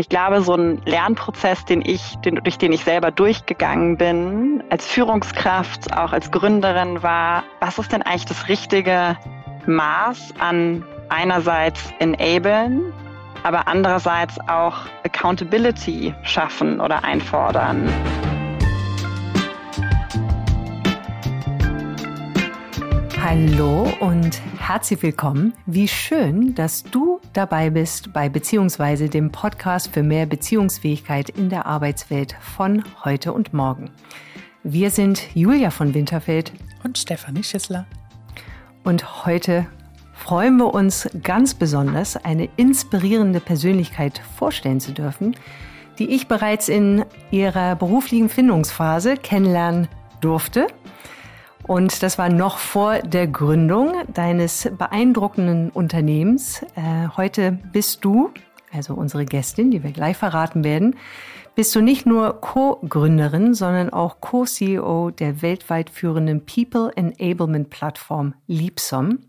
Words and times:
Ich 0.00 0.08
glaube, 0.08 0.40
so 0.40 0.54
ein 0.54 0.80
Lernprozess, 0.86 1.66
den 1.66 1.82
ich, 1.84 2.16
den, 2.24 2.36
durch 2.36 2.56
den 2.56 2.72
ich 2.72 2.84
selber 2.84 3.10
durchgegangen 3.10 3.98
bin, 3.98 4.64
als 4.70 4.86
Führungskraft, 4.86 5.94
auch 5.94 6.14
als 6.14 6.30
Gründerin 6.30 7.02
war, 7.02 7.44
was 7.60 7.78
ist 7.78 7.92
denn 7.92 8.00
eigentlich 8.00 8.24
das 8.24 8.48
richtige 8.48 9.18
Maß 9.66 10.32
an 10.38 10.86
einerseits 11.10 11.92
enablen, 11.98 12.94
aber 13.42 13.68
andererseits 13.68 14.40
auch 14.48 14.86
Accountability 15.04 16.14
schaffen 16.22 16.80
oder 16.80 17.04
einfordern. 17.04 17.86
Hallo 23.22 23.92
und 24.00 24.40
herzlich 24.70 25.02
willkommen. 25.02 25.52
Wie 25.66 25.88
schön, 25.88 26.54
dass 26.54 26.84
du 26.84 27.18
dabei 27.32 27.70
bist 27.70 28.12
bei 28.12 28.28
Beziehungsweise 28.28 29.08
dem 29.08 29.32
Podcast 29.32 29.92
für 29.92 30.04
mehr 30.04 30.26
Beziehungsfähigkeit 30.26 31.28
in 31.28 31.48
der 31.48 31.66
Arbeitswelt 31.66 32.36
von 32.40 32.84
heute 33.04 33.32
und 33.32 33.52
morgen. 33.52 33.90
Wir 34.62 34.90
sind 34.90 35.34
Julia 35.34 35.70
von 35.70 35.92
Winterfeld 35.92 36.52
und 36.84 36.98
Stefanie 36.98 37.42
Schissler. 37.42 37.84
Und 38.84 39.26
heute 39.26 39.66
freuen 40.12 40.56
wir 40.58 40.72
uns 40.72 41.10
ganz 41.24 41.54
besonders, 41.54 42.16
eine 42.16 42.48
inspirierende 42.56 43.40
Persönlichkeit 43.40 44.22
vorstellen 44.38 44.78
zu 44.78 44.92
dürfen, 44.92 45.34
die 45.98 46.10
ich 46.10 46.28
bereits 46.28 46.68
in 46.68 47.04
ihrer 47.32 47.74
beruflichen 47.74 48.28
Findungsphase 48.28 49.16
kennenlernen 49.16 49.88
durfte 50.20 50.68
und 51.70 52.02
das 52.02 52.18
war 52.18 52.28
noch 52.28 52.58
vor 52.58 52.98
der 52.98 53.28
Gründung 53.28 53.92
deines 54.12 54.68
beeindruckenden 54.76 55.70
Unternehmens. 55.70 56.64
Äh, 56.74 57.06
heute 57.16 57.60
bist 57.72 58.04
du, 58.04 58.32
also 58.72 58.94
unsere 58.94 59.24
Gästin, 59.24 59.70
die 59.70 59.84
wir 59.84 59.92
gleich 59.92 60.16
verraten 60.16 60.64
werden, 60.64 60.96
bist 61.54 61.72
du 61.76 61.80
nicht 61.80 62.06
nur 62.06 62.40
Co-Gründerin, 62.40 63.54
sondern 63.54 63.90
auch 63.90 64.20
Co-CEO 64.20 65.12
der 65.12 65.42
weltweit 65.42 65.90
führenden 65.90 66.44
People 66.44 66.90
Enablement 66.96 67.70
Plattform 67.70 68.34
Liebsom. 68.48 69.20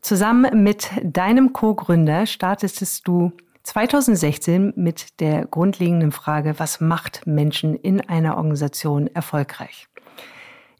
Zusammen 0.00 0.64
mit 0.64 0.90
deinem 1.04 1.52
Co-Gründer 1.52 2.26
startest 2.26 3.06
du 3.06 3.30
2016 3.62 4.72
mit 4.74 5.20
der 5.20 5.46
grundlegenden 5.46 6.10
Frage, 6.10 6.54
was 6.58 6.80
macht 6.80 7.24
Menschen 7.24 7.76
in 7.76 8.00
einer 8.00 8.36
Organisation 8.36 9.06
erfolgreich? 9.06 9.86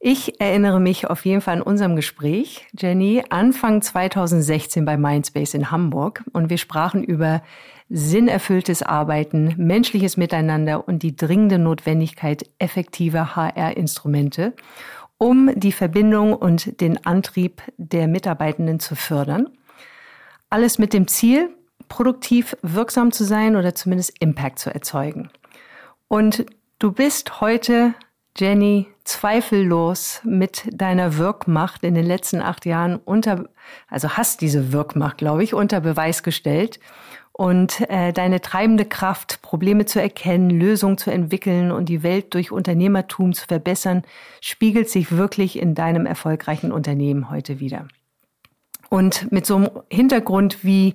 Ich 0.05 0.41
erinnere 0.41 0.81
mich 0.81 1.07
auf 1.07 1.25
jeden 1.25 1.41
Fall 1.41 1.59
an 1.59 1.63
unserem 1.63 1.95
Gespräch, 1.95 2.67
Jenny, 2.77 3.23
Anfang 3.29 3.83
2016 3.83 4.85
bei 4.85 4.97
Mindspace 4.97 5.55
in 5.55 5.71
Hamburg. 5.71 6.25
Und 6.33 6.51
wir 6.51 6.59
sprachen 6.59 7.05
über 7.05 7.41
sinnerfülltes 7.89 8.83
Arbeiten, 8.83 9.55
menschliches 9.59 10.17
Miteinander 10.17 10.89
und 10.89 11.05
die 11.05 11.15
dringende 11.15 11.61
Notwendigkeit 11.61 12.51
effektiver 12.59 13.37
HR-Instrumente, 13.37 14.55
um 15.19 15.53
die 15.55 15.71
Verbindung 15.71 16.35
und 16.35 16.81
den 16.81 17.07
Antrieb 17.07 17.63
der 17.77 18.09
Mitarbeitenden 18.09 18.81
zu 18.81 18.97
fördern. 18.97 19.51
Alles 20.51 20.81
mit 20.81 20.95
dem 20.95 21.07
Ziel, 21.07 21.49
produktiv 21.87 22.57
wirksam 22.63 23.13
zu 23.13 23.23
sein 23.23 23.55
oder 23.55 23.77
zumindest 23.77 24.15
Impact 24.19 24.59
zu 24.59 24.75
erzeugen. 24.75 25.31
Und 26.09 26.45
du 26.81 26.91
bist 26.91 27.41
heute 27.41 27.95
Jenny, 28.37 28.87
zweifellos 29.05 30.21
mit 30.25 30.69
deiner 30.73 31.19
Wirkmacht 31.19 31.85
in 31.85 31.95
den 31.95 32.07
letzten 32.07 32.41
acht 32.41 32.65
Jahren 32.65 32.97
unter, 33.05 33.49
also 33.89 34.11
hast 34.11 34.41
diese 34.41 34.73
Wirkmacht, 34.73 35.19
glaube 35.19 35.45
ich, 35.45 35.55
unter 35.55 35.81
Beweis 35.81 36.23
gestellt. 36.23 36.81
Und 37.35 37.81
äh, 37.89 38.13
deine 38.13 38.43
treibende 38.43 38.85
Kraft, 38.85 39.41
Probleme 39.41 39.87
zu 39.87 40.01
erkennen, 40.01 40.51
Lösungen 40.51 40.99
zu 40.99 41.11
entwickeln 41.11 41.73
und 41.73 41.89
die 41.89 42.03
Welt 42.03 42.35
durch 42.35 42.53
Unternehmertum 42.53 43.33
zu 43.33 43.47
verbessern, 43.47 44.03
spiegelt 44.43 44.91
sich 44.91 45.13
wirklich 45.13 45.59
in 45.59 45.75
deinem 45.75 46.05
erfolgreichen 46.05 46.73
Unternehmen 46.73 47.31
heute 47.31 47.59
wieder. 47.59 47.89
Und 48.91 49.33
mit 49.33 49.47
so 49.47 49.57
einem 49.57 49.71
Hintergrund 49.91 50.63
wie 50.63 50.95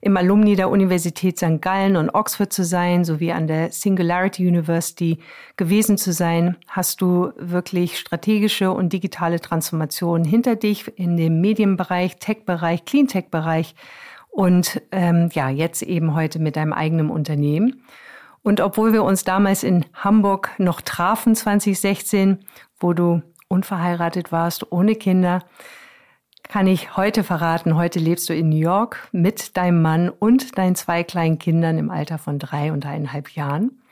im 0.00 0.16
Alumni 0.16 0.56
der 0.56 0.70
Universität 0.70 1.38
St. 1.38 1.60
Gallen 1.60 1.96
und 1.96 2.10
Oxford 2.10 2.52
zu 2.52 2.64
sein, 2.64 3.04
sowie 3.04 3.32
an 3.32 3.46
der 3.46 3.72
Singularity 3.72 4.46
University 4.46 5.18
gewesen 5.56 5.98
zu 5.98 6.12
sein, 6.12 6.56
hast 6.68 7.00
du 7.00 7.32
wirklich 7.36 7.98
strategische 7.98 8.70
und 8.70 8.92
digitale 8.92 9.40
Transformationen 9.40 10.26
hinter 10.26 10.56
dich 10.56 10.98
in 10.98 11.16
dem 11.16 11.40
Medienbereich, 11.40 12.16
Tech-Bereich, 12.16 12.84
Cleantech-Bereich 12.84 13.74
und 14.30 14.82
ähm, 14.92 15.30
ja, 15.32 15.48
jetzt 15.48 15.82
eben 15.82 16.14
heute 16.14 16.38
mit 16.38 16.56
deinem 16.56 16.72
eigenen 16.72 17.10
Unternehmen. 17.10 17.82
Und 18.42 18.60
obwohl 18.60 18.92
wir 18.92 19.02
uns 19.02 19.24
damals 19.24 19.64
in 19.64 19.86
Hamburg 19.94 20.50
noch 20.58 20.80
trafen, 20.80 21.34
2016, 21.34 22.38
wo 22.78 22.92
du 22.92 23.22
unverheiratet 23.48 24.32
warst, 24.32 24.70
ohne 24.70 24.94
Kinder, 24.94 25.42
kann 26.48 26.66
ich 26.66 26.96
heute 26.96 27.24
verraten, 27.24 27.76
heute 27.76 27.98
lebst 27.98 28.28
du 28.28 28.34
in 28.34 28.48
New 28.48 28.56
York 28.56 29.08
mit 29.12 29.56
deinem 29.56 29.82
Mann 29.82 30.08
und 30.08 30.58
deinen 30.58 30.74
zwei 30.74 31.04
kleinen 31.04 31.38
Kindern 31.38 31.78
im 31.78 31.90
Alter 31.90 32.18
von 32.18 32.38
drei 32.38 32.72
und 32.72 32.86
eineinhalb 32.86 33.30
Jahren. 33.30 33.82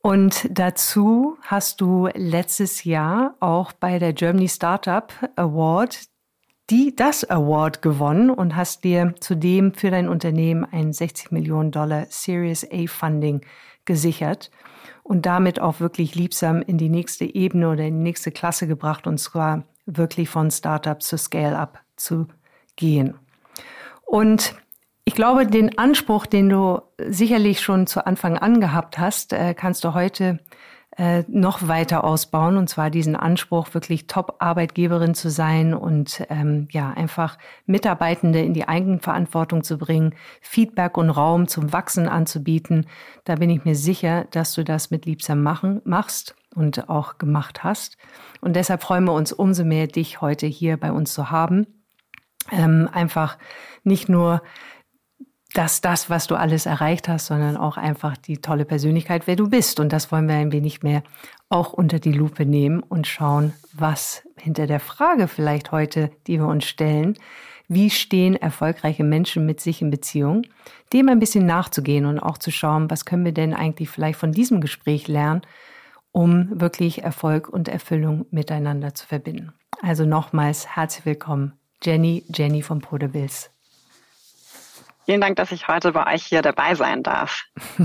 Und 0.00 0.48
dazu 0.50 1.38
hast 1.42 1.80
du 1.80 2.08
letztes 2.14 2.84
Jahr 2.84 3.34
auch 3.40 3.72
bei 3.72 3.98
der 3.98 4.12
Germany 4.12 4.48
Startup 4.48 5.12
Award 5.36 5.98
die, 6.70 6.96
das 6.96 7.28
Award 7.28 7.82
gewonnen 7.82 8.30
und 8.30 8.56
hast 8.56 8.84
dir 8.84 9.14
zudem 9.20 9.74
für 9.74 9.90
dein 9.90 10.08
Unternehmen 10.08 10.66
ein 10.70 10.92
60 10.92 11.30
Millionen 11.30 11.70
Dollar 11.70 12.06
Series 12.08 12.66
A 12.70 12.86
Funding 12.86 13.42
gesichert 13.84 14.50
und 15.02 15.26
damit 15.26 15.60
auch 15.60 15.80
wirklich 15.80 16.14
liebsam 16.14 16.62
in 16.62 16.78
die 16.78 16.88
nächste 16.88 17.24
Ebene 17.26 17.70
oder 17.70 17.84
in 17.84 17.98
die 17.98 18.02
nächste 18.02 18.32
Klasse 18.32 18.66
gebracht 18.66 19.06
und 19.06 19.18
zwar 19.18 19.64
wirklich 19.86 20.28
von 20.28 20.50
Startup 20.50 21.00
zu 21.02 21.16
Scale-up 21.16 21.80
zu 21.96 22.28
gehen. 22.76 23.14
Und 24.04 24.54
ich 25.04 25.14
glaube, 25.14 25.46
den 25.46 25.78
Anspruch, 25.78 26.26
den 26.26 26.48
du 26.48 26.80
sicherlich 26.98 27.60
schon 27.60 27.86
zu 27.86 28.06
Anfang 28.06 28.38
an 28.38 28.60
gehabt 28.60 28.98
hast, 28.98 29.32
äh, 29.32 29.54
kannst 29.54 29.84
du 29.84 29.92
heute 29.92 30.40
äh, 30.96 31.24
noch 31.28 31.66
weiter 31.68 32.04
ausbauen. 32.04 32.56
Und 32.56 32.68
zwar 32.68 32.88
diesen 32.88 33.16
Anspruch, 33.16 33.74
wirklich 33.74 34.06
Top-Arbeitgeberin 34.06 35.14
zu 35.14 35.28
sein 35.28 35.74
und 35.74 36.24
ähm, 36.30 36.68
ja, 36.70 36.90
einfach 36.90 37.36
Mitarbeitende 37.66 38.40
in 38.40 38.54
die 38.54 38.68
Eigenverantwortung 38.68 39.64
zu 39.64 39.76
bringen, 39.76 40.14
Feedback 40.40 40.96
und 40.96 41.10
Raum 41.10 41.48
zum 41.48 41.72
Wachsen 41.72 42.08
anzubieten. 42.08 42.86
Da 43.24 43.36
bin 43.36 43.50
ich 43.50 43.64
mir 43.64 43.74
sicher, 43.74 44.26
dass 44.30 44.54
du 44.54 44.64
das 44.64 44.90
mit 44.90 45.04
Liebsam 45.04 45.42
machen, 45.42 45.82
machst 45.84 46.36
und 46.54 46.88
auch 46.88 47.18
gemacht 47.18 47.64
hast. 47.64 47.96
Und 48.44 48.56
deshalb 48.56 48.82
freuen 48.82 49.04
wir 49.04 49.14
uns 49.14 49.32
umso 49.32 49.64
mehr, 49.64 49.86
dich 49.86 50.20
heute 50.20 50.46
hier 50.46 50.76
bei 50.76 50.92
uns 50.92 51.14
zu 51.14 51.30
haben. 51.30 51.66
Ähm, 52.52 52.90
einfach 52.92 53.38
nicht 53.84 54.10
nur 54.10 54.42
dass 55.54 55.80
das, 55.80 56.10
was 56.10 56.26
du 56.26 56.34
alles 56.34 56.66
erreicht 56.66 57.08
hast, 57.08 57.26
sondern 57.26 57.56
auch 57.56 57.76
einfach 57.76 58.16
die 58.16 58.38
tolle 58.38 58.64
Persönlichkeit, 58.64 59.28
wer 59.28 59.36
du 59.36 59.48
bist. 59.48 59.78
Und 59.78 59.92
das 59.92 60.10
wollen 60.10 60.28
wir 60.28 60.34
ein 60.34 60.50
wenig 60.50 60.82
mehr 60.82 61.04
auch 61.48 61.72
unter 61.72 62.00
die 62.00 62.12
Lupe 62.12 62.44
nehmen 62.44 62.80
und 62.80 63.06
schauen, 63.06 63.52
was 63.72 64.24
hinter 64.36 64.66
der 64.66 64.80
Frage 64.80 65.28
vielleicht 65.28 65.70
heute, 65.70 66.10
die 66.26 66.40
wir 66.40 66.48
uns 66.48 66.64
stellen, 66.64 67.16
wie 67.68 67.88
stehen 67.88 68.34
erfolgreiche 68.34 69.04
Menschen 69.04 69.46
mit 69.46 69.60
sich 69.60 69.80
in 69.80 69.90
Beziehung, 69.90 70.42
dem 70.92 71.08
ein 71.08 71.20
bisschen 71.20 71.46
nachzugehen 71.46 72.04
und 72.04 72.18
auch 72.18 72.36
zu 72.36 72.50
schauen, 72.50 72.90
was 72.90 73.04
können 73.04 73.24
wir 73.24 73.32
denn 73.32 73.54
eigentlich 73.54 73.88
vielleicht 73.88 74.18
von 74.18 74.32
diesem 74.32 74.60
Gespräch 74.60 75.06
lernen, 75.06 75.42
um 76.14 76.60
wirklich 76.60 77.02
Erfolg 77.02 77.48
und 77.48 77.68
Erfüllung 77.68 78.26
miteinander 78.30 78.94
zu 78.94 79.04
verbinden. 79.04 79.52
Also 79.82 80.06
nochmals 80.06 80.76
herzlich 80.76 81.04
willkommen, 81.04 81.54
Jenny, 81.82 82.24
Jenny 82.32 82.62
von 82.62 82.80
Podebills. 82.80 83.50
Vielen 85.04 85.20
Dank, 85.20 85.36
dass 85.36 85.52
ich 85.52 85.68
heute 85.68 85.92
bei 85.92 86.14
euch 86.14 86.24
hier 86.24 86.40
dabei 86.40 86.74
sein 86.74 87.02
darf. 87.02 87.44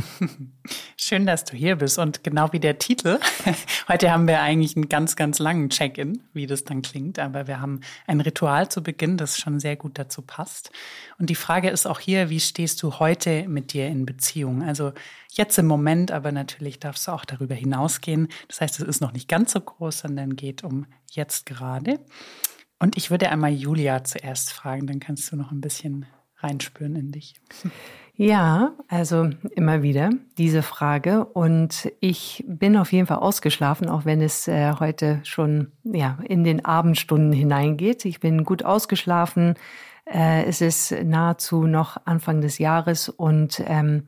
Schön, 0.96 1.26
dass 1.26 1.44
du 1.44 1.58
hier 1.58 1.76
bist. 1.76 2.00
Und 2.00 2.24
genau 2.24 2.54
wie 2.54 2.62
der 2.62 2.80
Titel, 2.80 3.20
heute 3.90 4.12
haben 4.12 4.26
wir 4.26 4.42
eigentlich 4.42 4.78
einen 4.78 4.88
ganz, 4.88 5.18
ganz 5.18 5.38
langen 5.40 5.70
Check-in, 5.70 6.24
wie 6.32 6.48
das 6.48 6.64
dann 6.64 6.82
klingt. 6.82 7.20
Aber 7.20 7.46
wir 7.48 7.60
haben 7.60 7.82
ein 8.08 8.22
Ritual 8.22 8.70
zu 8.70 8.82
Beginn, 8.82 9.18
das 9.18 9.38
schon 9.38 9.60
sehr 9.60 9.76
gut 9.76 10.00
dazu 10.00 10.22
passt. 10.22 10.72
Und 11.18 11.30
die 11.30 11.36
Frage 11.36 11.70
ist 11.70 11.88
auch 11.88 12.00
hier, 12.00 12.30
wie 12.30 12.40
stehst 12.40 12.82
du 12.84 13.00
heute 13.00 13.50
mit 13.50 13.74
dir 13.74 13.88
in 13.88 14.06
Beziehung? 14.06 14.64
Also 14.64 14.94
jetzt 15.34 15.58
im 15.60 15.68
Moment, 15.68 16.12
aber 16.12 16.32
natürlich 16.32 16.80
darfst 16.80 17.06
du 17.08 17.12
auch 17.12 17.26
darüber 17.26 17.56
hinausgehen. 17.56 18.30
Das 18.48 18.62
heißt, 18.62 18.80
es 18.80 18.88
ist 18.88 19.02
noch 19.02 19.12
nicht 19.12 19.28
ganz 19.28 19.52
so 19.52 19.60
groß, 19.60 20.00
sondern 20.00 20.38
geht 20.38 20.64
um 20.64 20.86
jetzt 21.12 21.46
gerade. 21.46 22.00
Und 22.80 22.96
ich 22.96 23.12
würde 23.12 23.30
einmal 23.30 23.52
Julia 23.52 24.06
zuerst 24.06 24.54
fragen, 24.54 24.88
dann 24.88 25.02
kannst 25.02 25.30
du 25.34 25.36
noch 25.36 25.52
ein 25.52 25.60
bisschen 25.60 26.06
reinspüren 26.42 26.96
in 26.96 27.12
dich? 27.12 27.36
Ja, 28.16 28.74
also 28.90 29.30
immer 29.56 29.82
wieder 29.82 30.10
diese 30.38 30.62
Frage. 30.62 31.24
Und 31.24 31.90
ich 32.02 32.44
bin 32.48 32.76
auf 32.76 32.92
jeden 32.92 33.08
Fall 33.08 33.20
ausgeschlafen, 33.20 33.88
auch 33.88 34.04
wenn 34.04 34.22
es 34.22 34.48
äh, 34.50 34.74
heute 34.80 35.22
schon 35.24 35.72
ja, 35.84 36.18
in 36.28 36.44
den 36.44 36.66
Abendstunden 36.66 37.32
hineingeht. 37.32 38.04
Ich 38.04 38.20
bin 38.20 38.44
gut 38.44 38.66
ausgeschlafen. 38.66 39.56
Äh, 40.06 40.44
es 40.44 40.60
ist 40.60 40.92
nahezu 41.04 41.66
noch 41.66 41.96
Anfang 42.06 42.42
des 42.42 42.58
Jahres 42.58 43.08
und 43.08 43.64
ähm, 43.66 44.08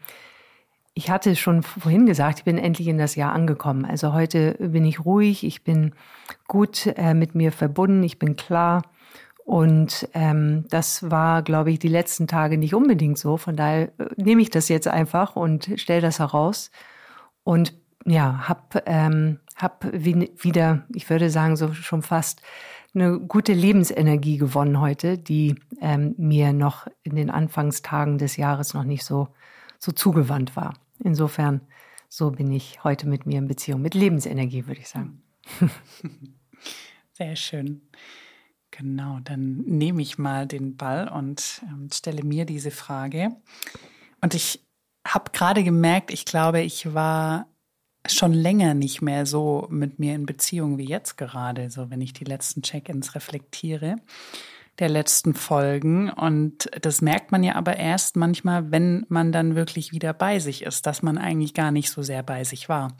ich 0.93 1.09
hatte 1.09 1.35
schon 1.37 1.63
vorhin 1.63 2.05
gesagt, 2.05 2.39
ich 2.39 2.43
bin 2.43 2.57
endlich 2.57 2.87
in 2.89 2.97
das 2.97 3.15
Jahr 3.15 3.31
angekommen. 3.31 3.85
Also 3.85 4.13
heute 4.13 4.55
bin 4.59 4.83
ich 4.83 5.05
ruhig, 5.05 5.45
ich 5.45 5.63
bin 5.63 5.93
gut 6.47 6.87
äh, 6.97 7.13
mit 7.13 7.33
mir 7.33 7.51
verbunden, 7.51 8.03
ich 8.03 8.19
bin 8.19 8.35
klar. 8.35 8.81
Und 9.45 10.07
ähm, 10.13 10.65
das 10.69 11.09
war, 11.09 11.41
glaube 11.41 11.71
ich, 11.71 11.79
die 11.79 11.87
letzten 11.87 12.27
Tage 12.27 12.57
nicht 12.57 12.73
unbedingt 12.73 13.17
so. 13.17 13.37
Von 13.37 13.55
daher 13.55 13.91
äh, 13.97 14.09
nehme 14.15 14.41
ich 14.41 14.49
das 14.49 14.69
jetzt 14.69 14.87
einfach 14.87 15.35
und 15.35 15.71
stelle 15.75 16.01
das 16.01 16.19
heraus. 16.19 16.71
Und 17.43 17.73
ja, 18.05 18.47
hab, 18.47 18.83
ähm, 18.85 19.39
hab 19.55 19.85
wieder, 19.91 20.85
ich 20.93 21.09
würde 21.09 21.29
sagen, 21.29 21.55
so 21.55 21.73
schon 21.73 22.01
fast 22.01 22.41
eine 22.93 23.19
gute 23.19 23.53
Lebensenergie 23.53 24.37
gewonnen 24.37 24.79
heute, 24.79 25.17
die 25.17 25.55
ähm, 25.79 26.13
mir 26.17 26.53
noch 26.53 26.87
in 27.03 27.15
den 27.15 27.29
Anfangstagen 27.29 28.17
des 28.17 28.37
Jahres 28.37 28.73
noch 28.73 28.83
nicht 28.83 29.05
so, 29.05 29.29
so 29.79 29.91
zugewandt 29.91 30.55
war. 30.55 30.73
Insofern, 31.03 31.61
so 32.09 32.31
bin 32.31 32.51
ich 32.51 32.83
heute 32.83 33.07
mit 33.07 33.25
mir 33.25 33.37
in 33.37 33.47
Beziehung, 33.47 33.81
mit 33.81 33.95
Lebensenergie, 33.95 34.67
würde 34.67 34.81
ich 34.81 34.89
sagen. 34.89 35.23
Sehr 37.13 37.35
schön. 37.35 37.81
Genau, 38.71 39.19
dann 39.23 39.57
nehme 39.57 40.01
ich 40.01 40.17
mal 40.17 40.47
den 40.47 40.77
Ball 40.77 41.09
und 41.09 41.61
ähm, 41.63 41.89
stelle 41.93 42.23
mir 42.23 42.45
diese 42.45 42.71
Frage. 42.71 43.35
Und 44.21 44.33
ich 44.33 44.65
habe 45.05 45.31
gerade 45.31 45.63
gemerkt, 45.63 46.11
ich 46.11 46.25
glaube, 46.25 46.61
ich 46.61 46.93
war 46.93 47.47
schon 48.07 48.33
länger 48.33 48.73
nicht 48.73 49.01
mehr 49.01 49.25
so 49.25 49.67
mit 49.69 49.99
mir 49.99 50.15
in 50.15 50.25
Beziehung 50.25 50.77
wie 50.77 50.87
jetzt 50.87 51.17
gerade, 51.17 51.69
so 51.69 51.89
wenn 51.89 52.01
ich 52.01 52.13
die 52.13 52.23
letzten 52.23 52.61
Check-ins 52.61 53.13
reflektiere 53.13 53.97
der 54.81 54.89
letzten 54.89 55.33
Folgen. 55.33 56.09
Und 56.09 56.69
das 56.81 57.01
merkt 57.01 57.31
man 57.31 57.43
ja 57.43 57.55
aber 57.55 57.77
erst 57.77 58.17
manchmal, 58.17 58.71
wenn 58.71 59.05
man 59.07 59.31
dann 59.31 59.55
wirklich 59.55 59.93
wieder 59.93 60.11
bei 60.11 60.39
sich 60.39 60.63
ist, 60.63 60.85
dass 60.85 61.03
man 61.03 61.17
eigentlich 61.17 61.53
gar 61.53 61.71
nicht 61.71 61.89
so 61.89 62.01
sehr 62.01 62.23
bei 62.23 62.43
sich 62.43 62.67
war. 62.67 62.97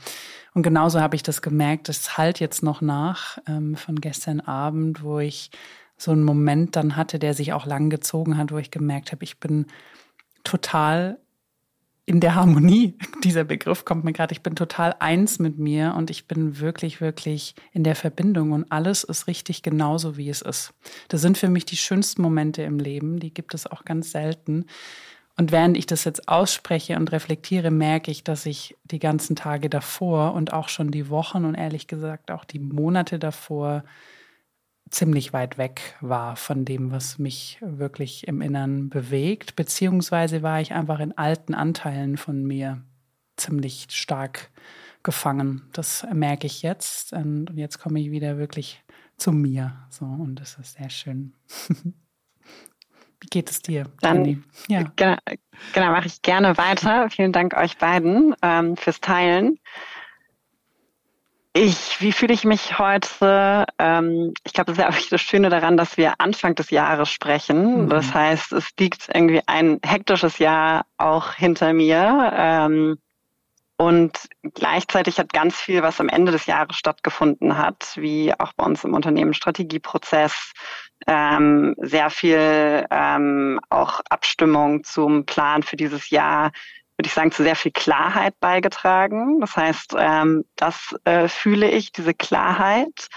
Und 0.53 0.63
genauso 0.63 1.01
habe 1.01 1.15
ich 1.15 1.23
das 1.23 1.41
gemerkt, 1.41 1.89
das 1.89 2.17
halt 2.17 2.39
jetzt 2.39 2.63
noch 2.63 2.81
nach 2.81 3.39
ähm, 3.47 3.75
von 3.75 3.99
gestern 3.99 4.39
Abend, 4.39 5.03
wo 5.03 5.19
ich 5.19 5.49
so 5.97 6.11
einen 6.11 6.23
Moment 6.23 6.75
dann 6.75 6.95
hatte, 6.95 7.19
der 7.19 7.33
sich 7.33 7.51
auch 7.53 7.65
lang 7.65 7.89
gezogen 7.89 8.37
hat, 8.37 8.51
wo 8.51 8.57
ich 8.57 8.71
gemerkt 8.71 9.11
habe, 9.11 9.23
ich 9.23 9.39
bin 9.39 9.65
total 10.43 11.19
in 12.06 12.19
der 12.19 12.36
Harmonie, 12.36 12.98
dieser 13.24 13.44
Begriff 13.44 13.86
kommt 13.86 14.03
mir 14.03 14.13
gerade, 14.13 14.33
ich 14.33 14.42
bin 14.42 14.56
total 14.56 14.95
eins 15.00 15.39
mit 15.39 15.57
mir 15.57 15.94
und 15.95 16.09
ich 16.09 16.27
bin 16.27 16.59
wirklich, 16.59 17.01
wirklich 17.01 17.56
in 17.71 17.83
der 17.83 17.95
Verbindung 17.95 18.51
und 18.51 18.71
alles 18.71 19.03
ist 19.03 19.27
richtig 19.27 19.63
genauso, 19.63 20.18
wie 20.18 20.30
es 20.30 20.42
ist. 20.42 20.74
Das 21.09 21.21
sind 21.21 21.38
für 21.38 21.50
mich 21.50 21.65
die 21.65 21.77
schönsten 21.77 22.21
Momente 22.21 22.63
im 22.63 22.80
Leben, 22.80 23.19
die 23.19 23.33
gibt 23.33 23.53
es 23.53 23.68
auch 23.68 23.86
ganz 23.86 24.12
selten. 24.12 24.65
Und 25.38 25.51
während 25.51 25.77
ich 25.77 25.86
das 25.86 26.03
jetzt 26.03 26.27
ausspreche 26.27 26.98
und 26.98 27.12
reflektiere, 27.12 27.71
merke 27.71 28.12
ich, 28.12 28.24
dass 28.24 28.45
ich 28.45 28.75
die 28.83 29.00
ganzen 29.00 29.36
Tage 29.36 29.69
davor 29.69 30.33
und 30.33 30.53
auch 30.53 30.69
schon 30.69 30.92
die 30.92 31.09
Wochen 31.09 31.45
und 31.45 31.56
ehrlich 31.56 31.88
gesagt 31.88 32.31
auch 32.31 32.44
die 32.44 32.59
Monate 32.59 33.18
davor 33.18 33.83
ziemlich 34.91 35.33
weit 35.33 35.57
weg 35.57 35.95
war 36.01 36.35
von 36.35 36.65
dem, 36.65 36.91
was 36.91 37.17
mich 37.17 37.57
wirklich 37.61 38.27
im 38.27 38.41
Innern 38.41 38.89
bewegt, 38.89 39.55
beziehungsweise 39.55 40.43
war 40.43 40.61
ich 40.61 40.73
einfach 40.73 40.99
in 40.99 41.17
alten 41.17 41.53
Anteilen 41.53 42.17
von 42.17 42.43
mir 42.43 42.81
ziemlich 43.38 43.88
stark 43.89 44.51
gefangen. 45.03 45.63
Das 45.73 46.05
merke 46.13 46.45
ich 46.45 46.61
jetzt 46.61 47.13
und 47.13 47.49
jetzt 47.55 47.79
komme 47.79 47.99
ich 47.99 48.11
wieder 48.11 48.38
wirklich 48.38 48.83
zu 49.17 49.31
mir. 49.31 49.73
So 49.89 50.05
und 50.05 50.35
das 50.35 50.57
ist 50.57 50.77
sehr 50.77 50.89
schön. 50.89 51.33
Wie 53.21 53.27
geht 53.29 53.51
es 53.51 53.61
dir? 53.61 53.85
Dann, 54.01 54.43
ja. 54.67 54.83
Genau, 54.95 55.17
genau 55.73 55.91
mache 55.91 56.07
ich 56.07 56.21
gerne 56.23 56.57
weiter. 56.57 57.09
Vielen 57.09 57.31
Dank 57.31 57.55
euch 57.55 57.77
beiden 57.77 58.35
ähm, 58.41 58.75
fürs 58.75 58.99
Teilen. 58.99 59.59
Ich, 61.53 62.00
wie 62.00 62.13
fühle 62.13 62.33
ich 62.33 62.45
mich 62.45 62.80
heute? 62.80 63.65
Ähm, 63.77 64.33
ich 64.45 64.53
glaube, 64.53 64.71
das 64.71 64.77
ist 64.77 64.83
ja 64.83 64.89
auch 65.06 65.09
das 65.09 65.21
Schöne 65.21 65.50
daran, 65.50 65.75
dass 65.75 65.98
wir 65.98 66.13
Anfang 66.19 66.56
des 66.56 66.69
Jahres 66.69 67.09
sprechen. 67.09 67.83
Mhm. 67.83 67.89
Das 67.89 68.13
heißt, 68.13 68.53
es 68.53 68.69
liegt 68.80 69.09
irgendwie 69.13 69.42
ein 69.48 69.80
hektisches 69.83 70.38
Jahr 70.38 70.86
auch 70.98 71.33
hinter 71.33 71.74
mir. 71.74 72.31
Ähm, 72.36 72.98
und 73.75 74.30
gleichzeitig 74.53 75.18
hat 75.18 75.33
ganz 75.33 75.56
viel, 75.56 75.81
was 75.81 76.00
am 76.00 76.07
Ende 76.07 76.31
des 76.31 76.45
Jahres 76.45 76.77
stattgefunden 76.77 77.57
hat, 77.57 77.94
wie 77.95 78.31
auch 78.39 78.53
bei 78.53 78.63
uns 78.63 78.83
im 78.83 78.94
Unternehmen 78.94 79.33
Strategieprozess, 79.33 80.53
ähm, 81.07 81.75
sehr 81.80 82.12
viel 82.12 82.86
ähm, 82.92 83.59
auch 83.69 84.01
Abstimmung 84.07 84.83
zum 84.83 85.25
Plan 85.25 85.63
für 85.63 85.77
dieses 85.77 86.12
Jahr 86.12 86.51
würde 87.01 87.07
ich 87.07 87.13
sagen, 87.13 87.31
zu 87.31 87.42
sehr 87.42 87.56
viel 87.56 87.71
Klarheit 87.71 88.39
beigetragen. 88.39 89.39
Das 89.39 89.57
heißt, 89.57 89.95
ähm, 89.98 90.45
das 90.56 90.95
äh, 91.03 91.27
fühle 91.27 91.68
ich, 91.68 91.92
diese 91.92 92.13
Klarheit 92.13 93.07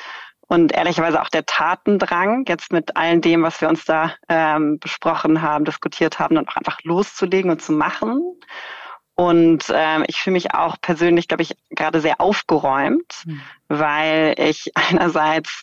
und 0.49 0.73
ehrlicherweise 0.73 1.21
auch 1.21 1.29
der 1.29 1.45
Tatendrang, 1.45 2.47
jetzt 2.49 2.73
mit 2.73 2.97
all 2.97 3.21
dem, 3.21 3.43
was 3.43 3.61
wir 3.61 3.69
uns 3.69 3.85
da 3.85 4.15
ähm, 4.31 4.79
besprochen 4.79 5.43
haben, 5.43 5.67
diskutiert 5.67 6.19
haben 6.19 6.39
und 6.39 6.49
auch 6.49 6.57
einfach 6.57 6.79
loszulegen 6.83 7.51
und 7.51 7.61
zu 7.61 7.73
machen. 7.73 8.23
Und 9.17 9.65
ähm, 9.71 10.05
ich 10.07 10.17
fühle 10.17 10.33
mich 10.33 10.55
auch 10.55 10.77
persönlich, 10.81 11.29
glaube 11.29 11.43
ich, 11.43 11.55
gerade 11.71 12.01
sehr 12.01 12.23
aufgeräumt, 12.23 13.23
mhm. 13.27 13.43
weil 13.69 14.35
ich 14.39 14.73
einerseits 14.75 15.63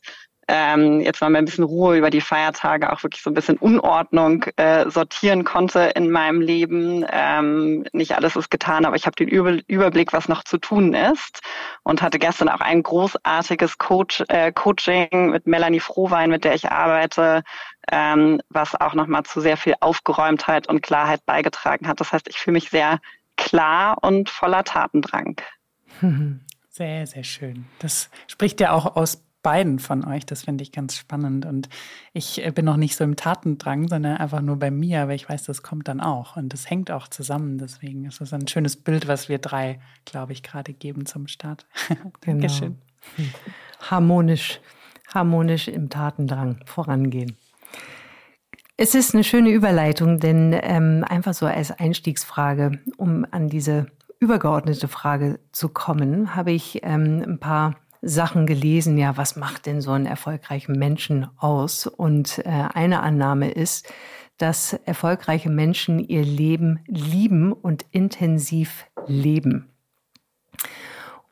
ähm, 0.53 0.99
jetzt 0.99 1.21
mal 1.21 1.33
ein 1.33 1.45
bisschen 1.45 1.63
Ruhe 1.63 1.97
über 1.97 2.09
die 2.09 2.19
Feiertage, 2.19 2.91
auch 2.91 3.01
wirklich 3.03 3.21
so 3.21 3.29
ein 3.29 3.33
bisschen 3.33 3.55
Unordnung 3.55 4.43
äh, 4.57 4.89
sortieren 4.89 5.45
konnte 5.45 5.79
in 5.95 6.11
meinem 6.11 6.41
Leben. 6.41 7.05
Ähm, 7.09 7.85
nicht 7.93 8.17
alles 8.17 8.35
ist 8.35 8.51
getan, 8.51 8.83
aber 8.83 8.97
ich 8.97 9.05
habe 9.05 9.15
den 9.15 9.29
Überblick, 9.29 10.11
was 10.11 10.27
noch 10.27 10.43
zu 10.43 10.57
tun 10.57 10.93
ist 10.93 11.39
und 11.83 12.01
hatte 12.01 12.19
gestern 12.19 12.49
auch 12.49 12.59
ein 12.59 12.83
großartiges 12.83 13.77
Coach, 13.77 14.25
äh, 14.27 14.51
Coaching 14.51 15.31
mit 15.31 15.47
Melanie 15.47 15.79
Frohwein, 15.79 16.29
mit 16.29 16.43
der 16.43 16.53
ich 16.53 16.69
arbeite, 16.69 17.43
ähm, 17.89 18.41
was 18.49 18.75
auch 18.75 18.93
nochmal 18.93 19.23
zu 19.23 19.39
sehr 19.39 19.55
viel 19.55 19.75
Aufgeräumtheit 19.79 20.67
und 20.67 20.81
Klarheit 20.81 21.25
beigetragen 21.25 21.87
hat. 21.87 22.01
Das 22.01 22.11
heißt, 22.11 22.27
ich 22.27 22.37
fühle 22.37 22.55
mich 22.55 22.69
sehr 22.69 22.99
klar 23.37 23.99
und 24.01 24.29
voller 24.29 24.65
Tatendrang. 24.65 25.37
Sehr, 26.73 27.05
sehr 27.05 27.25
schön. 27.25 27.65
Das 27.79 28.09
spricht 28.27 28.61
ja 28.61 28.71
auch 28.71 28.95
aus 28.95 29.25
beiden 29.41 29.79
von 29.79 30.05
euch. 30.05 30.25
Das 30.25 30.43
finde 30.43 30.63
ich 30.63 30.71
ganz 30.71 30.95
spannend. 30.95 31.45
Und 31.45 31.69
ich 32.13 32.45
äh, 32.45 32.51
bin 32.51 32.65
noch 32.65 32.77
nicht 32.77 32.95
so 32.95 33.03
im 33.03 33.15
Tatendrang, 33.15 33.87
sondern 33.87 34.17
einfach 34.17 34.41
nur 34.41 34.57
bei 34.57 34.71
mir, 34.71 35.01
aber 35.01 35.13
ich 35.13 35.27
weiß, 35.27 35.43
das 35.43 35.63
kommt 35.63 35.87
dann 35.87 36.01
auch. 36.01 36.37
Und 36.37 36.53
das 36.53 36.69
hängt 36.69 36.91
auch 36.91 37.07
zusammen. 37.07 37.57
Deswegen 37.57 38.05
ist 38.05 38.21
es 38.21 38.33
ein 38.33 38.47
schönes 38.47 38.75
Bild, 38.75 39.07
was 39.07 39.29
wir 39.29 39.39
drei, 39.39 39.79
glaube 40.05 40.33
ich, 40.33 40.43
gerade 40.43 40.73
geben 40.73 41.05
zum 41.05 41.27
Start. 41.27 41.65
Genau. 42.21 42.41
Dankeschön. 42.41 42.77
Harmonisch, 43.89 44.59
harmonisch 45.13 45.67
im 45.67 45.89
Tatendrang 45.89 46.59
vorangehen. 46.65 47.35
Es 48.77 48.95
ist 48.95 49.13
eine 49.13 49.23
schöne 49.23 49.49
Überleitung, 49.49 50.19
denn 50.19 50.57
ähm, 50.61 51.05
einfach 51.07 51.33
so 51.33 51.45
als 51.45 51.71
Einstiegsfrage, 51.71 52.79
um 52.97 53.25
an 53.29 53.49
diese 53.49 53.87
übergeordnete 54.19 54.87
Frage 54.87 55.39
zu 55.51 55.69
kommen, 55.69 56.35
habe 56.35 56.51
ich 56.51 56.79
ähm, 56.83 57.23
ein 57.25 57.39
paar 57.39 57.75
Sachen 58.01 58.47
gelesen, 58.47 58.97
ja, 58.97 59.15
was 59.17 59.35
macht 59.35 59.65
denn 59.65 59.81
so 59.81 59.91
einen 59.91 60.05
erfolgreichen 60.05 60.77
Menschen 60.77 61.27
aus? 61.37 61.87
Und 61.87 62.39
äh, 62.39 62.49
eine 62.73 63.01
Annahme 63.01 63.51
ist, 63.51 63.91
dass 64.37 64.73
erfolgreiche 64.73 65.49
Menschen 65.49 65.99
ihr 65.99 66.23
Leben 66.23 66.79
lieben 66.87 67.53
und 67.53 67.85
intensiv 67.91 68.85
leben. 69.05 69.69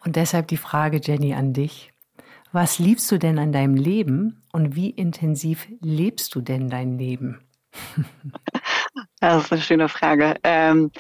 Und 0.06 0.16
deshalb 0.16 0.48
die 0.48 0.58
Frage, 0.58 1.02
Jenny, 1.04 1.34
an 1.34 1.54
dich. 1.54 1.92
Was 2.52 2.80
liebst 2.80 3.12
du 3.12 3.18
denn 3.18 3.38
an 3.38 3.52
deinem 3.52 3.76
Leben 3.76 4.42
und 4.52 4.76
wie 4.76 4.90
intensiv 4.90 5.68
lebst 5.82 6.34
du 6.36 6.42
denn 6.42 6.70
dein 6.70 6.98
Leben? 6.98 7.42
Das 9.22 9.44
ist 9.44 9.52
eine 9.52 9.62
schöne 9.62 9.90
Frage. 9.90 10.36
Ähm, 10.44 10.92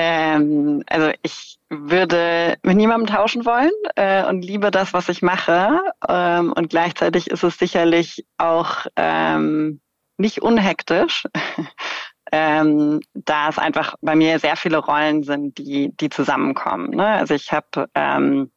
ähm, 0.00 0.84
also 0.86 1.10
ich 1.22 1.58
würde 1.70 2.56
mit 2.62 2.76
niemandem 2.76 3.08
tauschen 3.08 3.44
wollen 3.44 3.72
äh, 3.96 4.24
und 4.24 4.42
liebe 4.42 4.70
das, 4.70 4.92
was 4.92 5.08
ich 5.08 5.22
mache. 5.22 5.80
Ähm, 6.08 6.52
und 6.52 6.70
gleichzeitig 6.70 7.28
ist 7.28 7.42
es 7.42 7.58
sicherlich 7.58 8.24
auch 8.38 8.86
ähm, 8.94 9.80
nicht 10.16 10.40
unhektisch, 10.40 11.24
ähm, 12.32 13.00
da 13.14 13.48
es 13.48 13.58
einfach 13.58 13.96
bei 14.00 14.14
mir 14.14 14.38
sehr 14.38 14.56
viele 14.56 14.78
Rollen 14.78 15.24
sind, 15.24 15.58
die, 15.58 15.90
die 15.96 16.10
zusammenkommen. 16.10 16.90
Ne? 16.90 17.06
Also 17.06 17.34
ich 17.34 17.52
habe 17.52 17.88
ähm, 17.94 18.52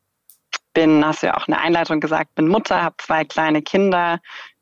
bin, 0.74 1.04
hast 1.06 1.24
du 1.24 1.28
ja 1.28 1.38
auch 1.38 1.48
eine 1.48 1.60
Einleitung 1.60 2.00
gesagt, 2.00 2.36
bin 2.36 2.48
Mutter, 2.48 2.84
habe 2.84 2.96
zwei 3.00 3.26
kleine 3.26 3.62
Kinder, 3.62 4.20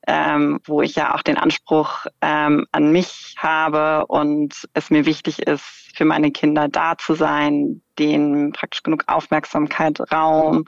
ähm, 0.07 0.59
wo 0.65 0.81
ich 0.81 0.95
ja 0.95 1.15
auch 1.15 1.21
den 1.21 1.37
Anspruch 1.37 2.05
ähm, 2.21 2.65
an 2.71 2.91
mich 2.91 3.35
habe 3.37 4.05
und 4.07 4.67
es 4.73 4.89
mir 4.89 5.05
wichtig 5.05 5.39
ist, 5.39 5.91
für 5.93 6.05
meine 6.05 6.31
Kinder 6.31 6.67
da 6.67 6.97
zu 6.97 7.13
sein, 7.13 7.81
denen 7.97 8.53
praktisch 8.53 8.83
genug 8.83 9.03
Aufmerksamkeit, 9.07 9.99
Raum 10.11 10.65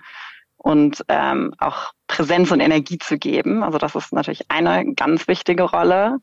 und 0.57 1.03
ähm, 1.07 1.53
auch 1.57 1.93
Präsenz 2.07 2.51
und 2.51 2.59
Energie 2.59 2.97
zu 2.97 3.17
geben. 3.17 3.63
Also 3.63 3.77
das 3.77 3.95
ist 3.95 4.13
natürlich 4.13 4.51
eine 4.51 4.93
ganz 4.93 5.27
wichtige 5.27 5.63
Rolle. 5.63 6.17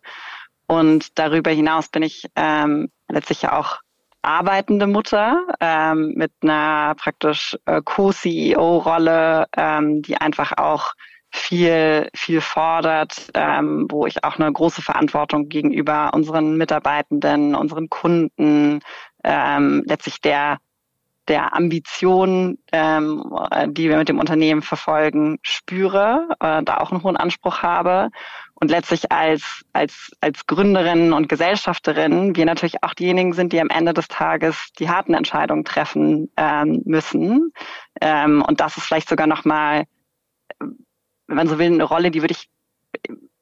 Und 0.66 1.18
darüber 1.18 1.50
hinaus 1.50 1.88
bin 1.88 2.02
ich 2.02 2.26
ähm, 2.36 2.90
letztlich 3.08 3.42
ja 3.42 3.58
auch 3.58 3.78
arbeitende 4.22 4.86
Mutter 4.86 5.46
ähm, 5.60 6.12
mit 6.14 6.32
einer 6.42 6.94
praktisch 6.96 7.56
äh, 7.64 7.80
Co-CEO-Rolle, 7.82 9.46
ähm, 9.56 10.02
die 10.02 10.18
einfach 10.18 10.52
auch 10.58 10.92
viel, 11.30 12.08
viel 12.14 12.40
fordert, 12.40 13.30
ähm, 13.34 13.86
wo 13.90 14.06
ich 14.06 14.24
auch 14.24 14.38
eine 14.38 14.52
große 14.52 14.82
Verantwortung 14.82 15.48
gegenüber 15.48 16.10
unseren 16.14 16.56
Mitarbeitenden, 16.56 17.54
unseren 17.54 17.88
Kunden, 17.88 18.80
ähm, 19.24 19.82
letztlich 19.86 20.20
der 20.20 20.58
der 21.28 21.54
Ambition, 21.54 22.58
ähm, 22.72 23.22
die 23.68 23.88
wir 23.88 23.98
mit 23.98 24.08
dem 24.08 24.18
Unternehmen 24.18 24.62
verfolgen, 24.62 25.38
spüre, 25.42 26.26
äh, 26.40 26.62
da 26.62 26.78
auch 26.78 26.90
einen 26.90 27.02
hohen 27.02 27.16
Anspruch 27.16 27.62
habe 27.62 28.08
und 28.54 28.70
letztlich 28.70 29.12
als, 29.12 29.62
als, 29.72 30.10
als 30.20 30.46
Gründerin 30.46 31.12
und 31.12 31.28
Gesellschafterin 31.28 32.34
wir 32.34 32.44
natürlich 32.46 32.82
auch 32.82 32.94
diejenigen 32.94 33.34
sind, 33.34 33.52
die 33.52 33.60
am 33.60 33.70
Ende 33.70 33.92
des 33.92 34.08
Tages 34.08 34.70
die 34.78 34.88
harten 34.88 35.14
Entscheidungen 35.14 35.64
treffen 35.64 36.30
ähm, 36.36 36.82
müssen. 36.84 37.52
Ähm, 38.00 38.42
und 38.46 38.60
das 38.60 38.76
ist 38.76 38.84
vielleicht 38.84 39.08
sogar 39.08 39.26
nochmal, 39.26 39.84
wenn 41.28 41.36
man 41.36 41.48
so 41.48 41.58
will, 41.58 41.66
eine 41.66 41.84
Rolle, 41.84 42.10
die 42.10 42.22
würde 42.22 42.34
ich, 42.34 42.48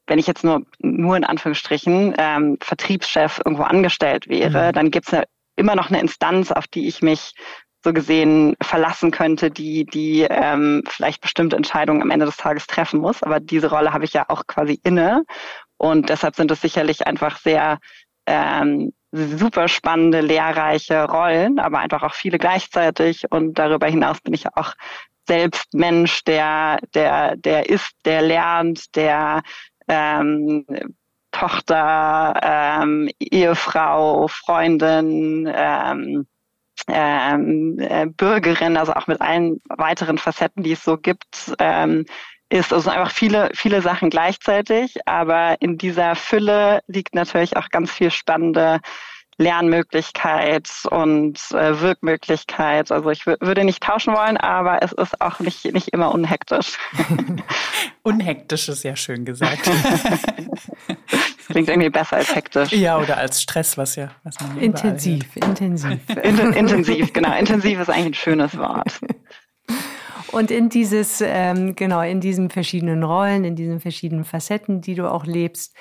wenn 0.05 0.19
ich 0.19 0.27
jetzt 0.27 0.43
nur, 0.43 0.61
nur 0.79 1.17
in 1.17 1.23
Anführungsstrichen 1.23 2.13
ähm, 2.17 2.57
Vertriebschef 2.61 3.41
irgendwo 3.43 3.63
angestellt 3.63 4.27
wäre, 4.27 4.69
mhm. 4.69 4.73
dann 4.73 4.91
gibt's 4.91 5.11
ja 5.11 5.23
immer 5.55 5.75
noch 5.75 5.89
eine 5.89 5.99
Instanz, 5.99 6.51
auf 6.51 6.67
die 6.67 6.87
ich 6.87 7.01
mich 7.01 7.33
so 7.83 7.93
gesehen 7.93 8.55
verlassen 8.61 9.11
könnte, 9.11 9.49
die, 9.49 9.85
die 9.85 10.21
ähm, 10.29 10.83
vielleicht 10.87 11.21
bestimmte 11.21 11.55
Entscheidungen 11.55 12.01
am 12.01 12.11
Ende 12.11 12.25
des 12.25 12.37
Tages 12.37 12.67
treffen 12.67 12.99
muss. 12.99 13.23
Aber 13.23 13.39
diese 13.39 13.69
Rolle 13.69 13.93
habe 13.93 14.05
ich 14.05 14.13
ja 14.13 14.25
auch 14.27 14.45
quasi 14.47 14.79
inne. 14.83 15.23
Und 15.77 16.09
deshalb 16.09 16.35
sind 16.35 16.51
es 16.51 16.61
sicherlich 16.61 17.05
einfach 17.07 17.37
sehr 17.37 17.79
ähm, 18.25 18.93
super 19.11 19.67
spannende, 19.67 20.21
lehrreiche 20.21 21.05
Rollen, 21.05 21.59
aber 21.59 21.79
einfach 21.79 22.03
auch 22.03 22.13
viele 22.13 22.37
gleichzeitig. 22.37 23.25
Und 23.29 23.57
darüber 23.57 23.87
hinaus 23.87 24.19
bin 24.21 24.33
ich 24.33 24.45
auch 24.55 24.73
selbst 25.27 25.73
Mensch, 25.73 26.23
der, 26.23 26.79
der, 26.93 27.35
der 27.35 27.69
ist, 27.69 27.91
der 28.05 28.21
lernt, 28.21 28.95
der 28.95 29.41
ähm, 29.87 30.65
Tochter, 31.31 32.39
ähm, 32.41 33.09
Ehefrau, 33.19 34.27
Freundin, 34.27 35.51
ähm, 35.53 36.25
ähm, 36.87 37.79
äh, 37.79 38.05
Bürgerin, 38.07 38.77
also 38.77 38.93
auch 38.93 39.07
mit 39.07 39.21
allen 39.21 39.61
weiteren 39.69 40.17
Facetten, 40.17 40.63
die 40.63 40.71
es 40.73 40.83
so 40.83 40.97
gibt, 40.97 41.53
ähm, 41.59 42.05
ist 42.49 42.71
also 42.71 42.89
einfach 42.89 43.11
viele, 43.11 43.49
viele 43.53 43.81
Sachen 43.81 44.09
gleichzeitig. 44.09 44.95
Aber 45.05 45.61
in 45.61 45.77
dieser 45.77 46.15
Fülle 46.15 46.81
liegt 46.87 47.13
natürlich 47.13 47.57
auch 47.57 47.69
ganz 47.69 47.91
viel 47.91 48.09
spannende 48.09 48.79
Lernmöglichkeit 49.37 50.69
und 50.89 51.39
äh, 51.51 51.79
Wirkmöglichkeit. 51.79 52.91
Also 52.91 53.09
ich 53.11 53.25
würde 53.25 53.63
nicht 53.63 53.83
tauschen 53.83 54.13
wollen, 54.15 54.37
aber 54.37 54.81
es 54.81 54.91
ist 54.93 55.21
auch 55.21 55.39
nicht, 55.39 55.65
nicht 55.73 55.89
immer 55.89 56.11
unhektisch. 56.11 56.77
unhektisch 58.03 58.67
ist 58.69 58.83
ja 58.83 58.95
schön 58.95 59.25
gesagt. 59.25 59.69
klingt 61.47 61.69
irgendwie 61.69 61.89
besser 61.89 62.17
als 62.17 62.35
hektisch. 62.35 62.71
Ja, 62.71 62.97
oder 62.99 63.17
als 63.17 63.41
Stress, 63.41 63.77
was 63.77 63.95
ja 63.95 64.11
was 64.23 64.39
man 64.39 64.57
Intensiv, 64.59 65.35
intensiv. 65.35 65.99
intensiv, 66.23 67.13
genau. 67.13 67.37
Intensiv 67.37 67.79
ist 67.79 67.89
eigentlich 67.89 68.07
ein 68.07 68.13
schönes 68.13 68.57
Wort. 68.57 68.99
Und 70.31 70.51
in 70.51 70.69
dieses, 70.69 71.21
ähm, 71.25 71.75
genau, 71.75 72.01
in 72.01 72.19
diesen 72.19 72.49
verschiedenen 72.49 73.03
Rollen, 73.03 73.45
in 73.45 73.55
diesen 73.55 73.79
verschiedenen 73.79 74.25
Facetten, 74.25 74.81
die 74.81 74.95
du 74.95 75.09
auch 75.09 75.25
lebst, 75.25 75.75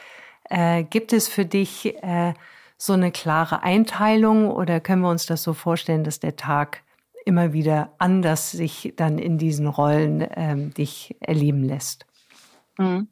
äh, 0.48 0.84
gibt 0.84 1.12
es 1.12 1.26
für 1.26 1.44
dich 1.44 1.94
äh, 2.02 2.32
so 2.78 2.92
eine 2.92 3.10
klare 3.10 3.62
Einteilung 3.62 4.50
oder 4.50 4.80
können 4.80 5.02
wir 5.02 5.10
uns 5.10 5.26
das 5.26 5.42
so 5.42 5.54
vorstellen, 5.54 6.04
dass 6.04 6.20
der 6.20 6.36
Tag 6.36 6.82
immer 7.24 7.52
wieder 7.52 7.92
anders 7.98 8.52
sich 8.52 8.92
dann 8.96 9.18
in 9.18 9.38
diesen 9.38 9.66
Rollen 9.66 10.26
ähm, 10.34 10.72
dich 10.74 11.16
erleben 11.20 11.64
lässt? 11.64 12.06
Mhm. 12.78 13.08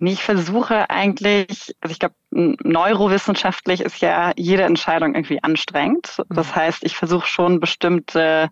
Ich 0.00 0.22
versuche 0.22 0.90
eigentlich, 0.90 1.74
also 1.80 1.92
ich 1.92 1.98
glaube, 1.98 2.14
neurowissenschaftlich 2.30 3.80
ist 3.80 4.00
ja 4.00 4.32
jede 4.36 4.62
Entscheidung 4.62 5.14
irgendwie 5.14 5.42
anstrengend. 5.42 6.22
Mhm. 6.28 6.34
Das 6.34 6.54
heißt, 6.54 6.84
ich 6.84 6.96
versuche 6.96 7.26
schon 7.26 7.58
bestimmte 7.58 8.50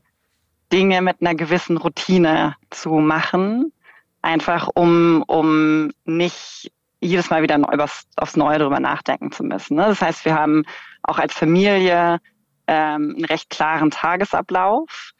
Dinge 0.72 1.02
mit 1.02 1.20
einer 1.20 1.36
gewissen 1.36 1.76
Routine 1.76 2.56
zu 2.70 2.90
machen, 2.94 3.72
einfach 4.22 4.68
um, 4.74 5.22
um 5.28 5.92
nicht 6.04 6.72
jedes 7.00 7.30
Mal 7.30 7.42
wieder 7.42 7.58
aufs 8.16 8.36
Neue 8.36 8.58
darüber 8.58 8.80
nachdenken 8.80 9.32
zu 9.32 9.44
müssen. 9.44 9.76
Ne? 9.76 9.84
Das 9.84 10.00
heißt, 10.00 10.24
wir 10.24 10.34
haben 10.34 10.64
auch 11.02 11.18
als 11.18 11.34
Familie 11.34 12.20
ähm, 12.66 13.14
einen 13.16 13.24
recht 13.24 13.50
klaren 13.50 13.90
Tagesablauf, 13.90 15.12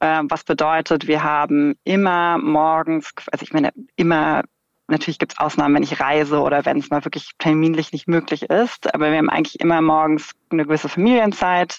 äh, 0.00 0.22
was 0.24 0.44
bedeutet, 0.44 1.06
wir 1.06 1.22
haben 1.22 1.74
immer 1.84 2.38
morgens, 2.38 3.12
also 3.30 3.42
ich 3.42 3.52
meine, 3.52 3.72
immer 3.96 4.42
Natürlich 4.88 5.18
gibt 5.18 5.32
es 5.32 5.38
Ausnahmen, 5.38 5.76
wenn 5.76 5.82
ich 5.84 6.00
reise 6.00 6.40
oder 6.40 6.66
wenn 6.66 6.76
es 6.76 6.90
mal 6.90 7.02
wirklich 7.04 7.30
terminlich 7.38 7.92
nicht 7.92 8.08
möglich 8.08 8.42
ist. 8.42 8.92
Aber 8.94 9.10
wir 9.10 9.16
haben 9.16 9.30
eigentlich 9.30 9.58
immer 9.58 9.80
morgens 9.80 10.32
eine 10.50 10.64
gewisse 10.64 10.90
Familienzeit 10.90 11.78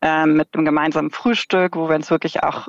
äh, 0.00 0.26
mit 0.26 0.54
einem 0.54 0.64
gemeinsamen 0.64 1.10
Frühstück, 1.10 1.74
wo 1.74 1.88
wir 1.88 1.96
uns 1.96 2.10
wirklich 2.10 2.44
auch 2.44 2.68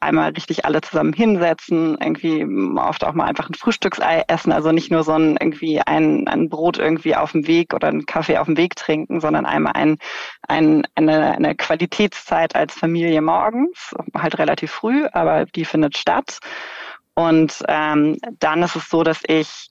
einmal 0.00 0.30
richtig 0.30 0.64
alle 0.64 0.80
zusammen 0.80 1.12
hinsetzen, 1.12 1.96
irgendwie 2.00 2.44
oft 2.78 3.04
auch 3.04 3.14
mal 3.14 3.26
einfach 3.26 3.48
ein 3.48 3.54
Frühstücksei 3.54 4.24
essen, 4.28 4.52
also 4.52 4.72
nicht 4.72 4.90
nur 4.90 5.04
so 5.04 5.12
ein 5.12 5.36
irgendwie 5.40 5.80
ein, 5.80 6.26
ein 6.28 6.48
Brot 6.48 6.78
irgendwie 6.78 7.16
auf 7.16 7.32
dem 7.32 7.46
Weg 7.46 7.74
oder 7.74 7.88
einen 7.88 8.06
Kaffee 8.06 8.38
auf 8.38 8.46
dem 8.46 8.56
Weg 8.56 8.76
trinken, 8.76 9.20
sondern 9.20 9.46
einmal 9.46 9.72
ein, 9.74 9.98
ein, 10.46 10.86
eine, 10.94 11.32
eine 11.32 11.54
Qualitätszeit 11.54 12.54
als 12.54 12.74
Familie 12.74 13.20
morgens, 13.20 13.94
halt 14.14 14.38
relativ 14.38 14.70
früh, 14.70 15.06
aber 15.12 15.46
die 15.46 15.64
findet 15.64 15.96
statt. 15.96 16.38
Und 17.14 17.64
ähm, 17.66 18.18
dann 18.38 18.62
ist 18.62 18.76
es 18.76 18.88
so, 18.88 19.02
dass 19.02 19.20
ich 19.26 19.70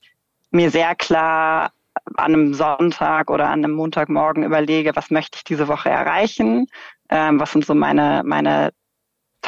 mir 0.50 0.70
sehr 0.70 0.94
klar 0.94 1.72
an 2.16 2.34
einem 2.34 2.54
Sonntag 2.54 3.30
oder 3.30 3.48
an 3.48 3.64
einem 3.64 3.72
Montagmorgen 3.72 4.44
überlege, 4.44 4.94
was 4.94 5.10
möchte 5.10 5.36
ich 5.36 5.44
diese 5.44 5.68
Woche 5.68 5.88
erreichen, 5.88 6.66
ähm, 7.10 7.40
was 7.40 7.52
sind 7.52 7.64
so 7.64 7.74
meine, 7.74 8.22
meine 8.24 8.70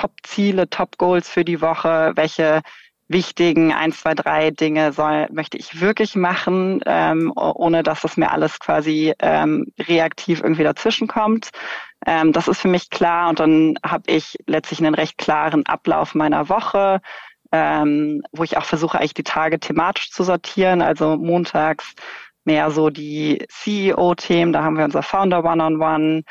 Top-Ziele, 0.00 0.70
Top-Goals 0.70 1.28
für 1.28 1.44
die 1.44 1.60
Woche, 1.60 2.12
welche 2.14 2.62
wichtigen 3.08 3.72
ein, 3.72 3.92
zwei, 3.92 4.14
drei 4.14 4.50
Dinge 4.50 4.92
soll, 4.92 5.26
möchte 5.32 5.58
ich 5.58 5.80
wirklich 5.80 6.14
machen, 6.14 6.80
ähm, 6.86 7.32
ohne 7.34 7.82
dass 7.82 8.04
es 8.04 8.16
mir 8.16 8.30
alles 8.30 8.60
quasi 8.60 9.12
ähm, 9.18 9.66
reaktiv 9.80 10.40
irgendwie 10.42 10.62
dazwischen 10.62 11.08
kommt. 11.08 11.50
Ähm, 12.06 12.32
das 12.32 12.46
ist 12.46 12.60
für 12.60 12.68
mich 12.68 12.88
klar 12.88 13.28
und 13.28 13.40
dann 13.40 13.74
habe 13.84 14.04
ich 14.06 14.38
letztlich 14.46 14.78
einen 14.78 14.94
recht 14.94 15.18
klaren 15.18 15.66
Ablauf 15.66 16.14
meiner 16.14 16.48
Woche, 16.48 17.00
ähm, 17.52 18.22
wo 18.32 18.44
ich 18.44 18.56
auch 18.56 18.64
versuche, 18.64 18.98
eigentlich 18.98 19.14
die 19.14 19.24
Tage 19.24 19.58
thematisch 19.58 20.12
zu 20.12 20.22
sortieren. 20.22 20.80
Also 20.80 21.16
montags 21.16 21.94
mehr 22.44 22.70
so 22.70 22.90
die 22.90 23.44
CEO-Themen, 23.48 24.52
da 24.52 24.62
haben 24.62 24.78
wir 24.78 24.84
unser 24.84 25.02
Founder 25.02 25.44
One-on-One. 25.44 26.22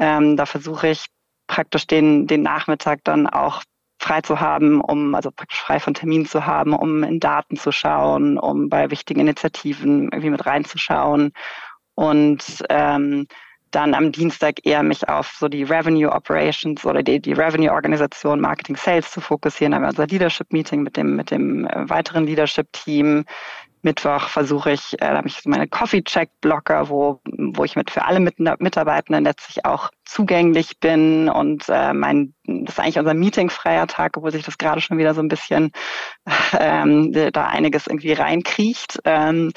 Ähm, 0.00 0.36
da 0.36 0.46
versuche 0.46 0.88
ich 0.88 1.06
praktisch 1.46 1.86
den, 1.86 2.26
den 2.26 2.42
Nachmittag 2.42 3.00
dann 3.04 3.26
auch 3.26 3.62
frei 3.98 4.20
zu 4.20 4.40
haben, 4.40 4.80
um, 4.80 5.14
also 5.14 5.30
praktisch 5.30 5.60
frei 5.60 5.80
von 5.80 5.94
Terminen 5.94 6.26
zu 6.26 6.44
haben, 6.46 6.74
um 6.74 7.02
in 7.02 7.20
Daten 7.20 7.56
zu 7.56 7.72
schauen, 7.72 8.38
um 8.38 8.68
bei 8.68 8.90
wichtigen 8.90 9.20
Initiativen 9.20 10.04
irgendwie 10.04 10.30
mit 10.30 10.44
reinzuschauen. 10.44 11.32
Und 11.94 12.64
ähm, 12.68 13.26
dann 13.74 13.94
am 13.94 14.12
Dienstag 14.12 14.64
eher 14.64 14.82
mich 14.82 15.08
auf 15.08 15.36
so 15.38 15.48
die 15.48 15.64
Revenue 15.64 16.10
Operations 16.10 16.84
oder 16.84 17.02
die, 17.02 17.20
die 17.20 17.32
Revenue 17.32 17.72
Organisation 17.72 18.40
Marketing 18.40 18.76
Sales 18.76 19.10
zu 19.10 19.20
fokussieren. 19.20 19.72
Da 19.72 19.76
haben 19.76 19.82
wir 19.84 19.88
unser 19.88 20.06
Leadership 20.06 20.52
Meeting 20.52 20.82
mit 20.82 20.96
dem, 20.96 21.16
mit 21.16 21.30
dem 21.30 21.66
äh, 21.66 21.88
weiteren 21.88 22.26
Leadership 22.26 22.72
Team. 22.72 23.24
Mittwoch 23.84 24.28
versuche 24.28 24.72
ich, 24.72 24.94
äh, 24.94 25.10
da 25.10 25.16
habe 25.18 25.28
ich 25.28 25.44
meine 25.44 25.68
Coffee 25.68 26.02
Check 26.02 26.30
Blocker, 26.40 26.88
wo, 26.88 27.20
wo 27.24 27.64
ich 27.64 27.76
mit 27.76 27.90
für 27.90 28.04
alle 28.04 28.20
mit, 28.20 28.38
Mitarbeitenden 28.38 29.24
letztlich 29.24 29.64
auch 29.64 29.90
zugänglich 30.04 30.80
bin 30.80 31.28
und 31.28 31.68
äh, 31.68 31.92
mein, 31.92 32.34
das 32.44 32.74
ist 32.74 32.80
eigentlich 32.80 32.98
unser 32.98 33.14
Meeting-freier 33.14 33.86
Tag, 33.86 34.16
obwohl 34.16 34.32
sich 34.32 34.44
das 34.44 34.58
gerade 34.58 34.80
schon 34.80 34.98
wieder 34.98 35.14
so 35.14 35.20
ein 35.20 35.28
bisschen 35.28 35.72
ähm, 36.58 37.12
da 37.32 37.46
einiges 37.46 37.86
irgendwie 37.86 38.12
reinkriecht. 38.12 39.00
Ähm, 39.04 39.52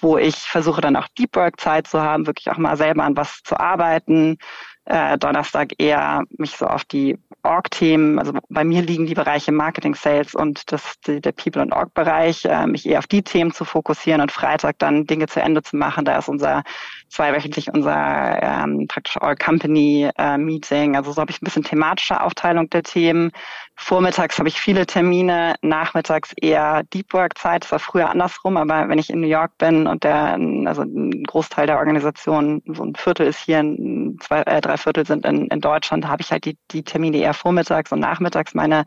wo 0.00 0.16
ich 0.16 0.36
versuche 0.36 0.80
dann 0.80 0.96
auch 0.96 1.08
Deep 1.18 1.34
Work 1.34 1.60
Zeit 1.60 1.88
zu 1.88 2.00
haben, 2.00 2.26
wirklich 2.26 2.50
auch 2.50 2.58
mal 2.58 2.76
selber 2.76 3.04
an 3.04 3.16
was 3.16 3.42
zu 3.42 3.58
arbeiten. 3.58 4.38
Äh, 4.88 5.18
Donnerstag 5.18 5.74
eher 5.76 6.22
mich 6.38 6.52
so 6.52 6.66
auf 6.66 6.82
die 6.82 7.18
Org-Themen, 7.42 8.18
also 8.18 8.32
bei 8.48 8.64
mir 8.64 8.80
liegen 8.80 9.04
die 9.04 9.14
Bereiche 9.14 9.52
Marketing, 9.52 9.94
Sales 9.94 10.34
und 10.34 10.72
das, 10.72 10.98
die, 11.06 11.20
der 11.20 11.32
People- 11.32 11.60
und 11.60 11.74
Org-Bereich, 11.74 12.46
äh, 12.46 12.66
mich 12.66 12.86
eher 12.86 12.98
auf 12.98 13.06
die 13.06 13.22
Themen 13.22 13.52
zu 13.52 13.66
fokussieren 13.66 14.22
und 14.22 14.32
Freitag 14.32 14.78
dann 14.78 15.04
Dinge 15.04 15.26
zu 15.26 15.42
Ende 15.42 15.62
zu 15.62 15.76
machen. 15.76 16.06
Da 16.06 16.16
ist 16.16 16.30
unser 16.30 16.62
zweiwöchentlich 17.08 17.72
unser 17.72 18.42
ähm, 18.42 18.86
praktisch 18.88 19.16
All-Company-Meeting. 19.20 20.94
Äh, 20.94 20.96
also 20.96 21.12
so 21.12 21.20
habe 21.20 21.30
ich 21.30 21.40
ein 21.40 21.44
bisschen 21.44 21.64
thematische 21.64 22.20
Aufteilung 22.20 22.68
der 22.70 22.82
Themen. 22.82 23.32
Vormittags 23.76 24.38
habe 24.38 24.48
ich 24.48 24.60
viele 24.60 24.86
Termine, 24.86 25.54
nachmittags 25.62 26.32
eher 26.40 26.82
Deep 26.92 27.12
Work-Zeit. 27.12 27.64
Das 27.64 27.72
war 27.72 27.78
früher 27.78 28.10
andersrum, 28.10 28.56
aber 28.56 28.88
wenn 28.88 28.98
ich 28.98 29.10
in 29.10 29.20
New 29.20 29.28
York 29.28 29.56
bin 29.58 29.86
und 29.86 30.04
der, 30.04 30.38
also 30.66 30.82
ein 30.82 31.22
Großteil 31.24 31.66
der 31.66 31.78
Organisation, 31.78 32.62
so 32.66 32.84
ein 32.84 32.94
Viertel 32.94 33.26
ist 33.26 33.38
hier, 33.38 33.62
zwei, 34.20 34.42
äh, 34.42 34.60
drei 34.60 34.76
Viertel 34.76 35.06
sind 35.06 35.24
in, 35.24 35.46
in 35.46 35.60
Deutschland, 35.60 36.06
habe 36.06 36.22
ich 36.22 36.32
halt 36.32 36.44
die, 36.44 36.58
die 36.70 36.82
Termine 36.82 37.18
eher 37.18 37.34
vormittags 37.34 37.92
und 37.92 38.00
nachmittags 38.00 38.54
meine 38.54 38.84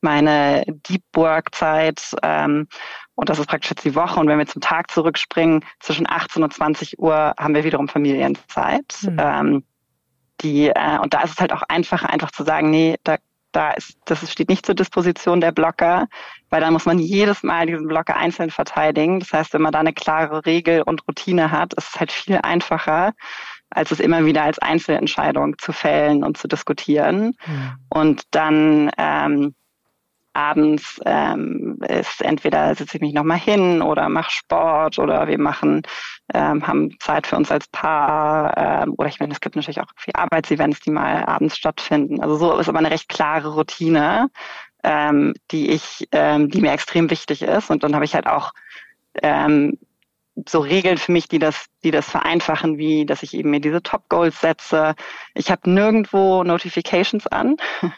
meine 0.00 0.64
Deep 0.66 1.02
Work 1.14 1.54
Zeit. 1.54 2.14
Ähm, 2.22 2.68
und 3.14 3.28
das 3.28 3.38
ist 3.38 3.48
praktisch 3.48 3.70
jetzt 3.70 3.84
die 3.84 3.94
Woche. 3.94 4.20
Und 4.20 4.28
wenn 4.28 4.38
wir 4.38 4.46
zum 4.46 4.62
Tag 4.62 4.90
zurückspringen, 4.90 5.64
zwischen 5.80 6.08
18 6.08 6.42
und 6.42 6.52
20 6.52 6.98
Uhr 6.98 7.34
haben 7.38 7.54
wir 7.54 7.64
wiederum 7.64 7.88
Familienzeit. 7.88 8.94
Mhm. 9.02 9.16
Ähm, 9.18 9.64
die, 10.40 10.68
äh, 10.68 10.98
und 11.02 11.14
da 11.14 11.22
ist 11.22 11.32
es 11.32 11.40
halt 11.40 11.52
auch 11.52 11.62
einfacher, 11.68 12.10
einfach 12.10 12.30
zu 12.30 12.44
sagen, 12.44 12.70
nee, 12.70 12.96
da, 13.02 13.16
da 13.52 13.72
ist, 13.72 13.98
das 14.04 14.30
steht 14.30 14.48
nicht 14.48 14.64
zur 14.64 14.74
Disposition 14.74 15.40
der 15.40 15.52
Blocker, 15.52 16.06
weil 16.50 16.60
dann 16.60 16.72
muss 16.72 16.86
man 16.86 16.98
jedes 16.98 17.42
Mal 17.42 17.66
diesen 17.66 17.88
Blocker 17.88 18.16
einzeln 18.16 18.50
verteidigen. 18.50 19.20
Das 19.20 19.32
heißt, 19.32 19.52
wenn 19.52 19.62
man 19.62 19.72
da 19.72 19.80
eine 19.80 19.92
klare 19.92 20.46
Regel 20.46 20.82
und 20.82 21.06
Routine 21.08 21.50
hat, 21.50 21.74
ist 21.74 21.94
es 21.94 22.00
halt 22.00 22.12
viel 22.12 22.38
einfacher, 22.42 23.14
als 23.70 23.90
es 23.90 24.00
immer 24.00 24.24
wieder 24.24 24.44
als 24.44 24.58
Einzelentscheidung 24.58 25.58
zu 25.58 25.72
fällen 25.72 26.24
und 26.24 26.36
zu 26.36 26.46
diskutieren. 26.46 27.34
Mhm. 27.46 27.72
Und 27.88 28.22
dann 28.30 28.90
ähm, 28.96 29.54
abends 30.38 31.00
ähm, 31.04 31.78
ist 31.88 32.22
entweder 32.22 32.74
sitze 32.76 32.96
ich 32.96 33.00
mich 33.00 33.12
nochmal 33.12 33.38
hin 33.38 33.82
oder 33.82 34.08
mache 34.08 34.30
Sport 34.30 34.98
oder 35.00 35.26
wir 35.26 35.38
machen, 35.38 35.82
ähm, 36.32 36.64
haben 36.66 36.96
Zeit 37.00 37.26
für 37.26 37.36
uns 37.36 37.50
als 37.50 37.66
Paar 37.68 38.56
ähm, 38.56 38.94
oder 38.96 39.08
ich 39.08 39.18
meine, 39.18 39.32
es 39.32 39.40
gibt 39.40 39.56
natürlich 39.56 39.80
auch 39.80 39.90
viel 39.96 40.14
Arbeitsevents, 40.14 40.80
die 40.80 40.90
mal 40.90 41.24
abends 41.24 41.56
stattfinden. 41.56 42.20
Also 42.20 42.36
so 42.36 42.56
ist 42.56 42.68
aber 42.68 42.78
eine 42.78 42.90
recht 42.92 43.08
klare 43.08 43.54
Routine, 43.54 44.30
ähm, 44.84 45.34
die 45.50 45.70
ich, 45.70 46.06
ähm, 46.12 46.48
die 46.50 46.60
mir 46.60 46.72
extrem 46.72 47.10
wichtig 47.10 47.42
ist. 47.42 47.70
Und 47.70 47.82
dann 47.82 47.94
habe 47.94 48.04
ich 48.04 48.14
halt 48.14 48.28
auch 48.28 48.52
ähm, 49.22 49.76
so 50.46 50.60
Regeln 50.60 50.98
für 50.98 51.12
mich, 51.12 51.28
die 51.28 51.38
das, 51.38 51.66
die 51.82 51.90
das 51.90 52.08
vereinfachen, 52.08 52.78
wie 52.78 53.06
dass 53.06 53.22
ich 53.22 53.34
eben 53.34 53.50
mir 53.50 53.60
diese 53.60 53.82
Top 53.82 54.08
Goals 54.08 54.40
setze. 54.40 54.94
Ich 55.34 55.50
habe 55.50 55.70
nirgendwo 55.70 56.44
Notifications 56.44 57.26
an, 57.26 57.56
mhm. 57.80 57.92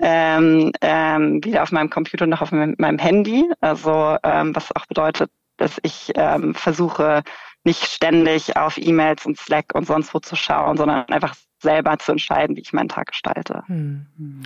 ähm, 0.00 0.72
ähm, 0.80 1.44
weder 1.44 1.62
auf 1.62 1.72
meinem 1.72 1.90
Computer 1.90 2.26
noch 2.26 2.42
auf 2.42 2.52
meinem 2.52 2.98
Handy. 2.98 3.44
Also 3.60 4.16
ähm, 4.22 4.54
was 4.54 4.74
auch 4.74 4.86
bedeutet, 4.86 5.30
dass 5.56 5.78
ich 5.82 6.12
ähm, 6.14 6.54
versuche, 6.54 7.22
nicht 7.64 7.84
ständig 7.84 8.56
auf 8.56 8.78
E-Mails 8.78 9.26
und 9.26 9.38
Slack 9.38 9.74
und 9.74 9.86
sonst 9.86 10.14
wo 10.14 10.20
zu 10.20 10.36
schauen, 10.36 10.76
sondern 10.76 11.04
einfach 11.06 11.34
selber 11.60 11.98
zu 11.98 12.12
entscheiden, 12.12 12.56
wie 12.56 12.60
ich 12.60 12.72
meinen 12.72 12.88
Tag 12.88 13.08
gestalte. 13.08 13.64
Mhm. 13.66 14.42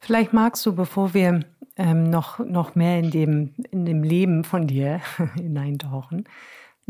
Vielleicht 0.00 0.32
magst 0.32 0.64
du, 0.66 0.74
bevor 0.74 1.14
wir 1.14 1.44
ähm, 1.76 2.04
noch, 2.10 2.38
noch 2.38 2.74
mehr 2.74 2.98
in 2.98 3.10
dem, 3.10 3.54
in 3.70 3.84
dem 3.84 4.02
Leben 4.02 4.42
von 4.44 4.66
dir 4.66 5.00
hineintauchen, 5.36 6.24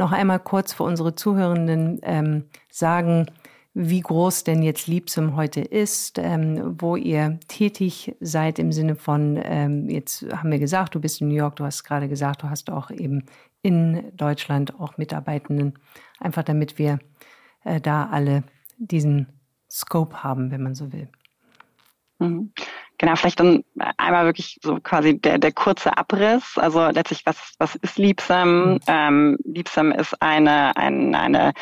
noch 0.03 0.11
einmal 0.11 0.41
kurz 0.41 0.73
für 0.73 0.83
unsere 0.83 1.15
Zuhörenden 1.15 2.01
ähm, 2.03 2.45
sagen, 2.69 3.27
wie 3.73 4.01
groß 4.01 4.43
denn 4.43 4.61
jetzt 4.63 4.89
Liebsum 4.89 5.37
heute 5.37 5.61
ist, 5.61 6.19
ähm, 6.19 6.75
wo 6.81 6.97
ihr 6.97 7.39
tätig 7.47 8.17
seid 8.19 8.59
im 8.59 8.73
Sinne 8.73 8.97
von, 8.97 9.41
ähm, 9.41 9.89
jetzt 9.89 10.27
haben 10.35 10.51
wir 10.51 10.59
gesagt, 10.59 10.97
du 10.97 11.01
bist 11.01 11.21
in 11.21 11.29
New 11.29 11.37
York, 11.37 11.55
du 11.55 11.65
hast 11.65 11.85
gerade 11.85 12.09
gesagt, 12.09 12.43
du 12.43 12.51
hast 12.51 12.69
auch 12.69 12.91
eben 12.91 13.27
in 13.63 14.11
Deutschland 14.17 14.79
auch 14.81 14.99
Mitarbeitenden, 14.99 15.79
einfach 16.19 16.43
damit 16.43 16.79
wir 16.79 16.99
äh, 17.63 17.81
da 17.81 18.09
alle 18.11 18.43
diesen 18.79 19.29
Scope 19.71 20.25
haben, 20.25 20.51
wenn 20.51 20.65
man 20.65 20.75
so 20.75 20.93
will. 20.93 21.09
Mhm. 22.19 22.53
Genau, 23.03 23.17
vielleicht 23.17 23.41
dann 23.41 23.65
einmal 23.97 24.27
wirklich 24.27 24.61
so 24.63 24.77
quasi 24.77 25.19
der, 25.19 25.39
der 25.39 25.51
kurze 25.51 25.99
Abriss. 25.99 26.57
Also 26.57 26.87
letztlich, 26.87 27.27
was, 27.27 27.55
was 27.59 27.75
ist 27.75 27.99
Liebsam? 27.99 28.75
Mhm. 28.75 28.81
Ähm, 28.87 29.37
Liebsam 29.43 29.91
ist 29.91 30.23
eine, 30.23 30.77
eine, 30.77 31.19
eine 31.19 31.53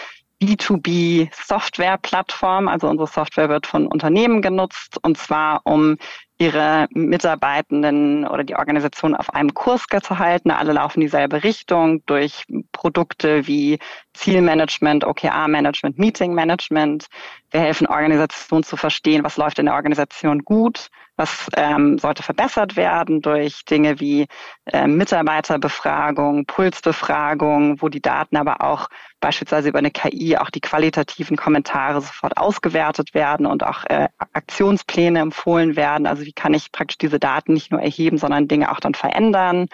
B2B-Software-Plattform. 0.43 2.69
Also 2.69 2.91
unsere 2.91 3.09
Software 3.09 3.49
wird 3.49 3.67
von 3.67 3.87
Unternehmen 3.87 4.43
genutzt 4.43 4.99
und 5.01 5.17
zwar 5.17 5.63
um 5.65 5.97
ihre 6.41 6.89
Mitarbeitenden 6.95 8.27
oder 8.27 8.45
die 8.45 8.57
Organisation 8.57 9.15
auf 9.15 9.35
einem 9.35 9.53
Kurs 9.53 9.85
zu 10.03 10.19
halten. 10.19 10.51
Alle 10.51 10.73
laufen 10.73 11.01
dieselbe 11.01 11.45
Richtung 11.45 12.03
durch 12.07 12.45
Produkte 12.73 13.47
wie 13.47 13.79
Zielmanagement, 14.15 15.05
OKR-Management, 15.05 15.99
Meeting-Management. 15.99 17.09
Wir 17.51 17.61
helfen 17.61 17.87
Organisationen 17.87 18.65
zu 18.65 18.79
verstehen, 18.79 19.23
was 19.23 19.37
läuft 19.37 19.59
in 19.59 19.67
der 19.67 19.75
Organisation 19.75 20.39
gut, 20.41 20.89
was 21.17 21.49
ähm, 21.57 21.99
sollte 21.99 22.23
verbessert 22.23 22.77
werden 22.77 23.21
durch 23.21 23.65
Dinge 23.67 24.01
wie 24.01 24.27
äh, 24.67 24.87
Mitarbeiterbefragung, 24.87 26.47
Pulsbefragung, 26.47 27.83
wo 27.83 27.91
die 27.91 28.01
Daten 28.01 28.37
aber 28.37 28.63
auch 28.63 28.89
beispielsweise 29.21 29.69
über 29.69 29.79
eine 29.79 29.91
KI 29.91 30.39
auch 30.39 30.49
die 30.49 30.63
qualitativen 30.63 31.37
Kommentare 31.37 32.01
sofort 32.01 32.39
ausgewertet 32.39 33.13
werden 33.13 33.45
und 33.45 33.63
auch 33.63 33.85
äh, 33.85 34.09
Aktionspläne 34.33 35.21
empfohlen 35.21 35.77
werden. 35.77 36.07
Also 36.07 36.25
wie 36.31 36.33
kann 36.33 36.55
ich 36.55 36.71
praktisch 36.71 36.99
diese 36.99 37.19
Daten 37.19 37.55
nicht 37.55 37.73
nur 37.73 37.81
erheben, 37.81 38.17
sondern 38.17 38.47
Dinge 38.47 38.71
auch 38.71 38.79
dann 38.79 38.95
verändern 38.95 39.67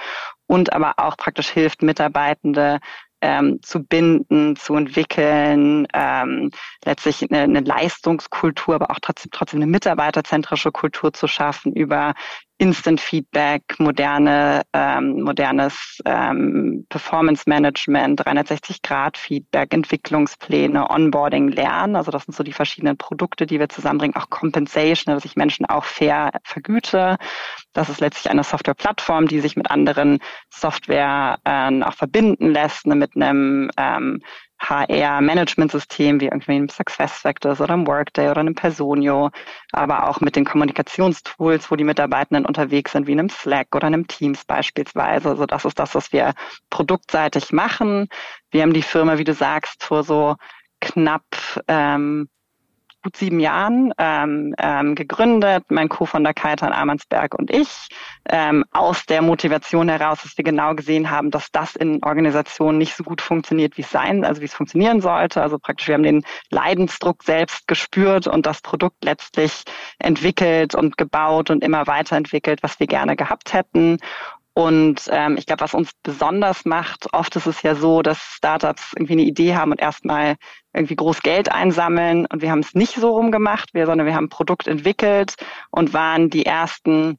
und 0.46 0.72
aber 0.72 0.94
auch 0.96 1.18
praktisch 1.18 1.50
hilft 1.50 1.82
Mitarbeitende 1.82 2.80
ähm, 3.20 3.60
zu 3.62 3.82
binden, 3.82 4.56
zu 4.56 4.74
entwickeln, 4.74 5.86
ähm, 5.92 6.50
letztlich 6.84 7.22
eine, 7.22 7.42
eine 7.42 7.60
Leistungskultur, 7.60 8.74
aber 8.74 8.90
auch 8.90 8.98
trotzdem, 9.00 9.30
trotzdem 9.32 9.62
eine 9.62 9.70
mitarbeiterzentrische 9.70 10.72
Kultur 10.72 11.12
zu 11.12 11.26
schaffen 11.26 11.72
über 11.72 12.14
Instant 12.58 13.00
Feedback, 13.00 13.62
moderne, 13.78 14.62
ähm, 14.72 15.20
modernes 15.22 16.00
ähm, 16.06 16.86
Performance 16.88 17.42
Management, 17.46 18.24
360 18.24 18.80
Grad 18.80 19.18
Feedback, 19.18 19.74
Entwicklungspläne, 19.74 20.88
Onboarding, 20.88 21.48
Lernen. 21.48 21.96
Also 21.96 22.10
das 22.10 22.24
sind 22.24 22.34
so 22.34 22.42
die 22.42 22.54
verschiedenen 22.54 22.96
Produkte, 22.96 23.44
die 23.44 23.58
wir 23.60 23.68
zusammenbringen. 23.68 24.16
Auch 24.16 24.30
Compensation, 24.30 25.14
dass 25.14 25.26
ich 25.26 25.36
Menschen 25.36 25.66
auch 25.66 25.84
fair 25.84 26.30
vergüte. 26.44 27.18
Das 27.76 27.90
ist 27.90 28.00
letztlich 28.00 28.30
eine 28.30 28.42
Softwareplattform, 28.42 29.28
die 29.28 29.40
sich 29.40 29.54
mit 29.54 29.70
anderen 29.70 30.20
Software 30.48 31.38
äh, 31.44 31.82
auch 31.82 31.92
verbinden 31.92 32.50
lässt, 32.50 32.86
ne, 32.86 32.94
mit 32.94 33.14
einem 33.14 33.70
ähm, 33.76 34.22
HR-Management-System 34.60 36.18
wie 36.18 36.28
irgendwie 36.28 36.52
einem 36.52 36.70
SuccessFactors 36.70 37.60
oder 37.60 37.74
einem 37.74 37.86
Workday 37.86 38.30
oder 38.30 38.40
einem 38.40 38.54
Personio, 38.54 39.30
aber 39.72 40.08
auch 40.08 40.22
mit 40.22 40.36
den 40.36 40.46
Kommunikationstools, 40.46 41.70
wo 41.70 41.76
die 41.76 41.84
Mitarbeitenden 41.84 42.46
unterwegs 42.46 42.92
sind, 42.92 43.06
wie 43.06 43.12
einem 43.12 43.28
Slack 43.28 43.68
oder 43.74 43.88
einem 43.88 44.06
Teams 44.06 44.46
beispielsweise. 44.46 45.28
Also 45.28 45.44
das 45.44 45.66
ist 45.66 45.78
das, 45.78 45.94
was 45.94 46.12
wir 46.12 46.32
produktseitig 46.70 47.52
machen. 47.52 48.08
Wir 48.50 48.62
haben 48.62 48.72
die 48.72 48.80
Firma, 48.80 49.18
wie 49.18 49.24
du 49.24 49.34
sagst, 49.34 49.84
vor 49.84 50.02
so 50.02 50.36
knapp 50.80 51.26
ähm, 51.68 52.30
gut 53.06 53.16
sieben 53.16 53.38
Jahren 53.38 53.94
ähm, 53.98 54.52
ähm, 54.58 54.96
gegründet, 54.96 55.62
mein 55.68 55.88
Co-Founder 55.88 56.34
Kaitan 56.34 56.72
Amansberg 56.72 57.38
und 57.38 57.52
ich, 57.52 57.86
ähm, 58.28 58.64
aus 58.72 59.06
der 59.06 59.22
Motivation 59.22 59.88
heraus, 59.88 60.22
dass 60.24 60.36
wir 60.36 60.42
genau 60.42 60.74
gesehen 60.74 61.08
haben, 61.08 61.30
dass 61.30 61.52
das 61.52 61.76
in 61.76 62.02
Organisationen 62.02 62.78
nicht 62.78 62.96
so 62.96 63.04
gut 63.04 63.20
funktioniert, 63.20 63.76
wie 63.76 63.82
es 63.82 63.90
sein, 63.92 64.24
also 64.24 64.40
wie 64.40 64.46
es 64.46 64.54
funktionieren 64.54 65.00
sollte. 65.00 65.40
Also 65.40 65.56
praktisch, 65.56 65.86
wir 65.86 65.94
haben 65.94 66.02
den 66.02 66.24
Leidensdruck 66.50 67.22
selbst 67.22 67.68
gespürt 67.68 68.26
und 68.26 68.44
das 68.44 68.60
Produkt 68.60 69.04
letztlich 69.04 69.62
entwickelt 70.00 70.74
und 70.74 70.98
gebaut 70.98 71.50
und 71.50 71.62
immer 71.62 71.86
weiterentwickelt, 71.86 72.64
was 72.64 72.80
wir 72.80 72.88
gerne 72.88 73.14
gehabt 73.14 73.52
hätten. 73.52 73.98
Und 74.58 75.10
ähm, 75.12 75.36
ich 75.36 75.44
glaube, 75.44 75.60
was 75.60 75.74
uns 75.74 75.90
besonders 76.02 76.64
macht, 76.64 77.12
oft 77.12 77.36
ist 77.36 77.44
es 77.44 77.60
ja 77.60 77.74
so, 77.74 78.00
dass 78.00 78.18
Startups 78.18 78.94
irgendwie 78.94 79.12
eine 79.12 79.24
Idee 79.24 79.54
haben 79.54 79.70
und 79.70 79.80
erstmal 79.82 80.36
irgendwie 80.72 80.96
groß 80.96 81.20
Geld 81.20 81.52
einsammeln. 81.52 82.24
Und 82.24 82.40
wir 82.40 82.50
haben 82.50 82.60
es 82.60 82.72
nicht 82.72 82.94
so 82.94 83.10
rumgemacht, 83.10 83.74
wir, 83.74 83.84
sondern 83.84 84.06
wir 84.06 84.14
haben 84.14 84.24
ein 84.24 84.30
Produkt 84.30 84.66
entwickelt 84.66 85.34
und 85.70 85.92
waren 85.92 86.30
die 86.30 86.46
ersten 86.46 87.18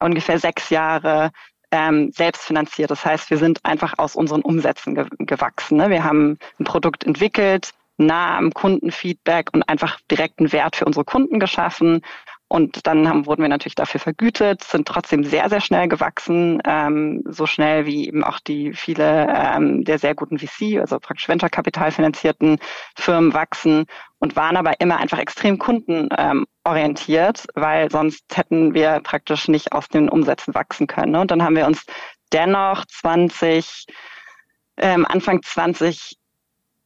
ungefähr 0.00 0.40
sechs 0.40 0.68
Jahre 0.70 1.30
ähm, 1.70 2.10
selbstfinanziert. 2.10 2.90
Das 2.90 3.04
heißt, 3.06 3.30
wir 3.30 3.38
sind 3.38 3.64
einfach 3.64 3.94
aus 3.98 4.16
unseren 4.16 4.42
Umsätzen 4.42 4.96
ge 4.96 5.06
gewachsen. 5.20 5.76
Ne? 5.76 5.88
Wir 5.88 6.02
haben 6.02 6.36
ein 6.58 6.64
Produkt 6.64 7.04
entwickelt, 7.04 7.74
nah 7.96 8.36
am 8.36 8.52
Kundenfeedback 8.52 9.50
und 9.52 9.62
einfach 9.68 10.00
direkten 10.10 10.50
Wert 10.50 10.74
für 10.74 10.84
unsere 10.84 11.04
Kunden 11.04 11.38
geschaffen 11.38 12.02
und 12.48 12.86
dann 12.86 13.08
haben, 13.08 13.26
wurden 13.26 13.42
wir 13.42 13.48
natürlich 13.48 13.74
dafür 13.74 13.98
vergütet, 13.98 14.62
sind 14.62 14.86
trotzdem 14.86 15.24
sehr, 15.24 15.48
sehr 15.48 15.60
schnell 15.60 15.88
gewachsen, 15.88 16.62
ähm, 16.64 17.24
so 17.28 17.44
schnell 17.46 17.86
wie 17.86 18.06
eben 18.06 18.22
auch 18.22 18.38
die 18.38 18.72
viele 18.72 19.26
ähm, 19.28 19.84
der 19.84 19.98
sehr 19.98 20.14
guten 20.14 20.38
VC, 20.38 20.78
also 20.80 21.00
praktisch 21.00 21.28
Venture-Kapital 21.28 21.90
finanzierten 21.90 22.58
Firmen 22.96 23.34
wachsen 23.34 23.86
und 24.20 24.36
waren 24.36 24.56
aber 24.56 24.80
immer 24.80 24.98
einfach 24.98 25.18
extrem 25.18 25.58
kundenorientiert, 25.58 27.44
ähm, 27.56 27.62
weil 27.62 27.90
sonst 27.90 28.24
hätten 28.32 28.74
wir 28.74 29.00
praktisch 29.00 29.48
nicht 29.48 29.72
aus 29.72 29.88
den 29.88 30.08
Umsätzen 30.08 30.54
wachsen 30.54 30.86
können. 30.86 31.16
Und 31.16 31.32
dann 31.32 31.42
haben 31.42 31.56
wir 31.56 31.66
uns 31.66 31.84
dennoch 32.32 32.84
20, 32.86 33.86
ähm, 34.76 35.04
Anfang 35.04 35.42
20 35.42 36.16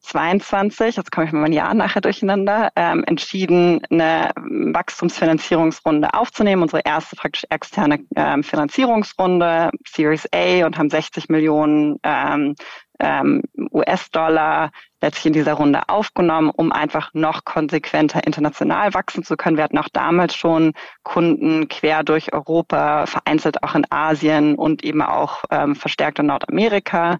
22, 0.00 0.96
jetzt 0.96 1.12
komme 1.12 1.26
ich 1.26 1.32
mit 1.32 1.42
meinem 1.42 1.52
Jahr 1.52 1.74
nachher 1.74 2.00
durcheinander, 2.00 2.70
ähm, 2.76 3.04
entschieden, 3.04 3.80
eine 3.90 4.30
Wachstumsfinanzierungsrunde 4.36 6.14
aufzunehmen, 6.14 6.62
unsere 6.62 6.82
erste 6.84 7.16
praktisch 7.16 7.44
externe 7.50 8.00
ähm, 8.16 8.42
Finanzierungsrunde, 8.42 9.70
Series 9.86 10.26
A, 10.34 10.66
und 10.66 10.78
haben 10.78 10.90
60 10.90 11.28
Millionen 11.28 11.98
ähm, 12.02 12.54
ähm, 13.00 13.42
US-Dollar 13.72 14.70
letztlich 15.00 15.26
in 15.26 15.32
dieser 15.32 15.54
Runde 15.54 15.88
aufgenommen, 15.88 16.50
um 16.50 16.70
einfach 16.70 17.10
noch 17.14 17.44
konsequenter 17.44 18.24
international 18.26 18.92
wachsen 18.94 19.24
zu 19.24 19.36
können. 19.36 19.56
Wir 19.56 19.64
hatten 19.64 19.78
auch 19.78 19.88
damals 19.92 20.36
schon 20.36 20.74
Kunden 21.02 21.68
quer 21.68 22.02
durch 22.04 22.32
Europa, 22.32 23.06
vereinzelt 23.06 23.62
auch 23.62 23.74
in 23.74 23.86
Asien 23.90 24.54
und 24.54 24.84
eben 24.84 25.02
auch 25.02 25.44
ähm, 25.50 25.74
verstärkt 25.74 26.18
in 26.18 26.26
Nordamerika 26.26 27.18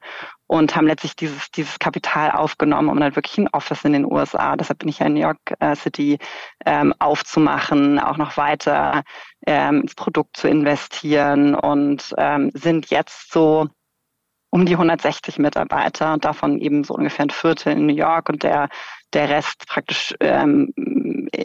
und 0.51 0.75
haben 0.75 0.89
letztlich 0.89 1.15
dieses, 1.15 1.53
dieses 1.53 1.79
Kapital 1.79 2.33
aufgenommen, 2.33 2.89
um 2.89 2.99
dann 2.99 3.15
wirklich 3.15 3.39
ein 3.39 3.47
Office 3.53 3.85
in 3.85 3.93
den 3.93 4.05
USA, 4.05 4.57
deshalb 4.57 4.81
bin 4.81 4.89
ich 4.89 4.99
ja 4.99 5.07
in 5.07 5.15
New 5.15 5.21
York 5.21 5.39
äh, 5.61 5.77
City, 5.77 6.19
ähm, 6.67 6.93
aufzumachen, 6.99 8.01
auch 8.01 8.17
noch 8.17 8.37
weiter 8.37 9.05
ähm, 9.47 9.83
ins 9.83 9.95
Produkt 9.95 10.37
zu 10.37 10.49
investieren 10.49 11.55
und 11.55 12.13
ähm, 12.19 12.51
sind 12.53 12.91
jetzt 12.91 13.31
so 13.31 13.69
um 14.51 14.67
die 14.67 14.73
160 14.73 15.39
Mitarbeiter 15.39 16.15
und 16.15 16.25
davon 16.25 16.59
eben 16.59 16.83
so 16.83 16.95
ungefähr 16.95 17.27
ein 17.27 17.31
Viertel 17.31 17.75
in 17.75 17.87
New 17.87 17.95
York 17.95 18.29
und 18.29 18.43
der, 18.43 18.71
der 19.13 19.29
Rest 19.29 19.67
praktisch, 19.67 20.15
ähm, 20.21 20.73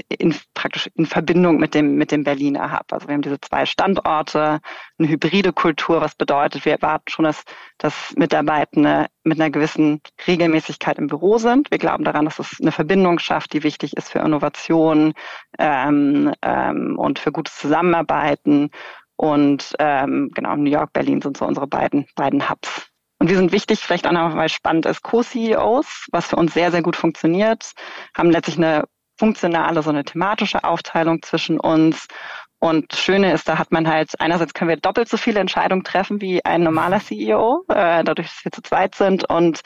in, 0.10 0.36
praktisch 0.54 0.90
in 0.96 1.06
Verbindung 1.06 1.58
mit 1.58 1.74
dem, 1.74 1.96
mit 1.96 2.12
dem 2.12 2.24
Berliner 2.24 2.72
Hub. 2.72 2.92
Also 2.92 3.08
wir 3.08 3.14
haben 3.14 3.22
diese 3.22 3.40
zwei 3.42 3.66
Standorte, 3.66 4.60
eine 4.98 5.08
hybride 5.08 5.54
Kultur, 5.54 6.02
was 6.02 6.16
bedeutet, 6.16 6.66
wir 6.66 6.74
erwarten 6.74 7.10
schon, 7.10 7.26
dass, 7.26 7.44
dass 7.78 8.14
Mitarbeitende 8.16 9.08
mit 9.24 9.40
einer 9.40 9.50
gewissen 9.50 10.02
Regelmäßigkeit 10.28 10.98
im 11.00 11.08
Büro 11.08 11.38
sind. 11.38 11.72
Wir 11.72 11.78
glauben 11.78 12.04
daran, 12.04 12.26
dass 12.26 12.40
es 12.40 12.60
eine 12.62 12.72
Verbindung 12.72 13.20
schafft, 13.20 13.54
die 13.54 13.64
wichtig 13.64 13.98
ist 13.98 14.12
für 14.12 14.20
Innovation 14.20 15.14
ähm, 15.58 16.34
ähm, 16.42 16.98
und 16.98 17.20
für 17.20 17.32
gutes 17.32 17.58
Zusammenarbeiten. 17.58 18.70
Und 19.18 19.76
ähm, 19.80 20.30
genau, 20.34 20.56
New 20.56 20.70
York, 20.70 20.92
Berlin 20.94 21.22
sind 21.22 21.38
so 21.38 21.46
unsere 21.46 21.68
beiden, 21.68 22.06
beiden 22.16 22.50
Hubs. 22.50 22.90
Und 23.20 23.30
wir 23.30 23.38
sind 23.38 23.52
wichtig, 23.52 23.80
vielleicht 23.80 24.08
auch 24.08 24.12
noch, 24.12 24.36
weil 24.36 24.50
spannend 24.50 24.86
ist, 24.86 25.02
Co-CEOs, 25.02 26.08
was 26.12 26.28
für 26.28 26.36
uns 26.36 26.54
sehr, 26.54 26.72
sehr 26.72 26.82
gut 26.82 26.96
funktioniert, 26.96 27.72
haben 28.16 28.30
letztlich 28.30 28.58
eine 28.58 28.84
funktionale, 29.18 29.82
so 29.82 29.90
eine 29.90 30.04
thematische 30.04 30.64
Aufteilung 30.64 31.22
zwischen 31.22 31.60
uns. 31.60 32.08
Und 32.60 32.94
Schöne 32.94 33.34
ist, 33.34 33.48
da 33.48 33.58
hat 33.58 33.72
man 33.72 33.88
halt, 33.88 34.20
einerseits 34.20 34.54
können 34.54 34.70
wir 34.70 34.78
doppelt 34.78 35.08
so 35.08 35.18
viele 35.18 35.40
Entscheidungen 35.40 35.84
treffen 35.84 36.20
wie 36.20 36.44
ein 36.44 36.64
normaler 36.64 37.00
CEO, 37.00 37.64
äh, 37.70 38.04
dadurch, 38.04 38.28
dass 38.28 38.46
wir 38.46 38.52
zu 38.52 38.62
zweit 38.62 38.96
sind. 38.96 39.30
Und 39.30 39.62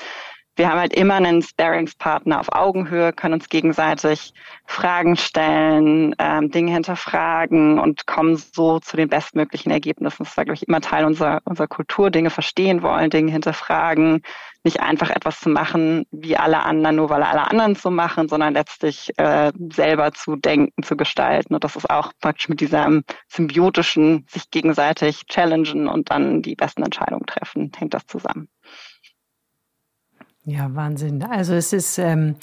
wir 0.60 0.70
haben 0.70 0.80
halt 0.80 0.94
immer 0.94 1.16
einen 1.16 1.42
Sparingspartner 1.42 2.42
auf 2.42 2.52
Augenhöhe, 2.52 3.14
können 3.14 3.36
uns 3.36 3.48
gegenseitig 3.48 4.34
Fragen 4.66 5.16
stellen, 5.16 6.14
ähm, 6.20 6.52
Dinge 6.52 6.74
hinterfragen 6.74 7.80
und 7.80 8.06
kommen 8.06 8.36
so 8.36 8.80
zu 8.80 8.98
den 8.98 9.08
bestmöglichen 9.08 9.72
Ergebnissen. 9.72 10.26
Das 10.26 10.36
war, 10.36 10.44
glaube 10.44 10.56
ich, 10.56 10.68
immer 10.68 10.82
Teil 10.82 11.06
unserer, 11.06 11.40
unserer 11.46 11.68
Kultur, 11.68 12.12
Dinge 12.12 12.30
verstehen 12.30 12.84
wollen, 12.84 13.10
Dinge 13.10 13.32
hinterfragen, 13.32 14.22
nicht 14.66 14.82
einfach 14.82 15.10
etwas 15.12 15.40
zu 15.40 15.48
machen 15.48 16.06
wie 16.12 16.36
alle 16.36 16.60
anderen, 16.60 16.98
nur 16.98 17.10
weil 17.10 17.24
alle 17.24 17.50
anderen 17.50 17.76
so 17.76 17.90
machen, 17.90 18.28
sondern 18.28 18.54
letztlich 18.54 19.14
äh, 19.18 19.54
selber 19.72 20.12
zu 20.12 20.36
denken, 20.36 20.84
zu 20.84 20.98
gestalten. 20.98 21.54
Und 21.54 21.64
das 21.64 21.78
ist 21.78 21.90
auch 21.90 22.12
praktisch 22.20 22.50
mit 22.50 22.60
diesem 22.60 23.06
symbiotischen, 23.30 24.26
sich 24.30 24.52
gegenseitig 24.52 25.26
challengen 25.28 25.88
und 25.88 26.12
dann 26.12 26.42
die 26.42 26.56
besten 26.56 26.84
Entscheidungen 26.84 27.26
treffen, 27.26 27.72
hängt 27.78 27.94
das 27.94 28.06
zusammen. 28.08 28.50
Ja, 30.50 30.74
Wahnsinn. 30.74 31.22
Also 31.22 31.54
es 31.54 31.74
ist 31.74 32.00
ähm, 32.00 32.36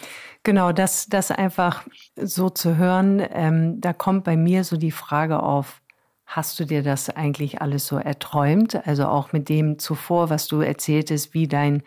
genau 0.44 0.70
das, 0.70 1.06
das 1.06 1.32
einfach 1.32 1.84
so 2.14 2.50
zu 2.50 2.76
hören. 2.76 3.20
Ähm, 3.32 3.80
da 3.80 3.92
kommt 3.92 4.22
bei 4.22 4.36
mir 4.36 4.62
so 4.62 4.76
die 4.76 4.92
Frage 4.92 5.42
auf, 5.42 5.82
hast 6.24 6.60
du 6.60 6.64
dir 6.64 6.84
das 6.84 7.10
eigentlich 7.10 7.60
alles 7.60 7.86
so 7.88 7.96
erträumt? 7.96 8.86
Also 8.86 9.06
auch 9.06 9.32
mit 9.32 9.48
dem 9.48 9.80
zuvor, 9.80 10.30
was 10.30 10.46
du 10.46 10.60
erzähltest, 10.60 11.34
wie 11.34 11.48
dein 11.48 11.82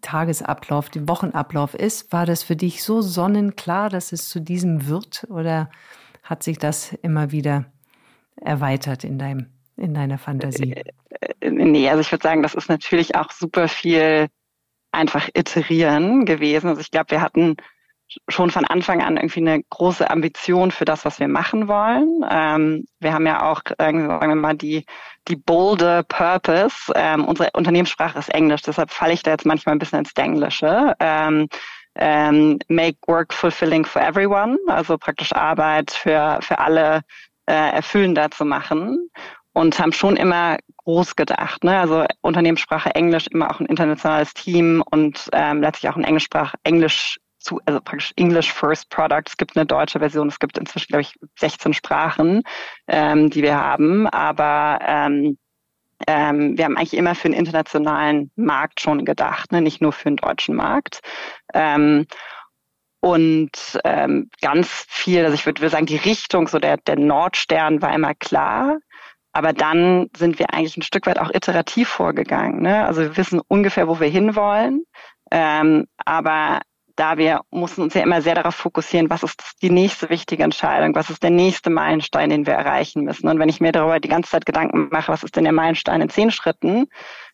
Tagesablauf, 0.00 0.90
der 0.90 1.06
Wochenablauf 1.06 1.74
ist. 1.74 2.12
War 2.12 2.26
das 2.26 2.42
für 2.42 2.56
dich 2.56 2.82
so 2.82 3.00
sonnenklar, 3.00 3.88
dass 3.88 4.10
es 4.10 4.28
zu 4.28 4.40
diesem 4.40 4.88
wird? 4.88 5.26
Oder 5.30 5.70
hat 6.24 6.42
sich 6.42 6.58
das 6.58 6.92
immer 7.02 7.30
wieder 7.30 7.66
erweitert 8.34 9.04
in 9.04 9.16
deinem, 9.16 9.46
in 9.76 9.94
deiner 9.94 10.18
Fantasie? 10.18 10.72
Äh, 10.72 10.92
äh, 11.40 11.50
nee, 11.50 11.88
also 11.88 12.00
ich 12.00 12.10
würde 12.10 12.24
sagen, 12.24 12.42
das 12.42 12.54
ist 12.54 12.68
natürlich 12.68 13.14
auch 13.14 13.30
super 13.30 13.68
viel 13.68 14.26
einfach 14.96 15.28
iterieren 15.34 16.24
gewesen. 16.24 16.68
Also 16.68 16.80
ich 16.80 16.90
glaube, 16.90 17.10
wir 17.10 17.20
hatten 17.20 17.56
schon 18.28 18.50
von 18.50 18.64
Anfang 18.64 19.02
an 19.02 19.16
irgendwie 19.16 19.40
eine 19.40 19.62
große 19.70 20.08
Ambition 20.08 20.70
für 20.70 20.84
das, 20.84 21.04
was 21.04 21.18
wir 21.18 21.28
machen 21.28 21.66
wollen. 21.68 22.24
Ähm, 22.30 22.86
wir 23.00 23.12
haben 23.12 23.26
ja 23.26 23.50
auch, 23.50 23.62
sagen 23.78 24.06
wir 24.06 24.34
mal, 24.34 24.54
die, 24.54 24.86
die 25.28 25.36
bolde 25.36 26.04
Purpose. 26.08 26.92
Ähm, 26.94 27.24
unsere 27.24 27.50
Unternehmenssprache 27.52 28.18
ist 28.18 28.32
Englisch, 28.32 28.62
deshalb 28.62 28.90
falle 28.90 29.12
ich 29.12 29.22
da 29.22 29.32
jetzt 29.32 29.46
manchmal 29.46 29.74
ein 29.74 29.80
bisschen 29.80 30.00
ins 30.00 30.12
Englische. 30.14 30.94
Ähm, 31.00 31.48
ähm, 31.96 32.58
make 32.68 32.98
work 33.06 33.32
fulfilling 33.32 33.84
for 33.84 34.02
everyone, 34.02 34.58
also 34.68 34.98
praktisch 34.98 35.32
Arbeit 35.32 35.90
für, 35.90 36.38
für 36.42 36.58
alle 36.58 37.00
äh, 37.46 37.72
erfüllender 37.72 38.30
zu 38.30 38.44
machen 38.44 39.10
und 39.56 39.78
haben 39.78 39.92
schon 39.92 40.18
immer 40.18 40.58
groß 40.84 41.16
gedacht. 41.16 41.64
Ne? 41.64 41.78
Also 41.78 42.04
Unternehmenssprache 42.20 42.94
Englisch, 42.94 43.26
immer 43.28 43.50
auch 43.50 43.58
ein 43.58 43.64
internationales 43.64 44.34
Team 44.34 44.84
und 44.90 45.30
ähm, 45.32 45.62
letztlich 45.62 45.90
auch 45.90 45.96
ein 45.96 46.04
Englischsprach, 46.04 46.52
Englisch 46.62 47.18
zu, 47.38 47.58
also 47.64 47.80
praktisch 47.80 48.12
English 48.16 48.52
First 48.52 48.90
Product. 48.90 49.22
Es 49.24 49.38
gibt 49.38 49.56
eine 49.56 49.64
deutsche 49.64 49.98
Version, 49.98 50.28
es 50.28 50.38
gibt 50.40 50.58
inzwischen, 50.58 50.88
glaube 50.88 51.00
ich, 51.00 51.14
16 51.38 51.72
Sprachen, 51.72 52.42
ähm, 52.86 53.30
die 53.30 53.42
wir 53.42 53.58
haben. 53.58 54.06
Aber 54.08 54.78
ähm, 54.82 55.38
ähm, 56.06 56.58
wir 56.58 56.66
haben 56.66 56.76
eigentlich 56.76 56.92
immer 56.92 57.14
für 57.14 57.30
den 57.30 57.38
internationalen 57.38 58.30
Markt 58.36 58.82
schon 58.82 59.06
gedacht, 59.06 59.52
ne? 59.52 59.62
nicht 59.62 59.80
nur 59.80 59.92
für 59.92 60.10
den 60.10 60.16
deutschen 60.16 60.54
Markt. 60.54 61.00
Ähm, 61.54 62.06
und 63.00 63.78
ähm, 63.84 64.28
ganz 64.40 64.84
viel, 64.88 65.24
also 65.24 65.34
ich 65.34 65.46
würde 65.46 65.68
sagen, 65.68 65.86
die 65.86 65.96
Richtung, 65.96 66.48
so 66.48 66.58
der, 66.58 66.76
der 66.76 66.98
Nordstern 66.98 67.80
war 67.80 67.94
immer 67.94 68.14
klar. 68.14 68.78
Aber 69.36 69.52
dann 69.52 70.08
sind 70.16 70.38
wir 70.38 70.54
eigentlich 70.54 70.78
ein 70.78 70.82
Stück 70.82 71.06
weit 71.06 71.18
auch 71.18 71.28
iterativ 71.28 71.90
vorgegangen. 71.90 72.62
Ne? 72.62 72.86
Also 72.86 73.02
wir 73.02 73.18
wissen 73.18 73.42
ungefähr, 73.48 73.86
wo 73.86 74.00
wir 74.00 74.08
hinwollen. 74.08 74.86
Ähm, 75.30 75.84
aber 76.06 76.60
da 76.94 77.18
wir 77.18 77.42
mussten 77.50 77.82
uns 77.82 77.92
ja 77.92 78.02
immer 78.02 78.22
sehr 78.22 78.34
darauf 78.34 78.54
fokussieren, 78.54 79.10
was 79.10 79.22
ist 79.22 79.42
die 79.60 79.68
nächste 79.68 80.08
wichtige 80.08 80.42
Entscheidung, 80.42 80.94
was 80.94 81.10
ist 81.10 81.22
der 81.22 81.28
nächste 81.28 81.68
Meilenstein, 81.68 82.30
den 82.30 82.46
wir 82.46 82.54
erreichen 82.54 83.04
müssen. 83.04 83.28
Und 83.28 83.38
wenn 83.38 83.50
ich 83.50 83.60
mir 83.60 83.72
darüber 83.72 84.00
die 84.00 84.08
ganze 84.08 84.30
Zeit 84.30 84.46
Gedanken 84.46 84.88
mache, 84.90 85.12
was 85.12 85.22
ist 85.22 85.36
denn 85.36 85.44
der 85.44 85.52
Meilenstein 85.52 86.00
in 86.00 86.08
zehn 86.08 86.30
Schritten, 86.30 86.86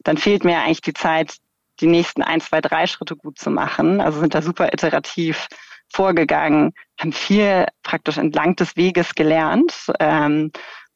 dann 0.03 0.17
fehlt 0.17 0.43
mir 0.43 0.59
eigentlich 0.59 0.81
die 0.81 0.95
Zeit, 0.95 1.37
die 1.79 1.87
nächsten 1.87 2.25
ein, 2.25 2.41
zwei, 2.41 2.61
drei 2.61 2.89
Schritte 2.89 3.15
gut 3.15 3.39
zu 3.39 3.49
machen. 3.49 4.01
Also 4.01 4.19
sind 4.19 4.35
da 4.35 4.43
super 4.43 4.73
iterativ 4.73 5.47
vorgegangen, 5.89 6.73
haben 6.99 7.13
viel 7.13 7.67
praktisch 7.85 8.19
entlang 8.19 8.57
des 8.57 8.77
Weges 8.77 9.15
gelernt. 9.15 9.73
Ähm, 10.01 10.51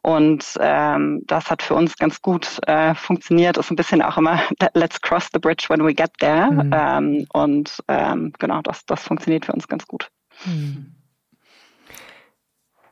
und 0.06 0.44
ähm, 0.60 1.22
das 1.26 1.50
hat 1.50 1.62
für 1.62 1.74
uns 1.74 1.96
ganz 1.96 2.22
gut 2.22 2.60
äh, 2.68 2.94
funktioniert. 2.94 3.56
Ist 3.56 3.72
ein 3.72 3.76
bisschen 3.76 4.00
auch 4.02 4.16
immer 4.16 4.40
Let's 4.74 5.00
cross 5.00 5.28
the 5.32 5.40
bridge 5.40 5.64
when 5.68 5.84
we 5.84 5.92
get 5.92 6.12
there. 6.20 6.48
Mhm. 6.48 6.70
Ähm, 6.72 7.26
und 7.32 7.82
ähm, 7.88 8.32
genau, 8.38 8.62
das, 8.62 8.86
das 8.86 9.02
funktioniert 9.02 9.46
für 9.46 9.52
uns 9.52 9.66
ganz 9.66 9.84
gut. 9.88 10.08
Mhm. 10.44 10.94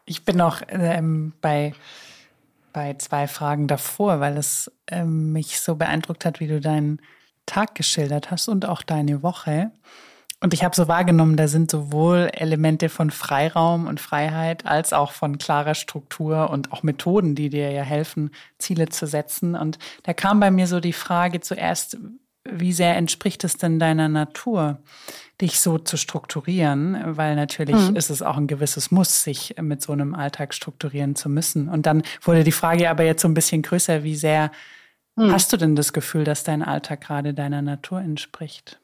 Ich 0.06 0.24
bin 0.24 0.38
noch 0.38 0.62
ähm, 0.66 1.34
bei, 1.40 1.72
bei 2.72 2.94
zwei 2.94 3.28
Fragen 3.28 3.68
davor, 3.68 4.18
weil 4.18 4.36
es 4.36 4.72
ähm, 4.88 5.32
mich 5.32 5.60
so 5.60 5.76
beeindruckt 5.76 6.24
hat, 6.24 6.40
wie 6.40 6.48
du 6.48 6.60
deinen 6.60 7.00
Tag 7.46 7.76
geschildert 7.76 8.32
hast 8.32 8.48
und 8.48 8.66
auch 8.66 8.82
deine 8.82 9.22
Woche. 9.22 9.70
Und 10.44 10.52
ich 10.52 10.62
habe 10.62 10.76
so 10.76 10.88
wahrgenommen, 10.88 11.38
da 11.38 11.48
sind 11.48 11.70
sowohl 11.70 12.28
Elemente 12.34 12.90
von 12.90 13.10
Freiraum 13.10 13.86
und 13.86 13.98
Freiheit 13.98 14.66
als 14.66 14.92
auch 14.92 15.12
von 15.12 15.38
klarer 15.38 15.74
Struktur 15.74 16.50
und 16.50 16.70
auch 16.70 16.82
Methoden, 16.82 17.34
die 17.34 17.48
dir 17.48 17.70
ja 17.70 17.82
helfen, 17.82 18.30
Ziele 18.58 18.90
zu 18.90 19.06
setzen. 19.06 19.54
Und 19.54 19.78
da 20.02 20.12
kam 20.12 20.40
bei 20.40 20.50
mir 20.50 20.66
so 20.66 20.80
die 20.80 20.92
Frage 20.92 21.40
zuerst, 21.40 21.96
wie 22.44 22.74
sehr 22.74 22.94
entspricht 22.94 23.42
es 23.42 23.56
denn 23.56 23.78
deiner 23.78 24.10
Natur, 24.10 24.82
dich 25.40 25.60
so 25.60 25.78
zu 25.78 25.96
strukturieren? 25.96 27.16
Weil 27.16 27.36
natürlich 27.36 27.76
mhm. 27.88 27.96
ist 27.96 28.10
es 28.10 28.20
auch 28.20 28.36
ein 28.36 28.46
gewisses 28.46 28.90
Muss, 28.90 29.22
sich 29.22 29.54
mit 29.62 29.80
so 29.80 29.92
einem 29.92 30.14
Alltag 30.14 30.52
strukturieren 30.52 31.16
zu 31.16 31.30
müssen. 31.30 31.70
Und 31.70 31.86
dann 31.86 32.02
wurde 32.20 32.44
die 32.44 32.52
Frage 32.52 32.90
aber 32.90 33.04
jetzt 33.04 33.22
so 33.22 33.28
ein 33.28 33.34
bisschen 33.34 33.62
größer, 33.62 34.02
wie 34.04 34.14
sehr 34.14 34.50
mhm. 35.16 35.32
hast 35.32 35.54
du 35.54 35.56
denn 35.56 35.74
das 35.74 35.94
Gefühl, 35.94 36.24
dass 36.24 36.44
dein 36.44 36.62
Alltag 36.62 37.00
gerade 37.00 37.32
deiner 37.32 37.62
Natur 37.62 38.02
entspricht? 38.02 38.78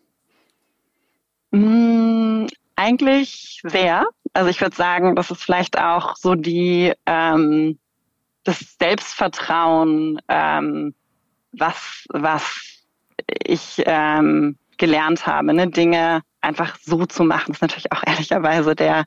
Mm, 1.50 2.46
eigentlich 2.76 3.60
sehr. 3.64 4.06
Also 4.32 4.50
ich 4.50 4.60
würde 4.60 4.76
sagen, 4.76 5.16
das 5.16 5.30
ist 5.30 5.42
vielleicht 5.42 5.78
auch 5.78 6.16
so 6.16 6.34
die 6.34 6.92
ähm, 7.06 7.78
das 8.44 8.76
Selbstvertrauen, 8.78 10.20
ähm, 10.28 10.94
was 11.52 12.06
was 12.10 12.86
ich 13.44 13.82
ähm, 13.86 14.56
gelernt 14.78 15.26
habe, 15.26 15.52
ne? 15.52 15.68
Dinge 15.68 16.22
einfach 16.40 16.76
so 16.80 17.06
zu 17.06 17.24
machen. 17.24 17.46
Das 17.48 17.56
ist 17.56 17.62
natürlich 17.62 17.92
auch 17.92 18.02
ehrlicherweise 18.06 18.74
der, 18.74 19.04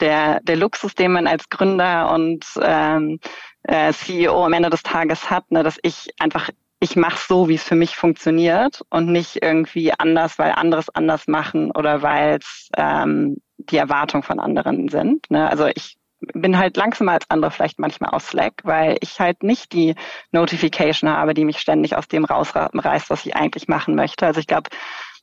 der, 0.00 0.40
der 0.40 0.56
Luxus, 0.56 0.94
den 0.94 1.12
man 1.12 1.26
als 1.26 1.48
Gründer 1.48 2.12
und 2.12 2.46
ähm, 2.62 3.20
äh, 3.64 3.92
CEO 3.92 4.44
am 4.44 4.52
Ende 4.52 4.70
des 4.70 4.82
Tages 4.82 5.28
hat, 5.30 5.50
ne, 5.50 5.62
dass 5.62 5.78
ich 5.82 6.10
einfach 6.18 6.50
ich 6.80 6.96
mache 6.96 7.18
so, 7.26 7.48
wie 7.48 7.56
es 7.56 7.64
für 7.64 7.74
mich 7.74 7.96
funktioniert 7.96 8.82
und 8.90 9.10
nicht 9.10 9.42
irgendwie 9.42 9.92
anders, 9.92 10.38
weil 10.38 10.52
anderes 10.52 10.88
anders 10.90 11.26
machen 11.26 11.70
oder 11.72 12.02
weil 12.02 12.36
es 12.36 12.68
ähm, 12.76 13.38
die 13.56 13.76
Erwartung 13.76 14.22
von 14.22 14.38
anderen 14.38 14.88
sind. 14.88 15.30
Ne? 15.30 15.48
Also 15.48 15.66
ich 15.66 15.98
bin 16.20 16.58
halt 16.58 16.76
langsamer 16.76 17.12
als 17.12 17.30
andere 17.30 17.50
vielleicht 17.50 17.78
manchmal 17.78 18.10
aus 18.10 18.28
Slack, 18.28 18.60
weil 18.64 18.96
ich 19.00 19.20
halt 19.20 19.42
nicht 19.42 19.72
die 19.72 19.94
Notification 20.30 21.10
habe, 21.10 21.34
die 21.34 21.44
mich 21.44 21.58
ständig 21.58 21.96
aus 21.96 22.08
dem 22.08 22.24
rausreißt, 22.24 23.10
was 23.10 23.26
ich 23.26 23.36
eigentlich 23.36 23.68
machen 23.68 23.94
möchte. 23.94 24.26
Also 24.26 24.40
ich 24.40 24.46
glaube, 24.46 24.70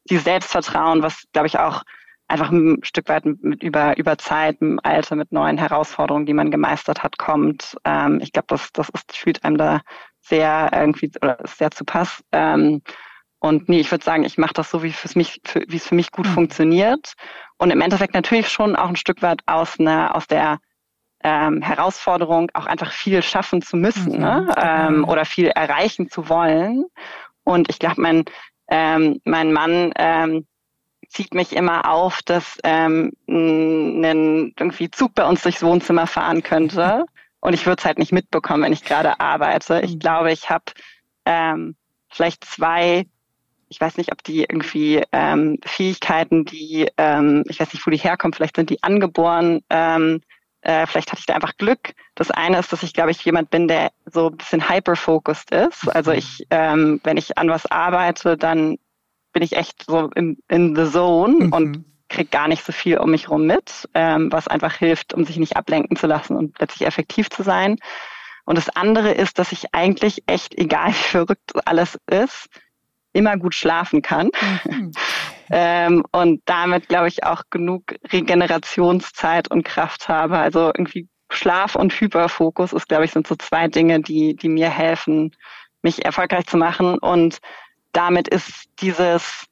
die 0.09 0.17
Selbstvertrauen, 0.17 1.03
was 1.03 1.23
glaube 1.31 1.47
ich 1.47 1.59
auch 1.59 1.83
einfach 2.27 2.51
ein 2.51 2.79
Stück 2.83 3.07
weit 3.09 3.25
mit 3.25 3.61
über, 3.61 3.97
über 3.97 4.17
Zeit, 4.17 4.57
im 4.61 4.79
Alter, 4.83 5.15
mit 5.15 5.31
neuen 5.31 5.57
Herausforderungen, 5.57 6.25
die 6.25 6.33
man 6.33 6.51
gemeistert 6.51 7.03
hat, 7.03 7.17
kommt. 7.17 7.77
Ähm, 7.85 8.19
ich 8.21 8.31
glaube, 8.31 8.47
das, 8.49 8.71
das 8.71 8.89
ist, 8.89 9.15
fühlt 9.15 9.43
einem 9.43 9.57
da 9.57 9.81
sehr 10.27 10.69
irgendwie 10.73 11.11
oder 11.21 11.37
sehr 11.45 11.71
zu 11.71 11.85
Pass. 11.85 12.23
Ähm, 12.31 12.81
und 13.39 13.69
nee, 13.69 13.79
ich 13.79 13.91
würde 13.91 14.03
sagen, 14.03 14.23
ich 14.23 14.37
mache 14.37 14.53
das 14.53 14.71
so, 14.71 14.81
wie, 14.81 14.93
mich, 15.13 15.41
wie 15.67 15.75
es 15.75 15.87
für 15.87 15.95
mich 15.95 16.11
gut 16.11 16.25
mhm. 16.27 16.33
funktioniert. 16.33 17.13
Und 17.57 17.69
im 17.69 17.81
Endeffekt 17.81 18.13
natürlich 18.13 18.49
schon 18.49 18.75
auch 18.75 18.89
ein 18.89 18.95
Stück 18.95 19.21
weit 19.21 19.41
aus, 19.45 19.79
einer, 19.79 20.15
aus 20.15 20.27
der 20.27 20.59
ähm, 21.23 21.61
Herausforderung, 21.61 22.49
auch 22.53 22.65
einfach 22.65 22.91
viel 22.91 23.21
schaffen 23.21 23.61
zu 23.61 23.77
müssen 23.77 24.13
mhm. 24.13 24.19
ne? 24.19 24.55
ähm, 24.57 25.05
oder 25.07 25.25
viel 25.25 25.47
erreichen 25.47 26.09
zu 26.09 26.27
wollen. 26.29 26.85
Und 27.43 27.69
ich 27.69 27.79
glaube, 27.79 28.01
mein, 28.01 28.25
ähm, 28.69 29.21
mein 29.25 29.53
Mann 29.53 29.91
ähm, 29.95 30.47
zieht 31.07 31.33
mich 31.33 31.55
immer 31.55 31.89
auf, 31.89 32.21
dass 32.23 32.57
ähm, 32.63 33.13
ein 33.27 34.53
irgendwie 34.59 34.89
Zug 34.89 35.13
bei 35.13 35.25
uns 35.25 35.43
durchs 35.43 35.63
Wohnzimmer 35.63 36.07
fahren 36.07 36.41
könnte. 36.41 37.05
Und 37.45 37.53
ich 37.53 37.67
würde 37.67 37.79
es 37.79 37.85
halt 37.85 37.99
nicht 37.99 38.11
mitbekommen, 38.11 38.63
wenn 38.63 38.73
ich 38.73 38.83
gerade 38.83 39.19
arbeite. 39.19 39.81
Ich 39.81 39.95
mhm. 39.95 39.99
glaube, 39.99 40.31
ich 40.31 40.49
habe 40.49 40.65
ähm, 41.25 41.75
vielleicht 42.09 42.43
zwei, 42.43 43.05
ich 43.69 43.79
weiß 43.79 43.97
nicht, 43.97 44.11
ob 44.11 44.23
die 44.23 44.41
irgendwie 44.41 45.03
ähm, 45.11 45.59
Fähigkeiten, 45.63 46.45
die, 46.45 46.89
ähm, 46.97 47.43
ich 47.47 47.59
weiß 47.59 47.71
nicht, 47.71 47.85
wo 47.85 47.91
die 47.91 47.97
herkommen, 47.97 48.33
vielleicht 48.33 48.55
sind 48.55 48.71
die 48.71 48.81
angeboren, 48.81 49.61
ähm, 49.69 50.21
äh, 50.61 50.87
vielleicht 50.87 51.11
hatte 51.11 51.19
ich 51.19 51.27
da 51.27 51.35
einfach 51.35 51.55
Glück. 51.57 51.93
Das 52.15 52.31
eine 52.31 52.57
ist, 52.57 52.73
dass 52.73 52.81
ich, 52.81 52.93
glaube 52.93 53.11
ich, 53.11 53.23
jemand 53.23 53.51
bin, 53.51 53.67
der 53.67 53.91
so 54.11 54.31
ein 54.31 54.37
bisschen 54.37 54.67
hyper-focused 54.67 55.51
ist. 55.51 55.87
Also 55.95 56.13
ich, 56.13 56.47
ähm, 56.49 56.99
wenn 57.03 57.17
ich 57.17 57.37
an 57.37 57.49
was 57.49 57.67
arbeite, 57.67 58.37
dann 58.37 58.79
bin 59.33 59.43
ich 59.43 59.55
echt 59.55 59.85
so 59.85 60.09
in, 60.15 60.39
in 60.47 60.75
the 60.75 60.89
zone 60.89 61.45
mhm. 61.45 61.53
und 61.53 61.85
kriege 62.09 62.29
gar 62.29 62.47
nicht 62.47 62.63
so 62.63 62.71
viel 62.71 62.97
um 62.97 63.11
mich 63.11 63.29
rum 63.29 63.45
mit, 63.45 63.89
ähm, 63.93 64.31
was 64.31 64.47
einfach 64.47 64.75
hilft, 64.75 65.13
um 65.13 65.25
sich 65.25 65.37
nicht 65.37 65.57
ablenken 65.57 65.97
zu 65.97 66.07
lassen 66.07 66.35
und 66.35 66.59
letztlich 66.59 66.87
effektiv 66.87 67.29
zu 67.29 67.43
sein. 67.43 67.77
Und 68.45 68.57
das 68.57 68.69
andere 68.69 69.11
ist, 69.11 69.39
dass 69.39 69.51
ich 69.51 69.73
eigentlich 69.73 70.23
echt, 70.27 70.57
egal 70.57 70.89
wie 70.89 70.93
verrückt 70.93 71.51
alles 71.65 71.99
ist, 72.09 72.47
immer 73.13 73.37
gut 73.37 73.55
schlafen 73.55 74.01
kann. 74.01 74.29
Mhm. 74.69 74.91
ähm, 75.49 76.05
und 76.11 76.41
damit, 76.45 76.87
glaube 76.89 77.07
ich, 77.07 77.23
auch 77.23 77.43
genug 77.49 77.95
Regenerationszeit 78.11 79.49
und 79.49 79.63
Kraft 79.63 80.07
habe. 80.07 80.37
Also 80.37 80.67
irgendwie 80.67 81.07
Schlaf 81.29 81.75
und 81.75 81.93
Hyperfokus 81.99 82.73
ist, 82.73 82.87
glaube 82.87 83.05
ich, 83.05 83.11
sind 83.11 83.25
so 83.25 83.35
zwei 83.35 83.67
Dinge, 83.67 84.01
die, 84.01 84.35
die 84.35 84.49
mir 84.49 84.69
helfen, 84.69 85.35
mich 85.81 86.05
erfolgreich 86.05 86.45
zu 86.45 86.57
machen. 86.57 86.99
Und 86.99 87.39
damit 87.93 88.27
ist 88.27 88.65
dieses 88.79 89.45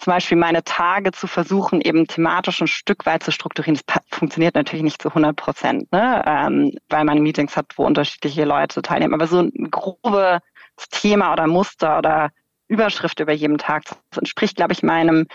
zum 0.00 0.12
Beispiel 0.12 0.38
meine 0.38 0.64
Tage 0.64 1.12
zu 1.12 1.26
versuchen, 1.26 1.82
eben 1.82 2.06
thematisch 2.06 2.62
ein 2.62 2.66
Stück 2.66 3.06
weit 3.06 3.22
zu 3.22 3.32
strukturieren. 3.32 3.78
Das 3.86 3.98
funktioniert 4.10 4.54
natürlich 4.54 4.82
nicht 4.82 5.02
zu 5.02 5.08
100 5.08 5.36
Prozent, 5.36 5.92
ne? 5.92 6.22
ähm, 6.26 6.72
weil 6.88 7.04
man 7.04 7.18
Meetings 7.18 7.56
hat, 7.56 7.66
wo 7.76 7.84
unterschiedliche 7.84 8.44
Leute 8.44 8.80
teilnehmen. 8.80 9.14
Aber 9.14 9.26
so 9.26 9.40
ein 9.40 9.70
grobes 9.70 10.40
Thema 10.90 11.32
oder 11.32 11.46
Muster 11.46 11.98
oder 11.98 12.30
Überschrift 12.68 13.20
über 13.20 13.32
jedem 13.32 13.58
Tag, 13.58 13.84
das 13.84 14.18
entspricht, 14.18 14.56
glaube 14.56 14.72
ich, 14.72 14.82
meinem 14.82 15.26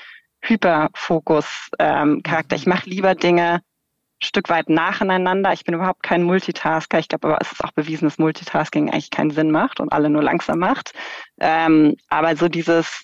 Hyperfokus-Charakter. 0.41 2.56
Ähm, 2.56 2.60
ich 2.60 2.65
mache 2.65 2.89
lieber 2.89 3.13
Dinge 3.13 3.56
ein 3.56 4.25
Stück 4.25 4.49
weit 4.49 4.69
nacheinander. 4.69 5.54
Ich 5.54 5.63
bin 5.63 5.75
überhaupt 5.75 6.01
kein 6.01 6.23
Multitasker. 6.23 6.97
Ich 6.97 7.08
glaube 7.08 7.28
aber, 7.28 7.38
es 7.41 7.51
ist 7.51 7.63
auch 7.63 7.71
bewiesen, 7.71 8.06
dass 8.06 8.17
Multitasking 8.17 8.89
eigentlich 8.89 9.12
keinen 9.12 9.32
Sinn 9.32 9.51
macht 9.51 9.80
und 9.80 9.91
alle 9.91 10.10
nur 10.10 10.23
langsam 10.23 10.58
macht. 10.58 10.93
Ähm, 11.39 11.95
aber 12.08 12.36
so 12.36 12.47
dieses 12.47 13.04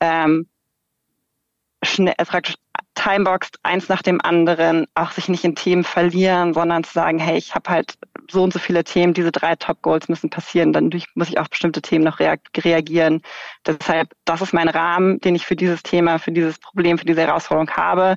ähm, 0.00 0.49
schnell, 1.82 2.14
äh, 2.18 2.24
praktisch 2.24 2.56
timeboxed 2.94 3.58
eins 3.62 3.88
nach 3.88 4.02
dem 4.02 4.20
anderen, 4.20 4.86
auch 4.94 5.12
sich 5.12 5.28
nicht 5.28 5.44
in 5.44 5.54
Themen 5.54 5.84
verlieren, 5.84 6.52
sondern 6.52 6.84
zu 6.84 6.92
sagen, 6.92 7.18
hey, 7.18 7.38
ich 7.38 7.54
habe 7.54 7.70
halt 7.70 7.94
so 8.30 8.42
und 8.42 8.52
so 8.52 8.58
viele 8.58 8.84
Themen, 8.84 9.14
diese 9.14 9.32
drei 9.32 9.56
Top 9.56 9.80
Goals 9.82 10.08
müssen 10.08 10.30
passieren, 10.30 10.72
dann 10.72 10.90
muss 11.14 11.28
ich 11.28 11.38
auf 11.38 11.48
bestimmte 11.48 11.82
Themen 11.82 12.04
noch 12.04 12.20
reagieren. 12.20 13.22
Deshalb, 13.66 14.10
das 14.24 14.42
ist 14.42 14.52
mein 14.52 14.68
Rahmen, 14.68 15.18
den 15.20 15.34
ich 15.34 15.46
für 15.46 15.56
dieses 15.56 15.82
Thema, 15.82 16.18
für 16.18 16.32
dieses 16.32 16.58
Problem, 16.58 16.98
für 16.98 17.06
diese 17.06 17.22
Herausforderung 17.22 17.70
habe. 17.70 18.16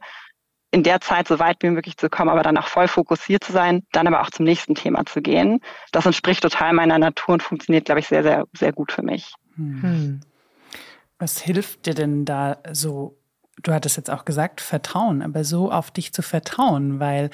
In 0.71 0.83
der 0.83 1.01
Zeit 1.01 1.27
so 1.27 1.37
weit 1.37 1.57
wie 1.61 1.69
möglich 1.69 1.97
zu 1.97 2.09
kommen, 2.09 2.29
aber 2.29 2.41
dann 2.41 2.57
auch 2.57 2.67
voll 2.67 2.87
fokussiert 2.87 3.43
zu 3.43 3.51
sein, 3.51 3.83
dann 3.91 4.07
aber 4.07 4.21
auch 4.21 4.31
zum 4.31 4.43
nächsten 4.45 4.73
Thema 4.73 5.05
zu 5.05 5.21
gehen. 5.21 5.59
Das 5.91 6.05
entspricht 6.05 6.41
total 6.41 6.73
meiner 6.73 6.97
Natur 6.97 7.33
und 7.33 7.43
funktioniert, 7.43 7.85
glaube 7.85 7.99
ich, 7.99 8.07
sehr, 8.07 8.23
sehr, 8.23 8.45
sehr 8.53 8.73
gut 8.73 8.91
für 8.91 9.03
mich. 9.03 9.33
Hm. 9.55 10.21
Was 11.19 11.39
hilft 11.39 11.85
dir 11.85 11.93
denn 11.93 12.25
da 12.25 12.57
so 12.71 13.17
du 13.63 13.73
hattest 13.73 13.97
jetzt 13.97 14.09
auch 14.09 14.25
gesagt, 14.25 14.61
Vertrauen, 14.61 15.21
aber 15.21 15.43
so 15.43 15.71
auf 15.71 15.91
dich 15.91 16.13
zu 16.13 16.21
vertrauen, 16.21 16.99
weil 16.99 17.29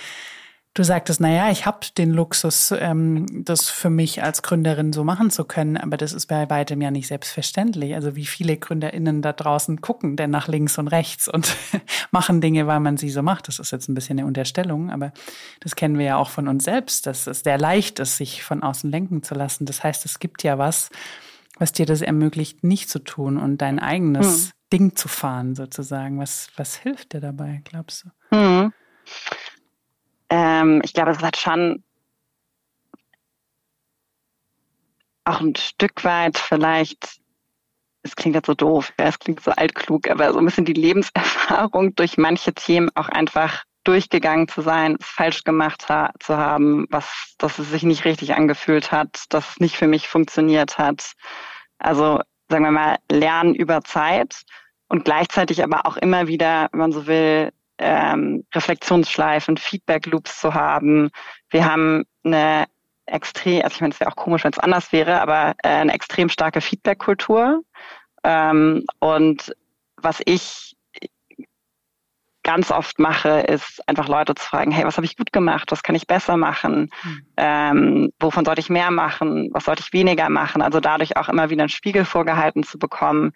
du 0.76 0.84
sagtest, 0.84 1.20
naja, 1.20 1.50
ich 1.50 1.66
habe 1.66 1.80
den 1.98 2.12
Luxus, 2.12 2.72
ähm, 2.78 3.26
das 3.44 3.70
für 3.70 3.90
mich 3.90 4.24
als 4.24 4.44
Gründerin 4.44 4.94
so 4.94 5.04
machen 5.04 5.32
zu 5.32 5.44
können, 5.44 5.78
aber 5.78 5.98
das 5.98 6.14
ist 6.14 6.28
bei 6.28 6.50
weitem 6.50 6.82
ja 6.82 6.92
nicht 6.92 7.08
selbstverständlich. 7.08 7.96
Also 7.96 8.16
wie 8.16 8.26
viele 8.26 8.56
GründerInnen 8.56 9.22
da 9.22 9.34
draußen 9.34 9.82
gucken 9.82 10.16
denn 10.16 10.30
nach 10.30 10.48
links 10.48 10.78
und 10.78 10.88
rechts 10.88 11.28
und 11.28 11.56
machen 12.12 12.40
Dinge, 12.40 12.68
weil 12.68 12.80
man 12.80 12.98
sie 12.98 13.10
so 13.10 13.24
macht. 13.24 13.48
Das 13.48 13.60
ist 13.60 13.72
jetzt 13.72 13.90
ein 13.90 13.96
bisschen 13.96 14.20
eine 14.20 14.28
Unterstellung, 14.28 14.92
aber 14.92 15.12
das 15.60 15.76
kennen 15.76 15.98
wir 15.98 16.06
ja 16.06 16.18
auch 16.18 16.30
von 16.30 16.48
uns 16.48 16.64
selbst, 16.64 17.08
dass 17.08 17.28
es 17.28 17.42
sehr 17.42 17.58
leicht 17.58 18.00
ist, 18.00 18.18
sich 18.18 18.44
von 18.44 18.64
außen 18.64 18.90
lenken 18.90 19.24
zu 19.24 19.34
lassen. 19.36 19.66
Das 19.66 19.84
heißt, 19.84 20.06
es 20.06 20.20
gibt 20.20 20.44
ja 20.44 20.58
was, 20.58 20.90
was 21.58 21.74
dir 21.74 21.88
das 21.88 22.02
ermöglicht, 22.02 22.64
nicht 22.64 22.90
zu 22.90 23.00
tun 23.00 23.38
und 23.38 23.58
dein 23.58 23.80
eigenes 23.80 24.46
hm 24.46 24.52
Ding 24.72 24.96
zu 24.96 25.08
fahren, 25.08 25.56
sozusagen. 25.56 26.20
Was, 26.20 26.50
was 26.56 26.76
hilft 26.76 27.14
dir 27.14 27.22
dabei, 27.22 27.62
glaubst 27.64 28.06
du? 28.06 28.36
Hm. 28.36 28.74
Ähm, 30.30 30.82
ich 30.84 30.94
glaube, 30.94 31.12
es 31.12 31.20
hat 31.20 31.38
schon 31.38 31.84
auch 35.26 35.42
ein 35.42 35.56
Stück 35.56 36.04
weit 36.04 36.38
vielleicht, 36.38 37.20
es 38.04 38.16
klingt 38.16 38.36
jetzt 38.36 38.48
so 38.48 38.54
doof, 38.54 38.94
ja, 39.00 39.06
es 39.08 39.20
klingt 39.20 39.42
so 39.42 39.52
altklug, 39.52 40.10
aber 40.10 40.32
so 40.34 40.40
ein 40.40 40.46
bisschen 40.46 40.66
die 40.66 40.74
Lebenserfahrung 40.74 41.96
durch 41.96 42.18
manche 42.18 42.54
Themen 42.54 42.90
auch 42.96 43.10
einfach 43.10 43.64
durchgegangen 43.84 44.48
zu 44.48 44.62
sein, 44.62 44.98
es 45.00 45.08
falsch 45.08 45.44
gemacht 45.44 45.90
ha 45.90 46.12
zu 46.20 46.38
haben, 46.38 46.86
was, 46.90 47.34
dass 47.38 47.60
es 47.60 47.70
sich 47.70 47.84
nicht 47.84 48.06
richtig 48.06 48.36
angefühlt 48.36 48.92
hat, 48.92 49.26
dass 49.30 49.52
es 49.52 49.60
nicht 49.60 49.78
für 49.78 49.88
mich 49.88 50.08
funktioniert 50.08 50.78
hat. 50.78 51.14
Also 51.78 52.22
sagen 52.50 52.66
wir 52.66 52.72
mal, 52.72 52.98
lernen 53.12 53.56
über 53.56 53.82
Zeit 53.82 54.44
und 54.88 55.06
gleichzeitig 55.06 55.64
aber 55.64 55.86
auch 55.86 55.98
immer 55.98 56.28
wieder, 56.28 56.68
wenn 56.72 56.80
man 56.80 56.92
so 56.92 57.08
will, 57.08 57.52
ähm, 57.78 58.46
Reflexionsschleifen, 58.54 59.58
Feedback-Loops 59.58 60.40
zu 60.40 60.54
haben. 60.54 61.12
Wir 61.50 61.66
haben 61.66 62.04
eine 62.24 62.66
extrem, 63.06 63.64
also 63.64 63.76
ich 63.76 63.82
meine, 63.82 63.94
es 63.94 64.00
wäre 64.00 64.12
auch 64.12 64.16
komisch, 64.16 64.44
wenn 64.44 64.52
es 64.52 64.60
anders 64.60 64.92
wäre, 64.92 65.22
aber 65.22 65.56
äh, 65.64 65.70
eine 65.70 65.94
extrem 65.94 66.30
starke 66.30 66.62
Feedback-Kultur. 66.62 67.62
Ähm, 68.24 68.86
und 69.00 69.56
was 69.96 70.22
ich 70.26 70.76
ganz 72.50 72.72
oft 72.72 72.98
mache, 72.98 73.42
ist 73.42 73.88
einfach 73.88 74.08
Leute 74.08 74.34
zu 74.34 74.44
fragen, 74.44 74.72
hey, 74.72 74.84
was 74.84 74.98
habe 74.98 75.06
ich 75.06 75.16
gut 75.16 75.32
gemacht, 75.32 75.72
was 75.72 75.84
kann 75.84 75.94
ich 75.94 76.08
besser 76.08 76.36
machen, 76.36 76.90
mhm. 77.04 77.22
ähm, 77.38 78.14
wovon 78.20 78.44
sollte 78.44 78.60
ich 78.60 78.72
mehr 78.72 78.90
machen, 78.90 79.50
was 79.52 79.66
sollte 79.66 79.84
ich 79.86 79.94
weniger 79.94 80.32
machen. 80.32 80.64
Also 80.64 80.80
dadurch 80.80 81.16
auch 81.16 81.30
immer 81.30 81.52
wieder 81.52 81.62
einen 81.62 81.70
Spiegel 81.70 82.06
vorgehalten 82.06 82.64
zu 82.64 82.80
bekommen, 82.80 83.34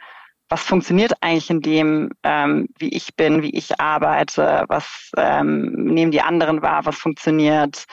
was 0.49 0.63
funktioniert 0.63 1.13
eigentlich 1.21 1.51
in 1.51 1.61
dem, 1.61 2.09
ähm, 2.23 2.67
wie 2.79 2.89
ich 2.89 3.15
bin, 3.15 3.43
wie 3.43 3.55
ich 3.55 3.79
arbeite, 3.79 4.65
was 4.67 5.11
ähm, 5.15 5.71
nehmen 5.93 6.11
die 6.11 6.23
anderen 6.23 6.63
wahr, 6.63 6.83
was 6.87 6.97
funktioniert? 6.97 7.85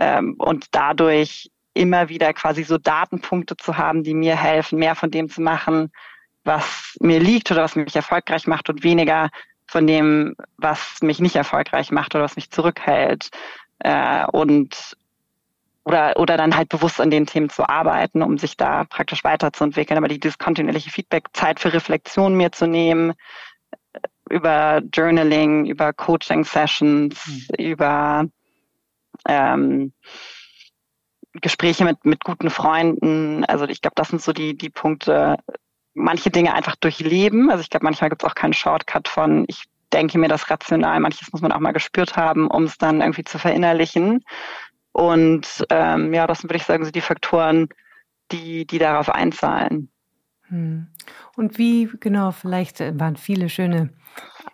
Ähm, 0.00 0.34
und 0.36 0.66
dadurch 0.72 1.48
immer 1.74 2.08
wieder 2.08 2.32
quasi 2.32 2.64
so 2.64 2.76
Datenpunkte 2.76 3.56
zu 3.56 3.78
haben, 3.78 4.02
die 4.02 4.14
mir 4.14 4.34
helfen, 4.34 4.80
mehr 4.80 4.96
von 4.96 5.12
dem 5.12 5.28
zu 5.28 5.40
machen, 5.40 5.92
was 6.42 6.96
mir 6.98 7.20
liegt 7.20 7.52
oder 7.52 7.62
was 7.62 7.76
mich 7.76 7.94
erfolgreich 7.94 8.48
macht 8.48 8.68
und 8.68 8.82
weniger 8.82 9.30
von 9.66 9.86
dem, 9.86 10.36
was 10.56 11.02
mich 11.02 11.20
nicht 11.20 11.36
erfolgreich 11.36 11.90
macht 11.90 12.14
oder 12.14 12.24
was 12.24 12.36
mich 12.36 12.50
zurückhält. 12.50 13.30
Äh, 13.80 14.26
und 14.32 14.96
oder, 15.84 16.16
oder 16.16 16.36
dann 16.36 16.56
halt 16.56 16.68
bewusst 16.68 17.00
an 17.00 17.10
den 17.10 17.26
Themen 17.26 17.48
zu 17.48 17.68
arbeiten, 17.68 18.22
um 18.22 18.38
sich 18.38 18.56
da 18.56 18.84
praktisch 18.84 19.22
weiterzuentwickeln. 19.22 19.98
Aber 19.98 20.08
die, 20.08 20.18
dieses 20.18 20.38
kontinuierliche 20.38 20.90
Feedback, 20.90 21.28
Zeit 21.32 21.60
für 21.60 21.72
Reflexion 21.72 22.36
mir 22.36 22.50
zu 22.50 22.66
nehmen, 22.66 23.12
über 24.28 24.82
Journaling, 24.92 25.66
über 25.66 25.92
Coaching-Sessions, 25.92 27.26
mhm. 27.26 27.64
über 27.64 28.26
ähm, 29.28 29.92
Gespräche 31.34 31.84
mit, 31.84 32.04
mit 32.04 32.24
guten 32.24 32.50
Freunden. 32.50 33.44
Also 33.44 33.66
ich 33.66 33.80
glaube, 33.80 33.94
das 33.94 34.08
sind 34.08 34.22
so 34.22 34.32
die, 34.32 34.56
die 34.56 34.70
Punkte, 34.70 35.36
manche 35.96 36.30
Dinge 36.30 36.54
einfach 36.54 36.76
durchleben. 36.76 37.50
Also 37.50 37.62
ich 37.62 37.70
glaube, 37.70 37.84
manchmal 37.84 38.10
gibt 38.10 38.22
es 38.22 38.28
auch 38.28 38.34
keinen 38.34 38.52
Shortcut 38.52 39.08
von, 39.08 39.44
ich 39.48 39.64
denke 39.92 40.18
mir 40.18 40.28
das 40.28 40.50
rational, 40.50 41.00
manches 41.00 41.32
muss 41.32 41.42
man 41.42 41.52
auch 41.52 41.60
mal 41.60 41.72
gespürt 41.72 42.16
haben, 42.16 42.48
um 42.48 42.64
es 42.64 42.78
dann 42.78 43.00
irgendwie 43.00 43.24
zu 43.24 43.38
verinnerlichen. 43.38 44.22
Und 44.92 45.64
ähm, 45.70 46.12
ja, 46.14 46.26
das 46.26 46.42
würde 46.42 46.56
ich 46.56 46.64
sagen, 46.64 46.84
sind 46.84 46.96
die 46.96 47.00
Faktoren, 47.00 47.68
die, 48.30 48.66
die 48.66 48.78
darauf 48.78 49.08
einzahlen. 49.08 49.90
Hm. 50.48 50.88
Und 51.36 51.58
wie, 51.58 51.90
genau, 52.00 52.30
vielleicht 52.30 52.80
waren 52.98 53.16
viele 53.16 53.48
schöne 53.48 53.90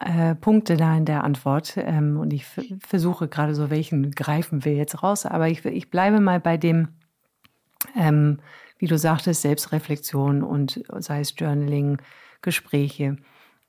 äh, 0.01 0.35
Punkte 0.35 0.77
da 0.77 0.97
in 0.97 1.05
der 1.05 1.25
Antwort. 1.25 1.75
Ähm, 1.77 2.19
und 2.19 2.33
ich 2.33 2.47
versuche 2.81 3.29
gerade 3.29 3.55
so, 3.55 3.71
welchen 3.71 4.11
greifen 4.13 4.65
wir 4.65 4.75
jetzt 4.75 5.03
raus. 5.03 5.27
Aber 5.27 5.49
ich, 5.49 5.65
ich 5.65 5.91
bleibe 5.91 6.21
mal 6.21 6.41
bei 6.41 6.57
dem, 6.57 6.89
ähm, 7.97 8.39
wie 8.83 8.89
du 8.89 8.99
sagtest, 8.99 9.43
Selbstreflexion 9.43 10.43
und 10.43 10.83
sei 10.99 11.21
es 11.21 11.35
Journaling, 11.39 11.99
Gespräche. 12.41 13.17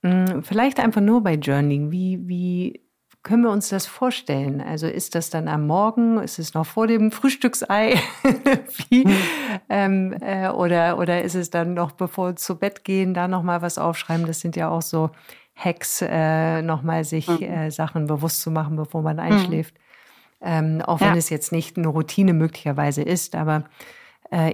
Hm, 0.01 0.41
vielleicht 0.41 0.79
einfach 0.79 1.01
nur 1.01 1.21
bei 1.21 1.35
Journaling. 1.35 1.91
Wie, 1.91 2.27
wie 2.27 2.81
können 3.21 3.43
wir 3.43 3.51
uns 3.51 3.69
das 3.69 3.85
vorstellen? 3.85 4.59
Also 4.59 4.87
ist 4.87 5.13
das 5.13 5.29
dann 5.29 5.47
am 5.47 5.67
Morgen? 5.67 6.17
Ist 6.17 6.39
es 6.39 6.55
noch 6.55 6.65
vor 6.65 6.87
dem 6.87 7.11
Frühstücksei? 7.11 8.01
Wie, 8.89 9.03
hm. 9.03 9.15
ähm, 9.69 10.15
äh, 10.19 10.49
oder, 10.49 10.97
oder 10.97 11.21
ist 11.21 11.35
es 11.35 11.51
dann 11.51 11.75
noch 11.75 11.91
bevor 11.91 12.29
wir 12.29 12.35
zu 12.35 12.57
Bett 12.57 12.83
gehen, 12.83 13.13
da 13.13 13.27
nochmal 13.27 13.61
was 13.61 13.77
aufschreiben? 13.77 14.25
Das 14.25 14.39
sind 14.39 14.55
ja 14.55 14.69
auch 14.69 14.81
so 14.81 15.11
Hacks, 15.55 16.01
äh, 16.01 16.63
nochmal 16.63 17.03
sich 17.03 17.27
mhm. 17.27 17.43
äh, 17.43 17.69
Sachen 17.69 18.07
bewusst 18.07 18.41
zu 18.41 18.49
machen, 18.49 18.77
bevor 18.77 19.03
man 19.03 19.17
mhm. 19.17 19.21
einschläft. 19.21 19.75
Ähm, 20.41 20.81
auch 20.81 21.01
wenn 21.01 21.09
ja. 21.09 21.17
es 21.17 21.29
jetzt 21.29 21.51
nicht 21.51 21.77
eine 21.77 21.87
Routine 21.87 22.33
möglicherweise 22.33 23.03
ist, 23.03 23.35
aber 23.35 23.65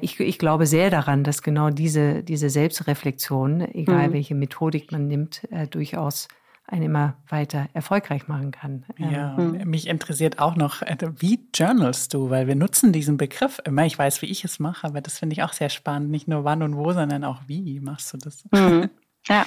ich, 0.02 0.20
ich 0.20 0.38
glaube 0.38 0.66
sehr 0.66 0.90
daran, 0.90 1.24
dass 1.24 1.42
genau 1.42 1.70
diese, 1.70 2.24
diese 2.24 2.50
Selbstreflexion, 2.50 3.62
egal 3.74 4.10
mhm. 4.10 4.14
welche 4.14 4.36
Methodik 4.36 4.92
man 4.92 5.08
nimmt, 5.08 5.48
äh, 5.52 5.68
durchaus 5.68 6.28
einen 6.72 6.84
immer 6.84 7.16
weiter 7.28 7.68
erfolgreich 7.74 8.28
machen 8.28 8.52
kann. 8.52 8.86
Ja, 8.98 9.36
mhm. 9.38 9.70
mich 9.70 9.88
interessiert 9.88 10.40
auch 10.40 10.56
noch, 10.56 10.82
äh, 10.82 10.98
wie 11.18 11.40
journalst 11.54 12.14
du? 12.14 12.30
Weil 12.30 12.48
wir 12.48 12.56
nutzen 12.56 12.94
diesen 12.94 13.18
Begriff 13.18 13.60
immer. 13.64 13.86
Ich 13.86 13.98
weiß, 13.98 14.22
wie 14.22 14.28
ich 14.28 14.44
es 14.44 14.60
mache, 14.60 14.86
aber 14.86 15.02
das 15.02 15.18
finde 15.18 15.34
ich 15.34 15.44
auch 15.44 15.54
sehr 15.54 15.70
spannend. 15.70 16.12
Nicht 16.12 16.28
nur 16.28 16.44
wann 16.44 16.62
und 16.62 16.76
wo, 16.76 16.92
sondern 16.94 17.24
auch 17.24 17.42
wie 17.48 17.80
machst 17.80 18.14
du 18.14 18.18
das? 18.18 18.44
Mhm. 18.52 18.90
Ja, 19.28 19.46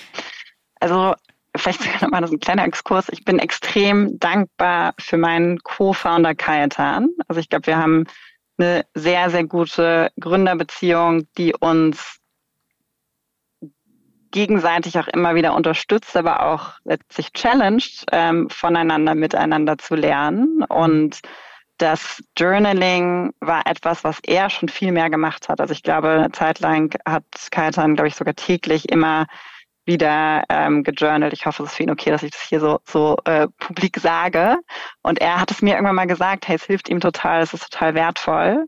also 0.81 1.15
vielleicht 1.57 1.81
nochmal 2.03 2.25
ein 2.25 2.39
kleiner 2.39 2.65
Exkurs. 2.65 3.09
Ich 3.11 3.25
bin 3.25 3.39
extrem 3.39 4.19
dankbar 4.21 4.95
für 5.01 5.17
meinen 5.17 5.59
Co-Founder 5.61 6.35
Kajetan. 6.35 7.09
Also 7.27 7.41
ich 7.41 7.49
glaube, 7.49 7.67
wir 7.67 7.79
haben 7.79 8.05
eine 8.63 8.87
sehr, 8.95 9.31
sehr 9.31 9.45
gute 9.45 10.11
Gründerbeziehung, 10.19 11.27
die 11.37 11.55
uns 11.55 12.19
gegenseitig 14.31 14.99
auch 14.99 15.09
immer 15.09 15.35
wieder 15.35 15.55
unterstützt, 15.55 16.17
aber 16.17 16.47
auch 16.47 16.73
letztlich 16.85 17.33
challenged, 17.33 18.07
ähm, 18.13 18.49
voneinander 18.49 19.15
miteinander 19.15 19.77
zu 19.77 19.95
lernen. 19.95 20.65
Und 20.69 21.21
das 21.77 22.23
Journaling 22.39 23.33
war 23.41 23.67
etwas, 23.67 24.05
was 24.05 24.19
er 24.25 24.49
schon 24.49 24.69
viel 24.69 24.93
mehr 24.93 25.11
gemacht 25.11 25.49
hat. 25.49 25.61
Also 25.61 25.73
ich 25.73 25.83
glaube, 25.83 26.09
eine 26.09 26.33
Zeit 26.33 26.61
lang 26.61 26.97
hat 27.07 27.25
Kaitan, 27.51 27.95
glaube 27.95 28.09
ich, 28.09 28.15
sogar 28.15 28.35
täglich 28.35 28.89
immer 28.89 29.27
wieder 29.85 30.45
ähm, 30.49 30.83
gejournalt. 30.85 31.33
Ich 31.33 31.47
hoffe, 31.47 31.63
es 31.63 31.71
ist 31.71 31.77
für 31.77 31.83
ihn 31.83 31.91
okay, 31.91 32.11
dass 32.11 32.23
ich 32.23 32.31
das 32.31 32.43
hier 32.43 32.61
so, 32.61 32.81
so 32.85 33.17
äh, 33.25 33.49
publik 33.59 33.99
sage. 33.99 34.59
Und 35.03 35.21
er 35.21 35.41
hat 35.41 35.51
es 35.51 35.63
mir 35.63 35.75
irgendwann 35.75 35.97
mal 35.97 36.07
gesagt, 36.07 36.47
hey, 36.49 36.57
es 36.57 36.65
hilft 36.65 36.89
ihm 36.89 37.01
total, 37.01 37.43
es 37.43 37.53
ist 37.53 37.71
total 37.71 37.95
wertvoll. 37.95 38.67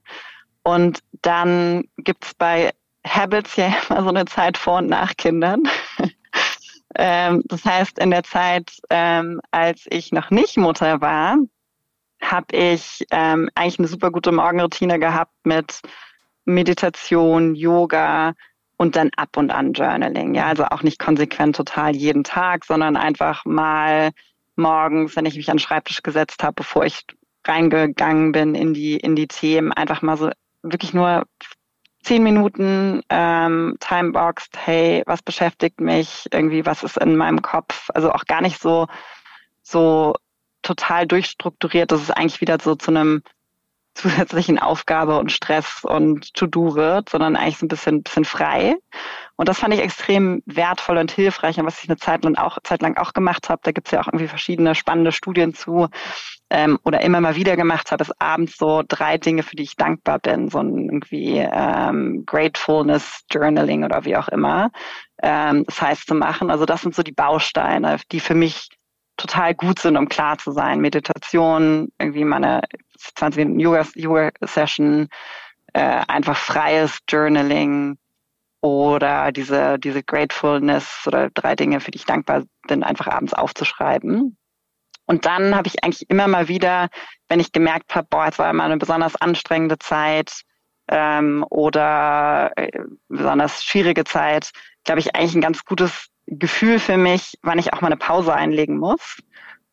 Und 0.62 1.00
dann 1.22 1.84
gibt's 1.98 2.34
bei 2.34 2.72
Habits 3.06 3.56
ja 3.56 3.66
immer 3.88 4.02
so 4.02 4.08
eine 4.08 4.24
Zeit 4.24 4.58
vor 4.58 4.78
und 4.78 4.88
nach 4.88 5.16
Kindern. 5.16 5.62
ähm, 6.96 7.42
das 7.46 7.64
heißt, 7.64 7.98
in 7.98 8.10
der 8.10 8.24
Zeit, 8.24 8.72
ähm, 8.90 9.40
als 9.50 9.86
ich 9.90 10.12
noch 10.12 10.30
nicht 10.30 10.56
Mutter 10.56 11.00
war, 11.00 11.36
habe 12.20 12.56
ich 12.56 13.04
ähm, 13.10 13.50
eigentlich 13.54 13.78
eine 13.78 13.88
super 13.88 14.10
gute 14.10 14.32
Morgenroutine 14.32 14.98
gehabt 14.98 15.34
mit 15.44 15.80
Meditation, 16.46 17.54
Yoga, 17.54 18.34
und 18.76 18.96
dann 18.96 19.10
ab 19.16 19.36
und 19.36 19.50
an 19.50 19.72
Journaling. 19.72 20.34
Ja, 20.34 20.46
also 20.46 20.64
auch 20.64 20.82
nicht 20.82 20.98
konsequent 20.98 21.56
total 21.56 21.94
jeden 21.94 22.24
Tag, 22.24 22.64
sondern 22.64 22.96
einfach 22.96 23.44
mal 23.44 24.10
morgens, 24.56 25.16
wenn 25.16 25.26
ich 25.26 25.36
mich 25.36 25.50
an 25.50 25.56
den 25.56 25.62
Schreibtisch 25.62 26.02
gesetzt 26.02 26.42
habe, 26.42 26.54
bevor 26.54 26.84
ich 26.84 27.04
reingegangen 27.46 28.32
bin 28.32 28.54
in 28.54 28.74
die 28.74 28.96
in 28.96 29.16
die 29.16 29.28
Themen, 29.28 29.72
einfach 29.72 30.02
mal 30.02 30.16
so 30.16 30.30
wirklich 30.62 30.94
nur 30.94 31.24
zehn 32.02 32.22
Minuten 32.22 33.02
ähm, 33.08 33.76
timeboxed, 33.80 34.56
hey, 34.56 35.02
was 35.06 35.22
beschäftigt 35.22 35.80
mich, 35.80 36.26
irgendwie, 36.32 36.66
was 36.66 36.82
ist 36.82 36.98
in 36.98 37.16
meinem 37.16 37.42
Kopf, 37.42 37.90
also 37.94 38.12
auch 38.12 38.24
gar 38.26 38.42
nicht 38.42 38.60
so 38.60 38.86
so 39.62 40.14
total 40.62 41.06
durchstrukturiert, 41.06 41.92
dass 41.92 42.02
es 42.02 42.10
eigentlich 42.10 42.40
wieder 42.40 42.58
so 42.60 42.74
zu 42.74 42.90
einem 42.90 43.22
zusätzlichen 43.94 44.58
Aufgabe 44.58 45.18
und 45.18 45.32
Stress 45.32 45.82
und 45.84 46.34
To-Do 46.34 46.74
wird, 46.74 47.08
sondern 47.08 47.36
eigentlich 47.36 47.58
so 47.58 47.66
ein 47.66 47.68
bisschen, 47.68 48.02
bisschen 48.02 48.24
frei. 48.24 48.76
Und 49.36 49.48
das 49.48 49.58
fand 49.58 49.74
ich 49.74 49.80
extrem 49.80 50.42
wertvoll 50.46 50.98
und 50.98 51.10
hilfreich. 51.10 51.58
Und 51.58 51.66
was 51.66 51.82
ich 51.82 51.88
eine 51.88 51.96
Zeit 51.96 52.24
lang 52.24 52.36
auch, 52.36 52.58
Zeit 52.62 52.82
lang 52.82 52.96
auch 52.96 53.12
gemacht 53.12 53.48
habe, 53.48 53.60
da 53.64 53.72
gibt's 53.72 53.90
ja 53.90 54.00
auch 54.00 54.06
irgendwie 54.08 54.28
verschiedene 54.28 54.74
spannende 54.74 55.12
Studien 55.12 55.54
zu, 55.54 55.88
ähm, 56.50 56.78
oder 56.84 57.00
immer 57.00 57.20
mal 57.20 57.36
wieder 57.36 57.56
gemacht 57.56 57.90
habe, 57.90 58.02
ist 58.02 58.12
abends 58.20 58.56
so 58.56 58.82
drei 58.86 59.18
Dinge, 59.18 59.42
für 59.42 59.56
die 59.56 59.64
ich 59.64 59.76
dankbar 59.76 60.18
bin. 60.18 60.48
So 60.48 60.58
ein 60.58 60.84
irgendwie 60.84 61.38
ähm, 61.38 62.24
Gratefulness 62.26 63.24
Journaling 63.30 63.84
oder 63.84 64.04
wie 64.04 64.16
auch 64.16 64.28
immer. 64.28 64.70
Ähm, 65.22 65.64
das 65.66 65.80
heißt 65.80 66.06
zu 66.06 66.14
machen. 66.14 66.50
Also 66.50 66.64
das 66.64 66.82
sind 66.82 66.94
so 66.94 67.02
die 67.02 67.12
Bausteine, 67.12 67.98
die 68.12 68.20
für 68.20 68.34
mich 68.34 68.68
total 69.16 69.54
gut 69.54 69.78
sind, 69.78 69.96
um 69.96 70.08
klar 70.08 70.38
zu 70.38 70.52
sein. 70.52 70.80
Meditation, 70.80 71.88
irgendwie 71.98 72.24
meine 72.24 72.62
20 72.98 73.44
Minuten 73.44 73.60
Yoga-Session, 73.94 75.08
äh, 75.72 76.02
einfach 76.08 76.36
freies 76.36 76.98
Journaling 77.08 77.98
oder 78.60 79.30
diese, 79.30 79.78
diese 79.78 80.02
Gratefulness 80.02 81.04
oder 81.06 81.30
drei 81.30 81.54
Dinge, 81.54 81.80
für 81.80 81.90
die 81.90 81.98
ich 81.98 82.06
dankbar 82.06 82.44
bin, 82.66 82.82
einfach 82.82 83.08
abends 83.08 83.34
aufzuschreiben. 83.34 84.36
Und 85.06 85.26
dann 85.26 85.54
habe 85.54 85.68
ich 85.68 85.84
eigentlich 85.84 86.08
immer 86.08 86.28
mal 86.28 86.48
wieder, 86.48 86.88
wenn 87.28 87.40
ich 87.40 87.52
gemerkt 87.52 87.94
habe, 87.94 88.06
boah, 88.08 88.26
es 88.26 88.38
war 88.38 88.50
immer 88.50 88.64
eine 88.64 88.78
besonders 88.78 89.16
anstrengende 89.16 89.78
Zeit 89.78 90.42
ähm, 90.88 91.44
oder 91.50 92.52
äh, 92.56 92.70
besonders 93.08 93.62
schwierige 93.62 94.04
Zeit, 94.04 94.50
glaube 94.84 95.00
ich, 95.00 95.14
eigentlich 95.14 95.34
ein 95.34 95.42
ganz 95.42 95.64
gutes 95.64 96.08
Gefühl 96.26 96.78
für 96.78 96.96
mich, 96.96 97.38
wann 97.42 97.58
ich 97.58 97.72
auch 97.72 97.80
mal 97.80 97.88
eine 97.88 97.96
Pause 97.96 98.34
einlegen 98.34 98.78
muss. 98.78 99.18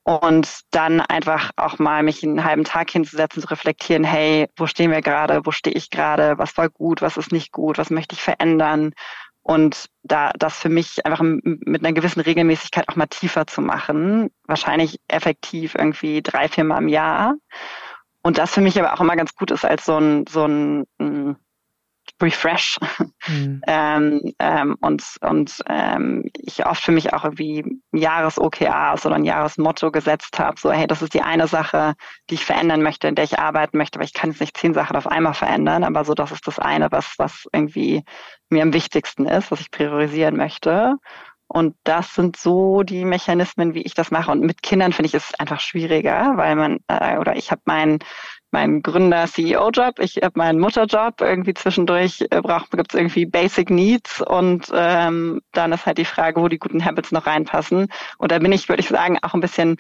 Und 0.03 0.61
dann 0.71 0.99
einfach 0.99 1.51
auch 1.57 1.77
mal 1.77 2.01
mich 2.01 2.23
einen 2.23 2.43
halben 2.43 2.63
Tag 2.63 2.89
hinzusetzen, 2.89 3.41
zu 3.41 3.49
reflektieren, 3.49 4.03
hey, 4.03 4.47
wo 4.55 4.65
stehen 4.65 4.89
wir 4.89 5.01
gerade, 5.01 5.45
wo 5.45 5.51
stehe 5.51 5.75
ich 5.75 5.91
gerade, 5.91 6.39
was 6.39 6.57
war 6.57 6.69
gut, 6.69 7.03
was 7.03 7.17
ist 7.17 7.31
nicht 7.31 7.51
gut, 7.51 7.77
was 7.77 7.91
möchte 7.91 8.15
ich 8.15 8.21
verändern. 8.21 8.93
Und 9.43 9.89
da 10.03 10.31
das 10.37 10.57
für 10.57 10.69
mich 10.69 11.05
einfach 11.05 11.21
mit 11.23 11.83
einer 11.83 11.93
gewissen 11.93 12.21
Regelmäßigkeit 12.21 12.89
auch 12.89 12.95
mal 12.95 13.07
tiefer 13.07 13.45
zu 13.47 13.61
machen, 13.61 14.29
wahrscheinlich 14.45 14.99
effektiv 15.07 15.75
irgendwie 15.75 16.21
drei, 16.21 16.47
vier 16.47 16.63
Mal 16.63 16.79
im 16.79 16.87
Jahr. 16.87 17.35
Und 18.23 18.37
das 18.37 18.53
für 18.53 18.61
mich 18.61 18.79
aber 18.79 18.93
auch 18.93 19.01
immer 19.01 19.15
ganz 19.15 19.35
gut 19.35 19.51
ist 19.51 19.65
als 19.65 19.85
so 19.85 19.97
ein, 19.97 20.25
so 20.27 20.45
ein, 20.45 20.85
ein 20.99 21.37
Refresh. 22.21 22.77
Mhm. 23.27 23.61
ähm, 23.67 24.33
ähm, 24.39 24.75
und 24.81 25.03
und 25.21 25.63
ähm, 25.67 26.29
ich 26.33 26.65
oft 26.65 26.83
für 26.83 26.91
mich 26.91 27.13
auch 27.13 27.23
irgendwie 27.23 27.81
Jahres-OKAs 27.91 29.05
oder 29.05 29.15
ein 29.15 29.25
Jahresmotto 29.25 29.91
gesetzt 29.91 30.39
habe, 30.39 30.59
so 30.59 30.71
hey, 30.71 30.87
das 30.87 31.01
ist 31.01 31.13
die 31.13 31.21
eine 31.21 31.47
Sache, 31.47 31.93
die 32.29 32.35
ich 32.35 32.45
verändern 32.45 32.81
möchte, 32.81 33.07
in 33.07 33.15
der 33.15 33.25
ich 33.25 33.39
arbeiten 33.39 33.77
möchte, 33.77 33.97
aber 33.97 34.05
ich 34.05 34.13
kann 34.13 34.31
jetzt 34.31 34.41
nicht 34.41 34.57
zehn 34.57 34.73
Sachen 34.73 34.95
auf 34.95 35.07
einmal 35.07 35.33
verändern, 35.33 35.83
aber 35.83 36.05
so 36.05 36.13
das 36.13 36.31
ist 36.31 36.47
das 36.47 36.59
eine, 36.59 36.91
was, 36.91 37.15
was 37.17 37.47
irgendwie 37.51 38.03
mir 38.49 38.63
am 38.63 38.73
wichtigsten 38.73 39.25
ist, 39.25 39.51
was 39.51 39.61
ich 39.61 39.71
priorisieren 39.71 40.35
möchte. 40.35 40.97
Und 41.53 41.75
das 41.83 42.15
sind 42.15 42.37
so 42.37 42.81
die 42.83 43.03
Mechanismen, 43.03 43.73
wie 43.73 43.81
ich 43.81 43.93
das 43.93 44.09
mache. 44.09 44.31
Und 44.31 44.39
mit 44.39 44.63
Kindern 44.63 44.93
finde 44.93 45.07
ich 45.07 45.13
es 45.15 45.33
einfach 45.37 45.59
schwieriger, 45.59 46.37
weil 46.37 46.55
man, 46.55 46.79
äh, 46.87 47.17
oder 47.17 47.35
ich 47.35 47.51
habe 47.51 47.61
meinen 47.65 47.99
mein 48.51 48.81
Gründer-CEO-Job, 48.81 49.99
ich 49.99 50.17
habe 50.17 50.37
meinen 50.37 50.59
Mutterjob. 50.59 51.21
Irgendwie 51.21 51.53
zwischendurch 51.53 52.21
äh, 52.29 52.41
gibt 52.71 52.93
es 52.93 52.99
irgendwie 52.99 53.25
Basic 53.25 53.69
Needs 53.69 54.21
und 54.21 54.71
ähm, 54.73 55.41
dann 55.53 55.71
ist 55.71 55.85
halt 55.85 55.97
die 55.97 56.05
Frage, 56.05 56.41
wo 56.41 56.47
die 56.47 56.59
guten 56.59 56.83
Habits 56.83 57.11
noch 57.11 57.27
reinpassen. 57.27 57.87
Und 58.17 58.31
da 58.31 58.39
bin 58.39 58.51
ich, 58.51 58.69
würde 58.69 58.81
ich 58.81 58.89
sagen, 58.89 59.17
auch 59.21 59.33
ein 59.33 59.41
bisschen 59.41 59.77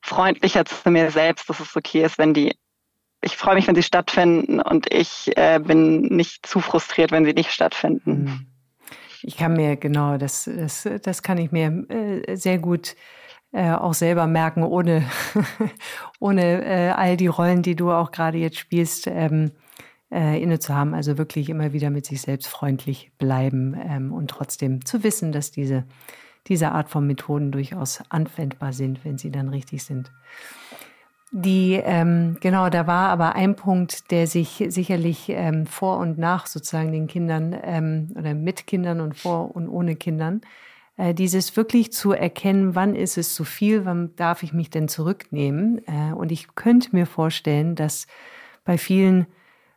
freundlicher 0.00 0.64
zu 0.64 0.90
mir 0.90 1.10
selbst, 1.10 1.48
dass 1.48 1.60
es 1.60 1.76
okay 1.76 2.04
ist, 2.04 2.18
wenn 2.18 2.34
die 2.34 2.54
ich 3.24 3.38
freue 3.38 3.54
mich, 3.54 3.66
wenn 3.66 3.74
sie 3.74 3.82
stattfinden 3.82 4.60
und 4.60 4.92
ich 4.92 5.34
äh, 5.36 5.58
bin 5.58 6.02
nicht 6.02 6.46
zu 6.46 6.60
frustriert, 6.60 7.10
wenn 7.10 7.24
sie 7.24 7.32
nicht 7.32 7.52
stattfinden. 7.52 8.26
Hm. 8.26 8.46
Ich 9.22 9.38
kann 9.38 9.54
mir 9.54 9.76
genau, 9.76 10.18
das, 10.18 10.44
das, 10.44 10.86
das 11.02 11.22
kann 11.22 11.38
ich 11.38 11.50
mir 11.50 11.86
äh, 11.88 12.36
sehr 12.36 12.58
gut 12.58 12.94
äh, 13.54 13.70
auch 13.70 13.94
selber 13.94 14.26
merken, 14.26 14.64
ohne, 14.64 15.04
ohne 16.18 16.64
äh, 16.64 16.90
all 16.90 17.16
die 17.16 17.28
Rollen, 17.28 17.62
die 17.62 17.76
du 17.76 17.92
auch 17.92 18.10
gerade 18.10 18.36
jetzt 18.36 18.58
spielst, 18.58 19.06
ähm, 19.06 19.52
äh, 20.10 20.42
inne 20.42 20.58
zu 20.58 20.74
haben. 20.74 20.92
Also 20.92 21.18
wirklich 21.18 21.48
immer 21.48 21.72
wieder 21.72 21.90
mit 21.90 22.04
sich 22.04 22.20
selbst 22.20 22.48
freundlich 22.48 23.12
bleiben 23.16 23.76
ähm, 23.80 24.12
und 24.12 24.28
trotzdem 24.28 24.84
zu 24.84 25.04
wissen, 25.04 25.30
dass 25.30 25.52
diese, 25.52 25.84
diese 26.48 26.72
Art 26.72 26.88
von 26.88 27.06
Methoden 27.06 27.52
durchaus 27.52 28.02
anwendbar 28.08 28.72
sind, 28.72 29.04
wenn 29.04 29.18
sie 29.18 29.30
dann 29.30 29.48
richtig 29.50 29.84
sind. 29.84 30.10
Die, 31.30 31.74
ähm, 31.74 32.38
genau, 32.40 32.70
da 32.70 32.88
war 32.88 33.08
aber 33.10 33.36
ein 33.36 33.54
Punkt, 33.54 34.10
der 34.10 34.26
sich 34.26 34.64
sicherlich 34.68 35.28
ähm, 35.28 35.66
vor 35.66 35.98
und 35.98 36.18
nach 36.18 36.46
sozusagen 36.46 36.90
den 36.90 37.06
Kindern 37.06 37.56
ähm, 37.62 38.12
oder 38.18 38.34
mit 38.34 38.66
Kindern 38.66 39.00
und 39.00 39.16
vor 39.16 39.54
und 39.54 39.68
ohne 39.68 39.94
Kindern, 39.94 40.40
dieses 40.96 41.56
wirklich 41.56 41.92
zu 41.92 42.12
erkennen, 42.12 42.74
wann 42.76 42.94
ist 42.94 43.18
es 43.18 43.34
zu 43.34 43.44
viel, 43.44 43.84
wann 43.84 44.14
darf 44.14 44.44
ich 44.44 44.52
mich 44.52 44.70
denn 44.70 44.86
zurücknehmen. 44.86 45.82
Äh, 45.88 46.12
und 46.14 46.30
ich 46.30 46.54
könnte 46.54 46.90
mir 46.92 47.06
vorstellen, 47.06 47.74
dass 47.74 48.06
bei 48.64 48.78
vielen 48.78 49.26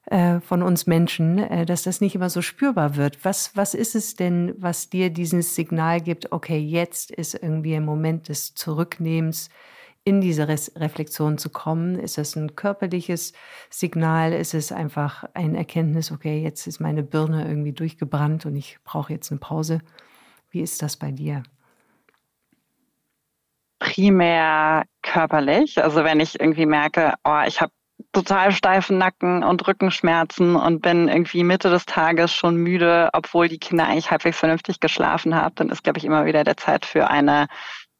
äh, 0.05 0.39
von 0.39 0.61
uns 0.61 0.88
Menschen, 0.88 1.39
äh, 1.39 1.65
dass 1.65 1.84
das 1.84 2.01
nicht 2.01 2.15
immer 2.15 2.30
so 2.30 2.41
spürbar 2.41 2.95
wird. 2.95 3.26
Was, 3.26 3.55
was 3.55 3.74
ist 3.74 3.95
es 3.95 4.15
denn, 4.15 4.53
was 4.57 4.89
dir 4.89 5.09
dieses 5.09 5.55
Signal 5.55 6.01
gibt, 6.01 6.32
okay, 6.32 6.59
jetzt 6.59 7.11
ist 7.11 7.34
irgendwie 7.34 7.76
ein 7.76 7.84
Moment 7.84 8.30
des 8.30 8.53
Zurücknehmens, 8.53 9.49
in 10.05 10.22
diese 10.22 10.47
Reflexion 10.47 11.38
zu 11.38 11.49
kommen? 11.49 11.99
Ist 11.99 12.18
das 12.18 12.38
ein 12.38 12.55
körperliches 12.55 13.34
Signal? 13.70 14.32
Ist 14.32 14.53
es 14.53 14.72
einfach 14.72 15.26
ein 15.34 15.53
Erkenntnis, 15.53 16.13
okay, 16.13 16.41
jetzt 16.41 16.65
ist 16.65 16.80
meine 16.80 17.03
Birne 17.03 17.45
irgendwie 17.45 17.74
durchgebrannt 17.74 18.45
und 18.45 18.55
ich 18.55 18.78
brauche 18.86 19.11
jetzt 19.11 19.32
eine 19.32 19.41
Pause? 19.41 19.82
Wie 20.50 20.62
ist 20.62 20.82
das 20.82 20.98
bei 20.98 21.12
dir? 21.12 21.43
Primär 23.80 24.84
körperlich. 25.02 25.82
Also 25.84 26.04
wenn 26.04 26.20
ich 26.20 26.39
irgendwie 26.39 26.66
merke, 26.66 27.14
oh, 27.24 27.41
ich 27.45 27.62
habe 27.62 27.72
total 28.12 28.52
steifen 28.52 28.98
Nacken 28.98 29.43
und 29.43 29.68
Rückenschmerzen 29.68 30.56
und 30.56 30.82
bin 30.82 31.08
irgendwie 31.08 31.43
Mitte 31.43 31.70
des 31.70 31.86
Tages 31.86 32.34
schon 32.34 32.56
müde, 32.56 33.10
obwohl 33.14 33.48
die 33.48 33.60
Kinder 33.60 33.86
eigentlich 33.86 34.12
halbwegs 34.12 34.38
vernünftig 34.38 34.80
geschlafen 34.80 35.36
haben, 35.36 35.56
dann 35.56 35.70
ist, 35.70 35.84
glaube 35.84 36.00
ich, 36.00 36.06
immer 36.06 36.26
wieder 36.26 36.43
der 36.43 36.58
Zeit 36.58 36.86
für 36.86 37.10
eine 37.10 37.48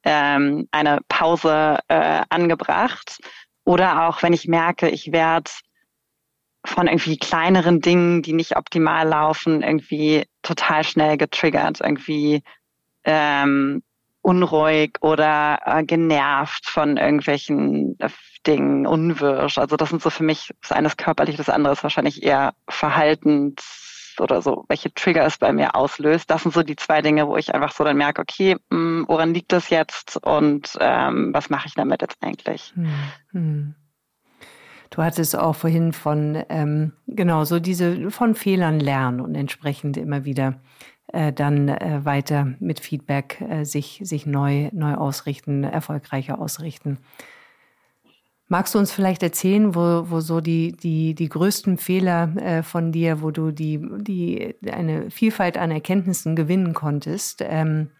ähm, 0.04 0.68
eine 0.70 1.00
Pause 1.08 1.78
äh, 1.88 2.22
angebracht. 2.28 3.18
Oder 3.64 4.08
auch 4.08 4.22
wenn 4.22 4.32
ich 4.32 4.48
merke, 4.48 4.88
ich 4.88 5.12
werde 5.12 5.50
von 6.64 6.86
irgendwie 6.86 7.18
kleineren 7.18 7.80
Dingen, 7.80 8.22
die 8.22 8.32
nicht 8.32 8.56
optimal 8.56 9.06
laufen, 9.06 9.62
irgendwie 9.62 10.26
total 10.42 10.84
schnell 10.84 11.16
getriggert, 11.16 11.80
irgendwie 11.80 12.42
ähm, 13.04 13.82
unruhig 14.22 14.96
oder 15.00 15.60
äh, 15.64 15.84
genervt 15.84 16.66
von 16.66 16.96
irgendwelchen 16.96 17.98
äh, 17.98 18.10
Dingen, 18.46 18.86
unwirsch. 18.86 19.58
Also 19.58 19.76
das 19.76 19.90
sind 19.90 20.02
so 20.02 20.10
für 20.10 20.24
mich 20.24 20.54
das 20.62 20.72
eine 20.72 20.88
ist 20.88 20.98
körperlich, 20.98 21.36
das 21.36 21.48
andere 21.48 21.72
ist 21.72 21.82
wahrscheinlich 21.82 22.22
eher 22.22 22.54
verhaltens 22.68 24.16
oder 24.20 24.42
so, 24.42 24.64
welche 24.68 24.92
Trigger 24.92 25.24
es 25.24 25.38
bei 25.38 25.52
mir 25.52 25.74
auslöst. 25.74 26.30
Das 26.30 26.42
sind 26.42 26.52
so 26.52 26.62
die 26.62 26.76
zwei 26.76 27.02
Dinge, 27.02 27.28
wo 27.28 27.36
ich 27.36 27.54
einfach 27.54 27.72
so 27.72 27.84
dann 27.84 27.96
merke, 27.96 28.22
okay, 28.22 28.56
mh, 28.70 28.78
hm, 28.78 29.04
woran 29.08 29.34
liegt 29.34 29.52
das 29.52 29.70
jetzt 29.70 30.16
und 30.24 30.76
ähm, 30.80 31.32
was 31.32 31.50
mache 31.50 31.68
ich 31.68 31.74
damit 31.74 32.02
jetzt 32.02 32.22
eigentlich? 32.22 32.72
Hm. 32.74 32.92
hm. 33.32 33.74
Du 34.98 35.04
hattest 35.04 35.38
auch 35.38 35.54
vorhin 35.54 35.92
von, 35.92 36.42
ähm, 36.48 36.90
genau, 37.06 37.44
so 37.44 37.60
diese 37.60 38.10
von 38.10 38.34
Fehlern 38.34 38.80
lernen 38.80 39.20
und 39.20 39.36
entsprechend 39.36 39.96
immer 39.96 40.24
wieder 40.24 40.60
äh, 41.12 41.32
dann 41.32 41.68
äh, 41.68 42.04
weiter 42.04 42.54
mit 42.58 42.80
Feedback 42.80 43.40
äh, 43.40 43.62
sich, 43.62 44.00
sich 44.02 44.26
neu, 44.26 44.70
neu 44.72 44.94
ausrichten, 44.94 45.62
erfolgreicher 45.62 46.40
ausrichten. 46.40 46.98
Magst 48.48 48.74
du 48.74 48.80
uns 48.80 48.90
vielleicht 48.90 49.22
erzählen, 49.22 49.76
wo, 49.76 50.10
wo 50.10 50.18
so 50.18 50.40
die, 50.40 50.72
die, 50.72 51.14
die 51.14 51.28
größten 51.28 51.78
Fehler 51.78 52.34
äh, 52.36 52.62
von 52.64 52.90
dir, 52.90 53.22
wo 53.22 53.30
du 53.30 53.52
die, 53.52 53.80
die, 53.98 54.56
eine 54.68 55.12
Vielfalt 55.12 55.58
an 55.58 55.70
Erkenntnissen 55.70 56.34
gewinnen 56.34 56.74
konntest, 56.74 57.44
ähm, 57.46 57.90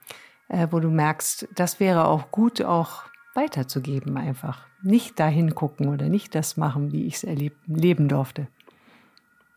äh, 0.49 0.67
wo 0.73 0.81
du 0.81 0.91
merkst, 0.91 1.47
das 1.55 1.79
wäre 1.79 2.09
auch 2.09 2.33
gut, 2.33 2.61
auch 2.61 3.05
weiterzugeben 3.37 4.17
einfach. 4.17 4.68
Nicht 4.83 5.19
dahin 5.19 5.55
gucken 5.55 5.89
oder 5.89 6.09
nicht 6.09 6.35
das 6.35 6.57
machen, 6.57 6.93
wie 6.93 7.07
ich 7.07 7.17
es 7.17 7.25
erleben 7.25 8.09
durfte. 8.09 8.47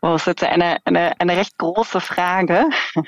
Oh, 0.01 0.13
das 0.13 0.23
ist 0.23 0.27
jetzt 0.27 0.43
eine, 0.43 0.77
eine, 0.85 1.19
eine 1.19 1.37
recht 1.37 1.57
große 1.59 2.01
Frage. 2.01 2.65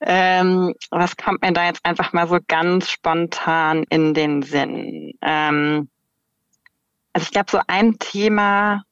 ähm, 0.00 0.74
was 0.90 1.16
kommt 1.16 1.42
mir 1.42 1.52
da 1.52 1.66
jetzt 1.66 1.84
einfach 1.84 2.12
mal 2.12 2.28
so 2.28 2.38
ganz 2.46 2.88
spontan 2.88 3.84
in 3.90 4.14
den 4.14 4.42
Sinn? 4.42 5.12
Ähm, 5.22 5.88
also 7.12 7.24
ich 7.24 7.32
glaube, 7.32 7.50
so 7.50 7.60
ein 7.66 7.98
Thema 7.98 8.84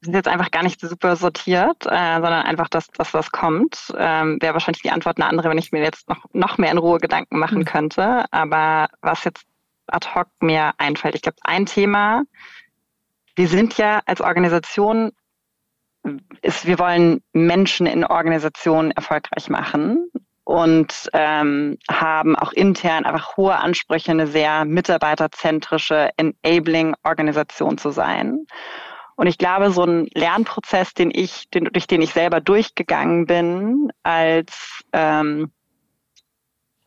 ist 0.00 0.12
jetzt 0.12 0.28
einfach 0.28 0.50
gar 0.50 0.62
nicht 0.62 0.80
super 0.80 1.16
sortiert, 1.16 1.86
äh, 1.86 2.14
sondern 2.14 2.44
einfach 2.44 2.68
das, 2.68 2.86
das 2.88 3.14
was 3.14 3.32
kommt. 3.32 3.92
Ähm, 3.96 4.38
Wäre 4.40 4.52
wahrscheinlich 4.52 4.82
die 4.82 4.90
Antwort 4.90 5.16
eine 5.16 5.26
andere, 5.26 5.48
wenn 5.48 5.58
ich 5.58 5.72
mir 5.72 5.82
jetzt 5.82 6.08
noch, 6.08 6.24
noch 6.32 6.58
mehr 6.58 6.70
in 6.70 6.78
Ruhe 6.78 6.98
Gedanken 6.98 7.38
machen 7.38 7.60
mhm. 7.60 7.64
könnte. 7.64 8.24
Aber 8.30 8.88
was 9.00 9.24
jetzt 9.24 9.44
ad 9.88 10.14
hoc 10.14 10.28
mir 10.40 10.72
einfällt, 10.78 11.14
ich 11.14 11.22
glaube, 11.22 11.38
ein 11.42 11.66
Thema, 11.66 12.22
wir 13.36 13.48
sind 13.48 13.76
ja 13.78 14.00
als 14.06 14.20
Organisation, 14.20 15.12
ist, 16.42 16.66
wir 16.66 16.78
wollen 16.78 17.22
Menschen 17.32 17.86
in 17.86 18.04
Organisationen 18.04 18.90
erfolgreich 18.90 19.48
machen 19.48 20.10
und 20.44 21.10
ähm, 21.12 21.76
haben 21.90 22.34
auch 22.34 22.52
intern 22.52 23.04
einfach 23.04 23.36
hohe 23.36 23.54
Ansprüche, 23.54 24.12
eine 24.12 24.26
sehr 24.26 24.64
mitarbeiterzentrische, 24.64 26.10
enabling 26.16 26.94
Organisation 27.04 27.76
zu 27.76 27.90
sein. 27.90 28.46
Und 29.14 29.26
ich 29.26 29.36
glaube, 29.36 29.72
so 29.72 29.84
ein 29.84 30.08
Lernprozess, 30.14 30.94
den 30.94 31.10
ich, 31.12 31.50
den, 31.50 31.64
durch 31.64 31.86
den 31.86 32.00
ich 32.00 32.12
selber 32.12 32.40
durchgegangen 32.40 33.26
bin, 33.26 33.90
als 34.04 34.82
ähm, 34.92 35.50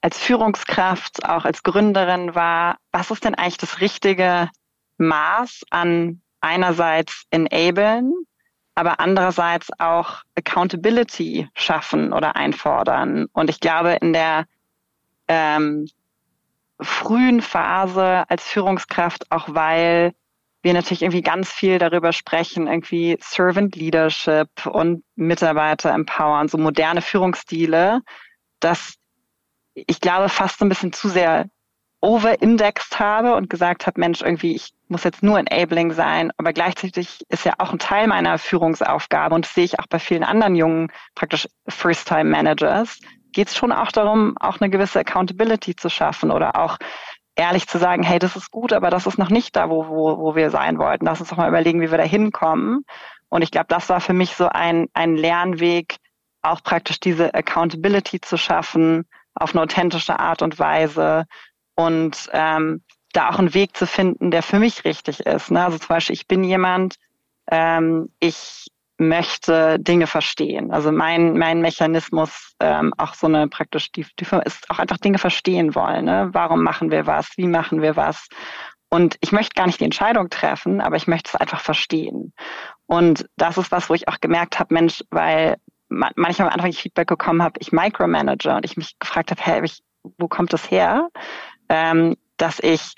als 0.02 0.18
Führungskraft, 0.18 1.26
auch 1.26 1.45
als 1.45 1.64
Gründerin 1.64 2.36
war, 2.36 2.78
was 2.91 3.12
ist 3.12 3.24
denn 3.24 3.36
eigentlich 3.36 3.58
das 3.58 3.82
richtige 3.82 4.49
Maß 4.97 5.62
an 5.70 6.22
einerseits 6.41 7.26
enablen 7.30 8.14
aber 8.76 8.99
andererseits 8.99 9.70
auch 9.80 10.22
Accountability 10.36 11.47
schaffen 11.54 12.14
oder 12.14 12.36
einfordern. 12.36 13.28
Und 13.34 13.49
ich 13.49 13.60
glaube, 13.60 13.97
in 14.02 14.14
der 14.14 14.45
ähm, 15.28 15.88
frühen 16.80 17.41
Phase 17.41 18.24
als 18.30 18.43
Führungskraft, 18.43 19.32
auch 19.32 19.54
weil 19.54 20.14
wir 20.64 20.74
natürlich 20.74 21.02
irgendwie 21.02 21.22
ganz 21.22 21.52
viel 21.52 21.80
darüber 21.80 22.14
sprechen, 22.14 22.68
irgendwie 22.68 23.18
Servant 23.22 23.76
Leadership 23.76 24.49
und 24.66 25.04
Mitarbeiter 25.16 25.91
empowern, 25.91 26.47
so 26.47 26.58
moderne 26.58 27.02
Führungsstile, 27.02 28.02
dass 28.60 28.95
ich 29.74 30.01
glaube, 30.01 30.30
fast 30.30 30.61
ein 30.61 30.69
bisschen 30.69 30.93
zu 30.93 31.09
sehr 31.09 31.49
overindexed 32.01 32.99
habe 32.99 33.36
und 33.36 33.49
gesagt 33.49 33.86
habe, 33.86 33.99
Mensch, 33.99 34.22
irgendwie, 34.22 34.55
ich 34.55 34.74
muss 34.88 35.03
jetzt 35.03 35.22
nur 35.22 35.39
enabling 35.39 35.91
sein, 35.93 36.32
aber 36.38 36.51
gleichzeitig 36.51 37.24
ist 37.30 37.45
ja 37.45 37.53
auch 37.59 37.72
ein 37.72 37.80
Teil 37.80 38.07
meiner 38.07 38.39
Führungsaufgabe 38.39 39.36
und 39.36 39.45
das 39.45 39.53
sehe 39.53 39.65
ich 39.65 39.80
auch 39.80 39.86
bei 39.88 39.99
vielen 39.99 40.24
anderen 40.24 40.55
jungen, 40.55 40.91
praktisch 41.13 41.47
First-Time-Managers, 41.67 42.99
geht 43.34 43.49
es 43.49 43.55
schon 43.55 43.72
auch 43.72 43.91
darum, 43.91 44.36
auch 44.39 44.59
eine 44.59 44.72
gewisse 44.72 44.99
Accountability 44.99 45.76
zu 45.76 45.89
schaffen 45.89 46.32
oder 46.32 46.55
auch 46.57 46.78
ehrlich 47.36 47.67
zu 47.67 47.78
sagen, 47.78 48.03
hey, 48.03 48.19
das 48.19 48.36
ist 48.36 48.51
gut, 48.51 48.74
aber 48.74 48.89
das 48.89 49.05
ist 49.05 49.17
noch 49.17 49.30
nicht 49.30 49.55
da, 49.55 49.69
wo, 49.69 49.88
wo, 49.88 50.17
wo 50.17 50.36
wir 50.36 50.49
sein 50.49 50.80
wollten. 50.80 51.05
Lass 51.05 51.22
uns 51.22 51.30
doch 51.30 51.38
mal 51.38 51.47
überlegen, 51.47 51.82
wie 51.82 51.91
wir 51.91 51.97
da 51.97 52.03
hinkommen. 52.03 52.84
Und 53.30 53.41
ich 53.41 53.51
glaube, 53.51 53.67
das 53.69 53.88
war 53.88 54.01
für 54.01 54.13
mich 54.13 54.36
so 54.36 54.49
ein, 54.49 54.88
ein 54.93 55.15
Lernweg, 55.15 55.95
auch 56.41 56.61
praktisch 56.61 56.99
diese 56.99 57.34
Accountability 57.34 58.19
zu 58.19 58.36
schaffen 58.36 59.05
auf 59.42 59.54
eine 59.54 59.64
authentische 59.64 60.20
Art 60.20 60.42
und 60.42 60.60
Weise 60.60 61.26
und 61.76 62.30
ähm, 62.34 62.84
da 63.14 63.30
auch 63.30 63.39
einen 63.39 63.54
Weg 63.54 63.76
zu 63.76 63.86
finden, 63.86 64.32
der 64.32 64.44
für 64.44 64.60
mich 64.60 64.86
richtig 64.86 65.22
ist. 65.22 65.52
Ne? 65.52 65.64
Also 65.64 65.78
zum 65.78 65.88
Beispiel, 65.88 66.14
ich 66.14 66.28
bin 66.28 66.44
jemand, 66.44 66.96
ähm, 67.50 68.10
ich 68.20 68.68
möchte 68.98 69.80
Dinge 69.80 70.06
verstehen. 70.06 70.72
Also 70.72 70.92
mein, 70.92 71.38
mein 71.38 71.60
Mechanismus, 71.60 72.54
ähm, 72.60 72.94
auch 72.98 73.16
so 73.16 73.28
eine 73.28 73.48
praktisch, 73.48 73.92
die, 73.92 74.06
die 74.20 74.26
ist 74.46 74.70
auch 74.70 74.80
einfach 74.80 74.98
Dinge 74.98 75.18
verstehen 75.18 75.74
wollen. 75.74 76.06
Ne? 76.06 76.30
Warum 76.32 76.64
machen 76.64 76.92
wir 76.92 77.08
was? 77.08 77.30
Wie 77.36 77.48
machen 77.48 77.82
wir 77.82 77.96
was? 77.96 78.28
Und 78.89 79.18
ich 79.22 79.32
möchte 79.32 79.56
gar 79.56 79.66
nicht 79.66 79.80
die 79.80 79.86
Entscheidung 79.86 80.30
treffen, 80.30 80.82
aber 80.82 80.98
ich 80.98 81.08
möchte 81.08 81.32
es 81.34 81.36
einfach 81.36 81.62
verstehen. 81.62 82.34
Und 82.86 83.26
das 83.38 83.58
ist 83.58 83.72
was, 83.72 83.89
wo 83.89 83.94
ich 83.94 84.08
auch 84.08 84.20
gemerkt 84.20 84.60
habe, 84.60 84.74
Mensch, 84.74 85.04
weil 85.10 85.56
manchmal 85.92 86.48
am 86.48 86.54
Anfang 86.54 86.74
Feedback 86.74 87.08
bekommen 87.08 87.44
habe, 87.44 87.60
ich 87.60 87.72
micromanage 87.72 88.50
und 88.54 88.66
ich 88.66 88.78
mich 88.78 88.98
gefragt 89.00 89.32
habe, 89.32 89.42
hey, 89.44 89.64
ich, 89.64 89.84
wo 90.18 90.28
kommt 90.28 90.54
das 90.54 90.72
her? 90.72 91.10
ähm, 91.72 92.18
dass 92.36 92.60
ich 92.60 92.94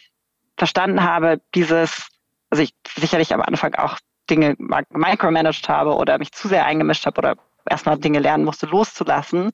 verstanden 0.58 1.04
habe, 1.04 1.40
dieses, 1.54 2.08
also 2.50 2.64
ich 2.64 2.74
sicherlich 2.98 3.34
am 3.34 3.42
Anfang 3.42 3.76
auch 3.76 4.00
Dinge 4.30 4.56
micromanaged 4.58 5.70
habe 5.70 5.96
oder 5.96 6.18
mich 6.18 6.32
zu 6.32 6.48
sehr 6.48 6.66
eingemischt 6.66 7.06
habe 7.06 7.20
oder 7.20 7.36
erstmal 7.70 8.00
Dinge 8.00 8.20
lernen 8.20 8.46
musste, 8.46 8.66
loszulassen. 8.66 9.52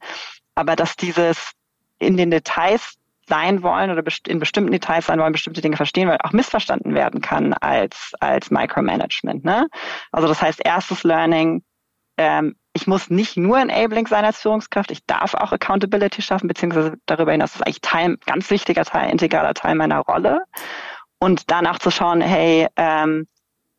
Aber 0.55 0.75
dass 0.77 0.95
dieses 0.95 1.51
in 1.97 2.15
den 2.15 2.31
Details 2.31 2.95
sein 3.27 3.61
wollen 3.61 3.91
oder 3.91 4.03
in 4.27 4.39
bestimmten 4.39 4.71
Details 4.71 5.07
sein 5.07 5.19
wollen, 5.19 5.33
bestimmte 5.33 5.61
Dinge 5.61 5.75
verstehen, 5.75 6.07
weil 6.07 6.17
auch 6.23 6.31
missverstanden 6.31 6.95
werden 6.95 7.19
kann 7.19 7.53
als, 7.53 8.13
als 8.21 8.49
Micromanagement. 8.51 9.43
Ne? 9.43 9.67
Also 10.11 10.27
das 10.27 10.41
heißt, 10.41 10.61
erstes 10.63 11.03
Learning, 11.03 11.61
ähm, 12.17 12.55
ich 12.79 12.87
muss 12.87 13.09
nicht 13.09 13.35
nur 13.35 13.59
enabling 13.59 14.07
sein 14.07 14.23
als 14.23 14.39
Führungskraft, 14.39 14.89
ich 14.91 15.05
darf 15.05 15.33
auch 15.33 15.51
Accountability 15.51 16.21
schaffen, 16.21 16.47
beziehungsweise 16.47 16.93
darüber 17.05 17.33
hinaus 17.33 17.55
ist 17.55 17.61
eigentlich 17.61 17.81
Teil, 17.81 18.17
ganz 18.25 18.49
wichtiger 18.49 18.85
Teil, 18.85 19.11
integraler 19.11 19.53
Teil 19.53 19.75
meiner 19.75 19.99
Rolle. 19.99 20.43
Und 21.19 21.51
danach 21.51 21.79
zu 21.79 21.91
schauen, 21.91 22.21
hey, 22.21 22.67
ähm, 22.77 23.27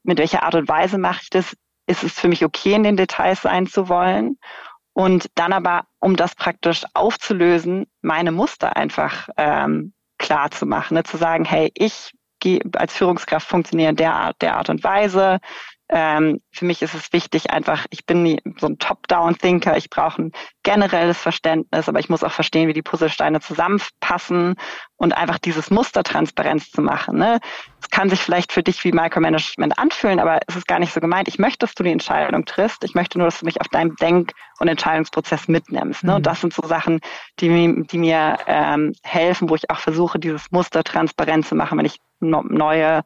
mit 0.03 0.19
welcher 0.19 0.43
Art 0.43 0.55
und 0.55 0.69
Weise 0.69 0.99
mache 0.99 1.21
ich 1.23 1.31
das? 1.31 1.57
Ist 1.87 2.05
es 2.05 2.13
für 2.13 2.29
mich 2.29 2.45
okay, 2.45 2.75
in 2.75 2.83
den 2.83 2.97
Details 2.97 3.41
sein 3.43 3.67
zu 3.67 3.89
wollen? 3.89 4.39
Und 4.93 5.27
dann 5.35 5.55
aber, 5.55 5.85
um 5.99 6.15
das 6.15 6.35
praktisch 6.35 6.85
aufzulösen, 6.93 7.87
meine 8.03 8.33
Muster 8.33 8.77
einfach 8.77 9.29
ähm, 9.39 9.95
klar 10.19 10.51
zu 10.51 10.67
machen, 10.67 10.95
ne? 10.95 11.05
zu 11.05 11.17
sagen, 11.17 11.47
hey, 11.47 11.71
ich 11.75 12.13
gehe 12.39 12.61
als 12.75 12.95
Führungskraft 12.95 13.49
funktionieren 13.49 13.97
der 13.97 14.33
der 14.41 14.57
Art 14.57 14.69
und 14.69 14.85
Weise. 14.85 15.39
Ähm, 15.93 16.41
für 16.53 16.65
mich 16.67 16.83
ist 16.83 16.95
es 16.95 17.13
wichtig, 17.13 17.51
einfach, 17.51 17.85
ich 17.91 18.07
bin 18.07 18.23
nie 18.23 18.41
so 18.59 18.69
ein 18.69 18.79
Top-Down-Thinker, 18.79 19.77
ich 19.77 19.91
brauche 19.91 20.23
ein 20.23 20.33
generelles 20.63 21.19
Verständnis, 21.19 21.89
aber 21.89 21.99
ich 21.99 22.09
muss 22.09 22.23
auch 22.23 22.31
verstehen, 22.31 22.69
wie 22.69 22.73
die 22.73 22.83
Puzzlesteine 22.83 23.41
zusammenpassen 23.41 24.55
und 24.97 25.17
einfach 25.17 25.39
dieses 25.39 25.71
Muster 25.71 26.05
Transparenz 26.05 26.71
zu 26.71 26.81
machen. 26.81 27.19
Ne? 27.19 27.41
Es 27.83 27.91
kann 27.91 28.09
sich 28.09 28.21
vielleicht 28.21 28.53
für 28.53 28.63
dich 28.63 28.85
wie 28.85 28.93
Micromanagement 28.93 29.79
anfühlen, 29.79 30.21
aber 30.21 30.39
es 30.47 30.55
ist 30.55 30.69
gar 30.69 30.79
nicht 30.79 30.93
so 30.93 31.01
gemeint. 31.01 31.27
Ich 31.27 31.41
möchte, 31.41 31.67
dass 31.67 31.75
du 31.75 31.83
die 31.83 31.91
Entscheidung 31.91 32.45
triffst. 32.45 32.85
Ich 32.85 32.95
möchte 32.95 33.19
nur, 33.19 33.27
dass 33.27 33.41
du 33.41 33.47
mich 33.47 33.61
auf 33.61 33.69
deinem 33.69 33.97
Denk- 33.97 34.33
und 34.61 34.69
Entscheidungsprozess 34.69 35.49
mitnimmst. 35.49 36.05
Ne? 36.05 36.13
Mhm. 36.13 36.17
Und 36.19 36.27
das 36.27 36.41
sind 36.41 36.53
so 36.53 36.63
Sachen, 36.69 37.01
die, 37.41 37.85
die 37.91 37.99
mir 37.99 38.39
ähm, 38.47 38.93
helfen, 39.03 39.51
wo 39.51 39.57
ich 39.57 39.69
auch 39.71 39.79
versuche, 39.79 40.21
dieses 40.21 40.53
Muster 40.53 40.85
transparent 40.85 41.47
zu 41.47 41.57
machen, 41.57 41.79
wenn 41.79 41.87
ich 41.87 41.99
neue 42.21 43.03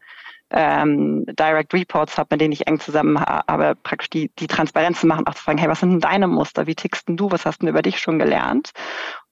ähm, 0.50 1.24
Direct 1.26 1.72
Reports 1.74 2.18
habe, 2.18 2.28
mit 2.32 2.40
denen 2.40 2.52
ich 2.52 2.66
eng 2.66 2.78
zusammen 2.78 3.20
habe, 3.20 3.74
praktisch 3.82 4.10
die, 4.10 4.30
die 4.38 4.46
Transparenz 4.46 5.00
zu 5.00 5.06
machen, 5.06 5.26
auch 5.26 5.34
zu 5.34 5.42
fragen, 5.42 5.58
hey, 5.58 5.68
was 5.68 5.80
sind 5.80 5.90
denn 5.90 6.00
deine 6.00 6.28
Muster? 6.28 6.66
Wie 6.66 6.74
tickst 6.74 7.08
denn 7.08 7.16
du? 7.16 7.30
Was 7.30 7.46
hast 7.46 7.62
du 7.62 7.66
über 7.66 7.82
dich 7.82 7.98
schon 7.98 8.18
gelernt? 8.18 8.70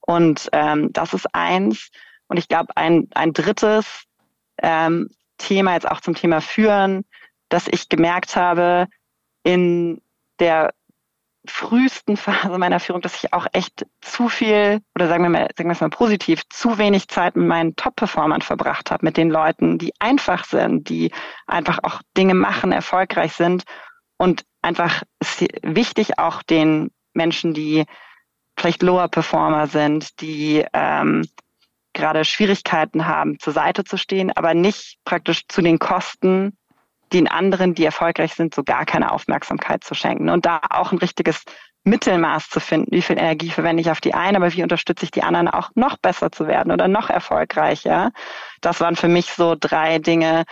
Und 0.00 0.48
ähm, 0.52 0.92
das 0.92 1.12
ist 1.12 1.32
eins. 1.34 1.90
Und 2.26 2.38
ich 2.38 2.48
glaube, 2.48 2.76
ein, 2.76 3.08
ein 3.14 3.32
drittes 3.32 4.04
ähm, 4.62 5.08
Thema 5.38 5.74
jetzt 5.74 5.90
auch 5.90 6.00
zum 6.00 6.14
Thema 6.14 6.40
Führen, 6.40 7.04
dass 7.48 7.68
ich 7.68 7.88
gemerkt 7.88 8.36
habe, 8.36 8.86
in 9.44 10.00
der 10.38 10.72
frühesten 11.46 12.16
Phase 12.16 12.56
meiner 12.58 12.80
Führung, 12.80 13.02
dass 13.02 13.22
ich 13.22 13.32
auch 13.32 13.46
echt 13.52 13.86
zu 14.00 14.28
viel, 14.28 14.80
oder 14.94 15.08
sagen 15.08 15.24
wir 15.24 15.30
mal, 15.30 15.48
sagen 15.56 15.68
wir 15.68 15.74
es 15.74 15.80
mal 15.80 15.90
positiv, 15.90 16.42
zu 16.48 16.78
wenig 16.78 17.08
Zeit 17.08 17.36
mit 17.36 17.46
meinen 17.46 17.76
Top-Performern 17.76 18.42
verbracht 18.42 18.90
habe, 18.90 19.04
mit 19.04 19.16
den 19.16 19.30
Leuten, 19.30 19.78
die 19.78 19.92
einfach 19.98 20.44
sind, 20.44 20.88
die 20.88 21.12
einfach 21.46 21.80
auch 21.82 22.00
Dinge 22.16 22.34
machen, 22.34 22.72
erfolgreich 22.72 23.32
sind. 23.32 23.64
Und 24.18 24.44
einfach 24.62 25.02
ist 25.18 25.44
wichtig 25.62 26.18
auch 26.18 26.42
den 26.42 26.90
Menschen, 27.12 27.54
die 27.54 27.84
vielleicht 28.56 28.82
Lower 28.82 29.08
Performer 29.08 29.66
sind, 29.66 30.20
die 30.20 30.64
ähm, 30.72 31.26
gerade 31.92 32.24
Schwierigkeiten 32.24 33.06
haben, 33.06 33.38
zur 33.38 33.52
Seite 33.52 33.84
zu 33.84 33.96
stehen, 33.96 34.30
aber 34.34 34.54
nicht 34.54 34.98
praktisch 35.04 35.46
zu 35.48 35.60
den 35.60 35.78
Kosten 35.78 36.56
den 37.12 37.28
anderen, 37.28 37.74
die 37.74 37.84
erfolgreich 37.84 38.34
sind, 38.34 38.54
so 38.54 38.62
gar 38.62 38.84
keine 38.84 39.12
Aufmerksamkeit 39.12 39.84
zu 39.84 39.94
schenken. 39.94 40.28
Und 40.28 40.46
da 40.46 40.60
auch 40.70 40.92
ein 40.92 40.98
richtiges 40.98 41.44
Mittelmaß 41.84 42.48
zu 42.48 42.60
finden. 42.60 42.92
Wie 42.92 43.02
viel 43.02 43.18
Energie 43.18 43.50
verwende 43.50 43.80
ich 43.80 43.90
auf 43.90 44.00
die 44.00 44.14
einen, 44.14 44.36
aber 44.36 44.52
wie 44.52 44.62
unterstütze 44.62 45.04
ich 45.04 45.10
die 45.10 45.22
anderen 45.22 45.48
auch 45.48 45.70
noch 45.74 45.96
besser 45.96 46.30
zu 46.30 46.46
werden 46.46 46.72
oder 46.72 46.88
noch 46.88 47.10
erfolgreicher? 47.10 48.12
Das 48.60 48.80
waren 48.80 48.96
für 48.96 49.08
mich 49.08 49.32
so 49.32 49.56
drei 49.58 49.98
Dinge, 49.98 50.44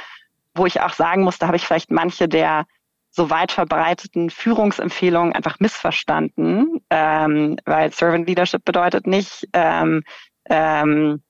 wo 0.54 0.66
ich 0.66 0.80
auch 0.80 0.92
sagen 0.92 1.22
muss, 1.22 1.38
da 1.38 1.46
habe 1.46 1.56
ich 1.56 1.66
vielleicht 1.66 1.90
manche 1.90 2.28
der 2.28 2.66
so 3.12 3.30
weit 3.30 3.52
verbreiteten 3.52 4.30
Führungsempfehlungen 4.30 5.32
einfach 5.32 5.58
missverstanden, 5.58 6.80
ähm, 6.90 7.56
weil 7.64 7.92
Servant 7.92 8.28
Leadership 8.28 8.64
bedeutet 8.64 9.06
nicht, 9.06 9.48
ähm, 9.52 10.04
ähm, 10.48 11.20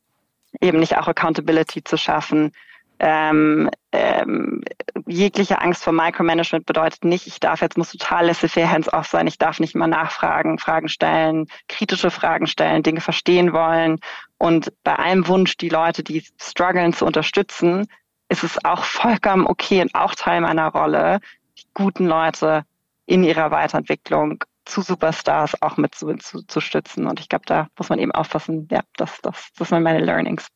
eben 0.60 0.78
nicht 0.78 0.98
auch 0.98 1.08
Accountability 1.08 1.82
zu 1.82 1.96
schaffen, 1.96 2.52
ähm, 3.00 3.70
ähm, 3.92 4.62
jegliche 5.06 5.60
Angst 5.60 5.82
vor 5.82 5.94
Micromanagement 5.94 6.66
bedeutet 6.66 7.04
nicht, 7.04 7.26
ich 7.26 7.40
darf 7.40 7.62
jetzt 7.62 7.78
muss 7.78 7.90
total 7.90 8.26
laissez-faire 8.26 8.70
hands-off 8.70 9.06
sein, 9.06 9.26
ich 9.26 9.38
darf 9.38 9.58
nicht 9.58 9.74
mal 9.74 9.86
nachfragen, 9.86 10.58
Fragen 10.58 10.88
stellen, 10.88 11.46
kritische 11.66 12.10
Fragen 12.10 12.46
stellen, 12.46 12.82
Dinge 12.82 13.00
verstehen 13.00 13.52
wollen. 13.54 13.98
Und 14.38 14.72
bei 14.84 14.94
allem 14.94 15.26
Wunsch, 15.28 15.56
die 15.56 15.70
Leute, 15.70 16.04
die 16.04 16.24
strugglen, 16.40 16.92
zu 16.92 17.06
unterstützen, 17.06 17.86
ist 18.28 18.44
es 18.44 18.62
auch 18.64 18.84
vollkommen 18.84 19.46
okay 19.46 19.80
und 19.80 19.94
auch 19.94 20.14
Teil 20.14 20.42
meiner 20.42 20.68
Rolle, 20.68 21.20
die 21.58 21.64
guten 21.74 22.06
Leute 22.06 22.64
in 23.06 23.24
ihrer 23.24 23.50
Weiterentwicklung 23.50 24.44
zu 24.66 24.82
Superstars 24.82 25.60
auch 25.62 25.78
mit 25.78 25.94
zu, 25.94 26.14
zu, 26.16 26.42
zu 26.42 26.60
stützen. 26.60 27.06
Und 27.06 27.18
ich 27.18 27.28
glaube, 27.28 27.46
da 27.46 27.68
muss 27.78 27.88
man 27.88 27.98
eben 27.98 28.12
aufpassen, 28.12 28.68
ja, 28.70 28.82
das, 28.96 29.20
das, 29.22 29.48
das 29.56 29.70
sind 29.70 29.82
meine 29.82 30.04
Learnings. 30.04 30.48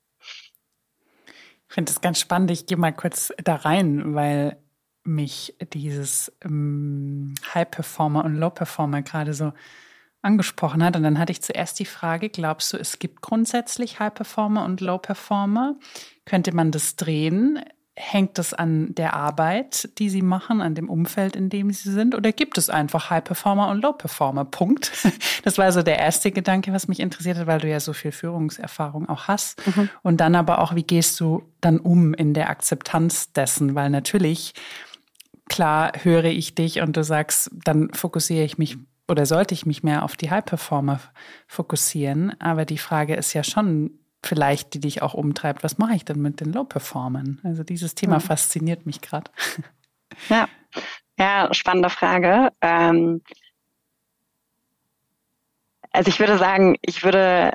Ich 1.75 1.77
finde 1.77 1.91
es 1.91 2.01
ganz 2.01 2.21
spannend. 2.21 2.53
Ich 2.53 2.67
gehe 2.67 2.77
mal 2.77 2.93
kurz 2.93 3.33
da 3.43 3.57
rein, 3.57 4.15
weil 4.15 4.59
mich 5.03 5.57
dieses 5.73 6.31
ähm, 6.45 7.35
High 7.53 7.69
Performer 7.69 8.25
und 8.25 8.37
Low 8.37 8.51
Performer 8.51 9.03
gerade 9.03 9.35
so 9.35 9.53
angesprochen 10.23 10.85
hat. 10.85 10.95
Und 10.95 11.03
dann 11.03 11.19
hatte 11.19 11.33
ich 11.33 11.43
zuerst 11.43 11.81
die 11.81 11.85
Frage, 11.85 12.29
glaubst 12.29 12.73
du, 12.73 12.77
es 12.77 13.01
gibt 13.01 13.23
grundsätzlich 13.23 13.99
High 13.99 14.15
Performer 14.15 14.65
und 14.65 14.83
Low 14.83 14.99
Performer? 14.99 15.75
Könnte 16.27 16.55
man 16.55 16.71
das 16.71 16.95
drehen? 16.95 17.59
Hängt 17.97 18.39
das 18.39 18.53
an 18.53 18.93
der 18.95 19.15
Arbeit, 19.15 19.89
die 19.99 20.11
Sie 20.11 20.23
machen, 20.23 20.61
an 20.61 20.75
dem 20.75 20.89
Umfeld, 20.91 21.37
in 21.37 21.49
dem 21.49 21.71
Sie 21.71 21.93
sind? 21.93 22.17
Oder 22.17 22.33
gibt 22.33 22.59
es 22.59 22.69
einfach 22.69 23.11
High 23.11 23.23
Performer 23.23 23.69
und 23.69 23.83
Low 23.83 23.93
Performer? 23.93 24.45
Punkt. 24.45 24.93
Das 25.45 25.59
war 25.59 25.71
so 25.73 25.83
der 25.83 25.99
erste 25.99 26.33
Gedanke, 26.33 26.73
was 26.73 26.89
mich 26.89 27.01
interessiert 27.01 27.37
hat, 27.37 27.47
weil 27.47 27.61
du 27.61 27.69
ja 27.69 27.79
so 27.79 27.93
viel 27.93 28.13
Führungserfahrung 28.13 29.11
auch 29.11 29.29
hast. 29.29 29.61
Mhm. 29.67 29.91
Und 30.03 30.21
dann 30.23 30.35
aber 30.35 30.59
auch, 30.59 30.75
wie 30.75 30.85
gehst 30.85 31.21
du 31.21 31.43
dann 31.61 31.79
um 31.79 32.15
in 32.15 32.33
der 32.33 32.49
Akzeptanz 32.49 33.33
dessen? 33.33 33.75
Weil 33.75 33.91
natürlich, 33.91 34.55
klar 35.51 35.93
höre 36.03 36.25
ich 36.25 36.55
dich 36.55 36.81
und 36.81 36.97
du 36.97 37.05
sagst, 37.05 37.51
dann 37.53 37.93
fokussiere 37.93 38.45
ich 38.45 38.57
mich 38.57 38.79
oder 39.07 39.27
sollte 39.27 39.53
ich 39.53 39.67
mich 39.67 39.83
mehr 39.83 40.03
auf 40.03 40.17
die 40.17 40.31
High 40.31 40.45
Performer 40.45 41.01
fokussieren. 41.47 42.35
Aber 42.41 42.65
die 42.65 42.79
Frage 42.79 43.15
ist 43.17 43.35
ja 43.35 43.45
schon, 43.45 43.99
vielleicht, 44.25 44.75
die 44.75 44.81
dich 44.81 45.03
auch 45.03 45.15
umtreibt. 45.15 45.63
Was 45.63 45.79
mache 45.79 45.95
ich 45.95 46.05
denn 46.05 46.21
mit 46.21 46.41
den 46.41 46.53
Low-Performern? 46.53 47.41
Also 47.45 47.63
dieses 47.63 47.95
Thema 47.95 48.17
mhm. 48.17 48.23
fasziniert 48.23 48.87
mich 48.87 49.01
gerade. 49.01 49.31
Ja. 50.29 50.47
ja, 51.19 51.53
spannende 51.53 51.91
Frage. 51.91 52.53
Ähm, 52.61 53.21
also 55.91 56.09
ich 56.09 56.21
würde 56.21 56.39
sagen, 56.39 56.77
ich 56.83 57.03
würde 57.03 57.53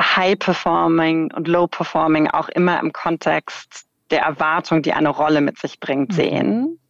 High-Performing 0.00 1.32
und 1.32 1.46
Low-Performing 1.46 2.26
auch 2.28 2.48
immer 2.48 2.80
im 2.80 2.92
Kontext 2.92 3.86
der 4.10 4.22
Erwartung, 4.22 4.82
die 4.82 4.92
eine 4.92 5.10
Rolle 5.10 5.40
mit 5.40 5.58
sich 5.58 5.78
bringt, 5.78 6.10
mhm. 6.10 6.14
sehen. 6.14 6.80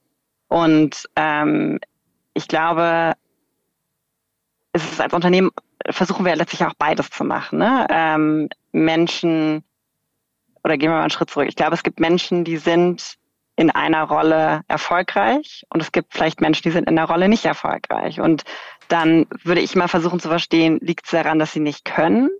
Und 0.48 1.06
ähm, 1.16 1.80
ich 2.32 2.48
glaube, 2.48 3.12
es 4.72 4.84
ist 4.84 5.00
als 5.00 5.12
Unternehmen 5.12 5.50
versuchen 5.88 6.24
wir 6.24 6.36
letztlich 6.36 6.64
auch 6.64 6.74
beides 6.74 7.10
zu 7.10 7.24
machen. 7.24 7.58
Ne? 7.58 7.86
Ähm, 7.90 8.48
Menschen, 8.72 9.64
oder 10.64 10.76
gehen 10.76 10.90
wir 10.90 10.96
mal 10.96 11.02
einen 11.02 11.10
Schritt 11.10 11.30
zurück. 11.30 11.48
Ich 11.48 11.56
glaube, 11.56 11.74
es 11.74 11.82
gibt 11.82 12.00
Menschen, 12.00 12.44
die 12.44 12.58
sind 12.58 13.16
in 13.56 13.70
einer 13.70 14.04
Rolle 14.04 14.62
erfolgreich 14.68 15.64
und 15.68 15.82
es 15.82 15.92
gibt 15.92 16.14
vielleicht 16.14 16.40
Menschen, 16.40 16.62
die 16.62 16.70
sind 16.70 16.88
in 16.88 16.96
der 16.96 17.04
Rolle 17.04 17.28
nicht 17.28 17.44
erfolgreich. 17.44 18.20
Und 18.20 18.44
dann 18.88 19.26
würde 19.44 19.60
ich 19.60 19.76
mal 19.76 19.88
versuchen 19.88 20.20
zu 20.20 20.28
verstehen, 20.28 20.78
liegt 20.80 21.04
es 21.04 21.10
daran, 21.10 21.38
dass 21.38 21.52
sie 21.52 21.60
nicht 21.60 21.84
können 21.84 22.30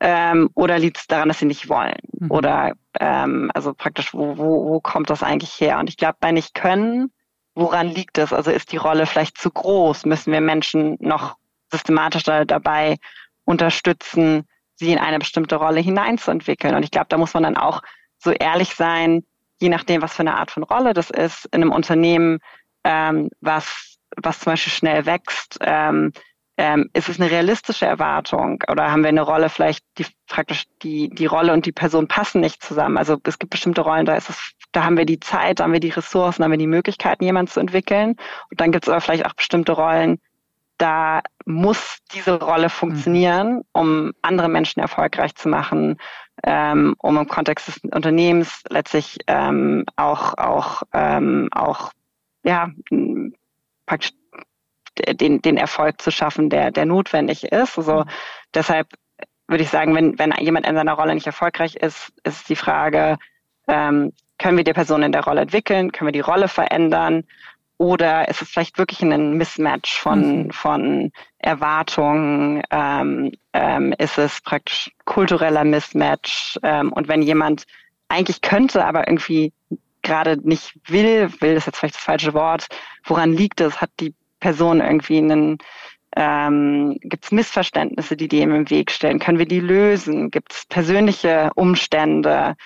ähm, 0.00 0.50
oder 0.54 0.78
liegt 0.78 0.98
es 0.98 1.06
daran, 1.06 1.28
dass 1.28 1.38
sie 1.38 1.46
nicht 1.46 1.68
wollen? 1.68 1.98
Mhm. 2.18 2.30
Oder 2.30 2.72
ähm, 2.98 3.50
also 3.54 3.74
praktisch, 3.74 4.12
wo, 4.12 4.38
wo, 4.38 4.68
wo 4.68 4.80
kommt 4.80 5.10
das 5.10 5.22
eigentlich 5.22 5.60
her? 5.60 5.78
Und 5.78 5.88
ich 5.88 5.96
glaube, 5.96 6.16
bei 6.20 6.32
nicht 6.32 6.54
können, 6.54 7.12
woran 7.54 7.88
liegt 7.88 8.18
es? 8.18 8.32
Also 8.32 8.50
ist 8.50 8.72
die 8.72 8.76
Rolle 8.76 9.06
vielleicht 9.06 9.38
zu 9.38 9.50
groß? 9.50 10.06
Müssen 10.06 10.32
wir 10.32 10.40
Menschen 10.40 10.96
noch 11.00 11.36
systematischer 11.70 12.44
dabei 12.44 12.96
unterstützen, 13.44 14.48
sie 14.80 14.92
in 14.92 14.98
eine 14.98 15.18
bestimmte 15.18 15.56
Rolle 15.56 15.80
hineinzuentwickeln. 15.80 16.74
Und 16.74 16.82
ich 16.82 16.90
glaube, 16.90 17.06
da 17.08 17.18
muss 17.18 17.34
man 17.34 17.44
dann 17.44 17.56
auch 17.56 17.82
so 18.18 18.32
ehrlich 18.32 18.74
sein, 18.74 19.24
je 19.60 19.68
nachdem, 19.68 20.02
was 20.02 20.14
für 20.14 20.20
eine 20.20 20.36
Art 20.36 20.50
von 20.50 20.62
Rolle 20.62 20.94
das 20.94 21.10
ist, 21.10 21.46
in 21.52 21.62
einem 21.62 21.72
Unternehmen, 21.72 22.38
ähm, 22.84 23.28
was, 23.40 23.98
was 24.16 24.40
zum 24.40 24.52
Beispiel 24.52 24.72
schnell 24.72 25.06
wächst, 25.06 25.58
ähm, 25.60 26.12
ähm, 26.56 26.90
ist 26.92 27.08
es 27.08 27.18
eine 27.18 27.30
realistische 27.30 27.86
Erwartung 27.86 28.62
oder 28.70 28.90
haben 28.90 29.02
wir 29.02 29.08
eine 29.08 29.22
Rolle 29.22 29.48
vielleicht, 29.48 29.82
die 29.96 30.06
praktisch 30.26 30.64
die, 30.82 31.08
die 31.08 31.24
Rolle 31.24 31.54
und 31.54 31.64
die 31.64 31.72
Person 31.72 32.08
passen 32.08 32.40
nicht 32.40 32.62
zusammen? 32.62 32.98
Also 32.98 33.16
es 33.24 33.38
gibt 33.38 33.50
bestimmte 33.50 33.80
Rollen, 33.80 34.04
da 34.04 34.14
ist 34.14 34.28
es, 34.28 34.52
da 34.72 34.84
haben 34.84 34.98
wir 34.98 35.06
die 35.06 35.20
Zeit, 35.20 35.60
da 35.60 35.64
haben 35.64 35.72
wir 35.72 35.80
die 35.80 35.88
Ressourcen, 35.88 36.42
da 36.42 36.44
haben 36.44 36.50
wir 36.50 36.58
die 36.58 36.66
Möglichkeiten, 36.66 37.24
jemanden 37.24 37.50
zu 37.50 37.60
entwickeln. 37.60 38.16
Und 38.50 38.60
dann 38.60 38.72
gibt 38.72 38.84
es 38.84 38.88
aber 38.90 39.00
vielleicht 39.00 39.24
auch 39.24 39.32
bestimmte 39.32 39.72
Rollen, 39.72 40.18
da 40.80 41.20
muss 41.44 41.98
diese 42.14 42.40
Rolle 42.40 42.70
funktionieren, 42.70 43.62
um 43.72 44.12
andere 44.22 44.48
Menschen 44.48 44.80
erfolgreich 44.80 45.34
zu 45.34 45.48
machen, 45.48 45.98
ähm, 46.44 46.94
um 46.98 47.18
im 47.18 47.28
Kontext 47.28 47.68
des 47.68 47.80
Unternehmens 47.92 48.62
letztlich 48.70 49.18
ähm, 49.26 49.84
auch 49.96 50.38
auch 50.38 50.82
ähm, 50.94 51.48
auch 51.52 51.92
ja 52.44 52.70
praktisch 53.84 54.12
den, 55.08 55.42
den 55.42 55.56
Erfolg 55.58 56.00
zu 56.00 56.10
schaffen, 56.10 56.48
der, 56.48 56.70
der 56.70 56.86
notwendig 56.86 57.44
ist. 57.44 57.76
Also 57.76 58.00
mhm. 58.00 58.10
deshalb 58.54 58.88
würde 59.48 59.64
ich 59.64 59.70
sagen, 59.70 59.94
wenn, 59.94 60.18
wenn 60.18 60.32
jemand 60.38 60.66
in 60.66 60.76
seiner 60.76 60.94
Rolle 60.94 61.14
nicht 61.14 61.26
erfolgreich 61.26 61.76
ist, 61.76 62.12
ist 62.24 62.48
die 62.48 62.56
Frage, 62.56 63.18
ähm, 63.68 64.12
können 64.38 64.56
wir 64.56 64.64
die 64.64 64.72
Person 64.72 65.02
in 65.02 65.12
der 65.12 65.24
Rolle 65.24 65.42
entwickeln? 65.42 65.92
Können 65.92 66.08
wir 66.08 66.12
die 66.12 66.20
Rolle 66.20 66.48
verändern? 66.48 67.24
Oder 67.80 68.28
ist 68.28 68.42
es 68.42 68.50
vielleicht 68.50 68.76
wirklich 68.76 69.00
ein 69.00 69.38
Mismatch 69.38 69.98
von, 69.98 70.42
mhm. 70.42 70.50
von 70.50 71.12
Erwartungen? 71.38 72.62
Ähm, 72.70 73.32
ähm, 73.54 73.94
ist 73.96 74.18
es 74.18 74.42
praktisch 74.42 74.90
kultureller 75.06 75.64
Mismatch? 75.64 76.58
Ähm, 76.62 76.92
und 76.92 77.08
wenn 77.08 77.22
jemand 77.22 77.64
eigentlich 78.08 78.42
könnte, 78.42 78.84
aber 78.84 79.08
irgendwie 79.08 79.54
gerade 80.02 80.36
nicht 80.46 80.74
will, 80.88 81.32
will 81.40 81.54
ist 81.54 81.64
jetzt 81.64 81.78
vielleicht 81.78 81.94
das 81.94 82.02
falsche 82.02 82.34
Wort, 82.34 82.66
woran 83.04 83.32
liegt 83.32 83.62
es? 83.62 83.80
Hat 83.80 83.90
die 83.98 84.14
Person 84.40 84.82
irgendwie 84.82 85.16
einen, 85.16 85.56
ähm, 86.16 86.98
gibt 87.00 87.24
es 87.24 87.32
Missverständnisse, 87.32 88.14
die 88.14 88.28
dem 88.28 88.54
im 88.54 88.68
Weg 88.68 88.90
stellen? 88.90 89.20
Können 89.20 89.38
wir 89.38 89.48
die 89.48 89.60
lösen? 89.60 90.30
Gibt 90.30 90.52
es 90.52 90.66
persönliche 90.66 91.50
Umstände? 91.54 92.56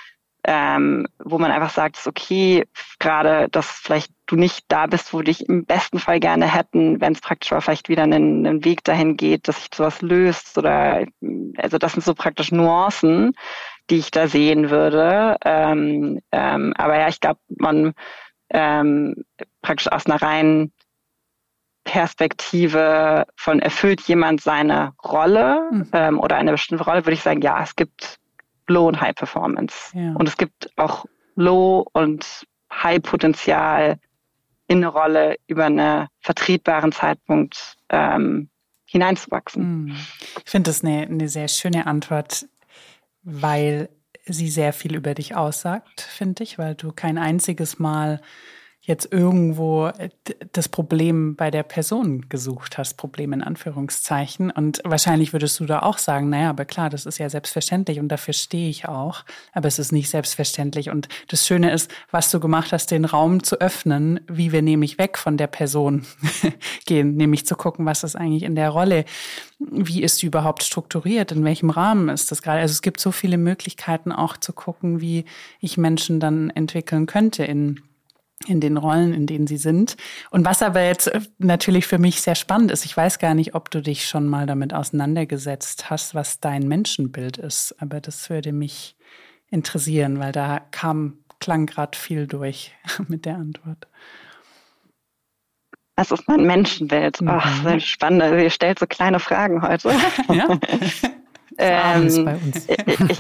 Ähm, 0.46 1.06
wo 1.18 1.38
man 1.38 1.50
einfach 1.50 1.70
sagt, 1.70 1.96
es 1.96 2.02
ist 2.02 2.06
okay, 2.06 2.64
gerade, 2.98 3.48
dass 3.50 3.66
vielleicht 3.66 4.12
du 4.26 4.36
nicht 4.36 4.64
da 4.68 4.86
bist, 4.86 5.12
wo 5.12 5.22
dich 5.22 5.48
im 5.48 5.64
besten 5.64 5.98
Fall 5.98 6.20
gerne 6.20 6.52
hätten, 6.52 7.00
wenn 7.00 7.14
es 7.14 7.20
praktisch 7.20 7.52
aber 7.52 7.62
vielleicht 7.62 7.88
wieder 7.88 8.02
einen, 8.02 8.46
einen 8.46 8.64
Weg 8.64 8.84
dahin 8.84 9.16
geht, 9.16 9.48
dass 9.48 9.56
sich 9.56 9.68
sowas 9.74 10.02
löst 10.02 10.58
oder 10.58 11.06
also 11.56 11.78
das 11.78 11.92
sind 11.92 12.04
so 12.04 12.14
praktisch 12.14 12.52
Nuancen, 12.52 13.32
die 13.90 13.96
ich 13.96 14.10
da 14.10 14.28
sehen 14.28 14.70
würde. 14.70 15.36
Ähm, 15.44 16.20
ähm, 16.32 16.74
aber 16.76 16.98
ja, 16.98 17.08
ich 17.08 17.20
glaube, 17.20 17.40
man 17.48 17.94
ähm, 18.50 19.24
praktisch 19.62 19.90
aus 19.90 20.06
einer 20.06 20.20
reinen 20.20 20.72
Perspektive 21.84 23.26
von 23.36 23.60
erfüllt 23.60 24.00
jemand 24.02 24.40
seine 24.40 24.92
Rolle 25.04 25.68
mhm. 25.70 25.88
ähm, 25.92 26.20
oder 26.20 26.36
eine 26.36 26.52
bestimmte 26.52 26.84
Rolle, 26.84 27.04
würde 27.04 27.12
ich 27.12 27.22
sagen, 27.22 27.42
ja, 27.42 27.62
es 27.62 27.76
gibt 27.76 28.18
Low 28.66 28.88
und 28.88 29.00
High 29.00 29.14
Performance. 29.14 29.96
Ja. 29.96 30.14
Und 30.14 30.28
es 30.28 30.36
gibt 30.36 30.70
auch 30.76 31.06
Low 31.36 31.86
und 31.92 32.46
High 32.72 33.02
Potenzial 33.02 33.98
in 34.66 34.78
eine 34.78 34.88
Rolle 34.88 35.36
über 35.46 35.66
einen 35.66 36.08
vertretbaren 36.20 36.92
Zeitpunkt 36.92 37.76
ähm, 37.90 38.48
hineinzuwachsen. 38.86 39.62
Hm. 39.62 39.96
Ich 40.44 40.50
finde 40.50 40.70
das 40.70 40.82
eine, 40.82 41.02
eine 41.02 41.28
sehr 41.28 41.48
schöne 41.48 41.86
Antwort, 41.86 42.46
weil 43.22 43.88
sie 44.26 44.48
sehr 44.48 44.72
viel 44.72 44.94
über 44.94 45.14
dich 45.14 45.34
aussagt, 45.34 46.00
finde 46.00 46.42
ich, 46.44 46.58
weil 46.58 46.74
du 46.74 46.92
kein 46.92 47.18
einziges 47.18 47.78
Mal 47.78 48.20
jetzt 48.86 49.10
irgendwo 49.10 49.86
äh, 49.86 50.10
das 50.52 50.68
Problem 50.68 51.36
bei 51.36 51.50
der 51.50 51.62
Person 51.62 52.28
gesucht 52.28 52.76
hast, 52.76 52.96
Problem 52.96 53.32
in 53.32 53.42
Anführungszeichen. 53.42 54.50
Und 54.50 54.82
wahrscheinlich 54.84 55.32
würdest 55.32 55.58
du 55.58 55.64
da 55.64 55.80
auch 55.80 55.98
sagen, 55.98 56.28
naja, 56.28 56.50
aber 56.50 56.66
klar, 56.66 56.90
das 56.90 57.06
ist 57.06 57.18
ja 57.18 57.30
selbstverständlich 57.30 57.98
und 57.98 58.08
dafür 58.08 58.34
stehe 58.34 58.68
ich 58.68 58.86
auch. 58.86 59.24
Aber 59.52 59.68
es 59.68 59.78
ist 59.78 59.92
nicht 59.92 60.10
selbstverständlich. 60.10 60.90
Und 60.90 61.08
das 61.28 61.46
Schöne 61.46 61.72
ist, 61.72 61.90
was 62.10 62.30
du 62.30 62.40
gemacht 62.40 62.72
hast, 62.72 62.90
den 62.90 63.06
Raum 63.06 63.42
zu 63.42 63.60
öffnen, 63.60 64.20
wie 64.28 64.52
wir 64.52 64.60
nämlich 64.60 64.98
weg 64.98 65.16
von 65.16 65.38
der 65.38 65.46
Person 65.46 66.04
gehen, 66.84 67.16
nämlich 67.16 67.46
zu 67.46 67.56
gucken, 67.56 67.86
was 67.86 68.04
ist 68.04 68.16
eigentlich 68.16 68.42
in 68.42 68.54
der 68.54 68.68
Rolle, 68.68 69.06
wie 69.58 70.02
ist 70.02 70.18
sie 70.18 70.26
überhaupt 70.26 70.62
strukturiert, 70.62 71.32
in 71.32 71.44
welchem 71.44 71.70
Rahmen 71.70 72.10
ist 72.10 72.30
das 72.30 72.42
gerade. 72.42 72.60
Also 72.60 72.72
es 72.72 72.82
gibt 72.82 73.00
so 73.00 73.12
viele 73.12 73.38
Möglichkeiten 73.38 74.12
auch 74.12 74.36
zu 74.36 74.52
gucken, 74.52 75.00
wie 75.00 75.24
ich 75.60 75.78
Menschen 75.78 76.20
dann 76.20 76.50
entwickeln 76.50 77.06
könnte 77.06 77.44
in 77.44 77.80
in 78.46 78.60
den 78.60 78.76
Rollen, 78.76 79.14
in 79.14 79.26
denen 79.26 79.46
sie 79.46 79.56
sind. 79.56 79.96
Und 80.30 80.44
was 80.44 80.62
aber 80.62 80.84
jetzt 80.84 81.08
äh, 81.08 81.20
natürlich 81.38 81.86
für 81.86 81.98
mich 81.98 82.20
sehr 82.20 82.34
spannend 82.34 82.70
ist, 82.70 82.84
ich 82.84 82.96
weiß 82.96 83.18
gar 83.18 83.34
nicht, 83.34 83.54
ob 83.54 83.70
du 83.70 83.80
dich 83.80 84.06
schon 84.06 84.28
mal 84.28 84.46
damit 84.46 84.74
auseinandergesetzt 84.74 85.90
hast, 85.90 86.14
was 86.14 86.40
dein 86.40 86.68
Menschenbild 86.68 87.38
ist, 87.38 87.74
aber 87.80 88.00
das 88.00 88.28
würde 88.30 88.52
mich 88.52 88.96
interessieren, 89.50 90.18
weil 90.18 90.32
da 90.32 90.60
kam, 90.70 91.18
klang 91.40 91.66
gerade 91.66 91.96
viel 91.96 92.26
durch 92.26 92.72
mit 93.08 93.24
der 93.24 93.36
Antwort. 93.36 93.86
Was 95.96 96.10
ist 96.10 96.26
mein 96.26 96.44
Menschenbild? 96.44 97.20
Mhm. 97.20 97.28
Oh, 97.28 97.78
spannend. 97.78 98.22
Also 98.22 98.36
ihr 98.36 98.50
stellt 98.50 98.80
so 98.80 98.86
kleine 98.86 99.20
Fragen 99.20 99.62
heute. 99.62 99.94
Ja. 100.28 100.58
ähm, 101.58 102.24
bei 102.24 102.36
uns. 102.36 102.68
ich, 102.68 103.18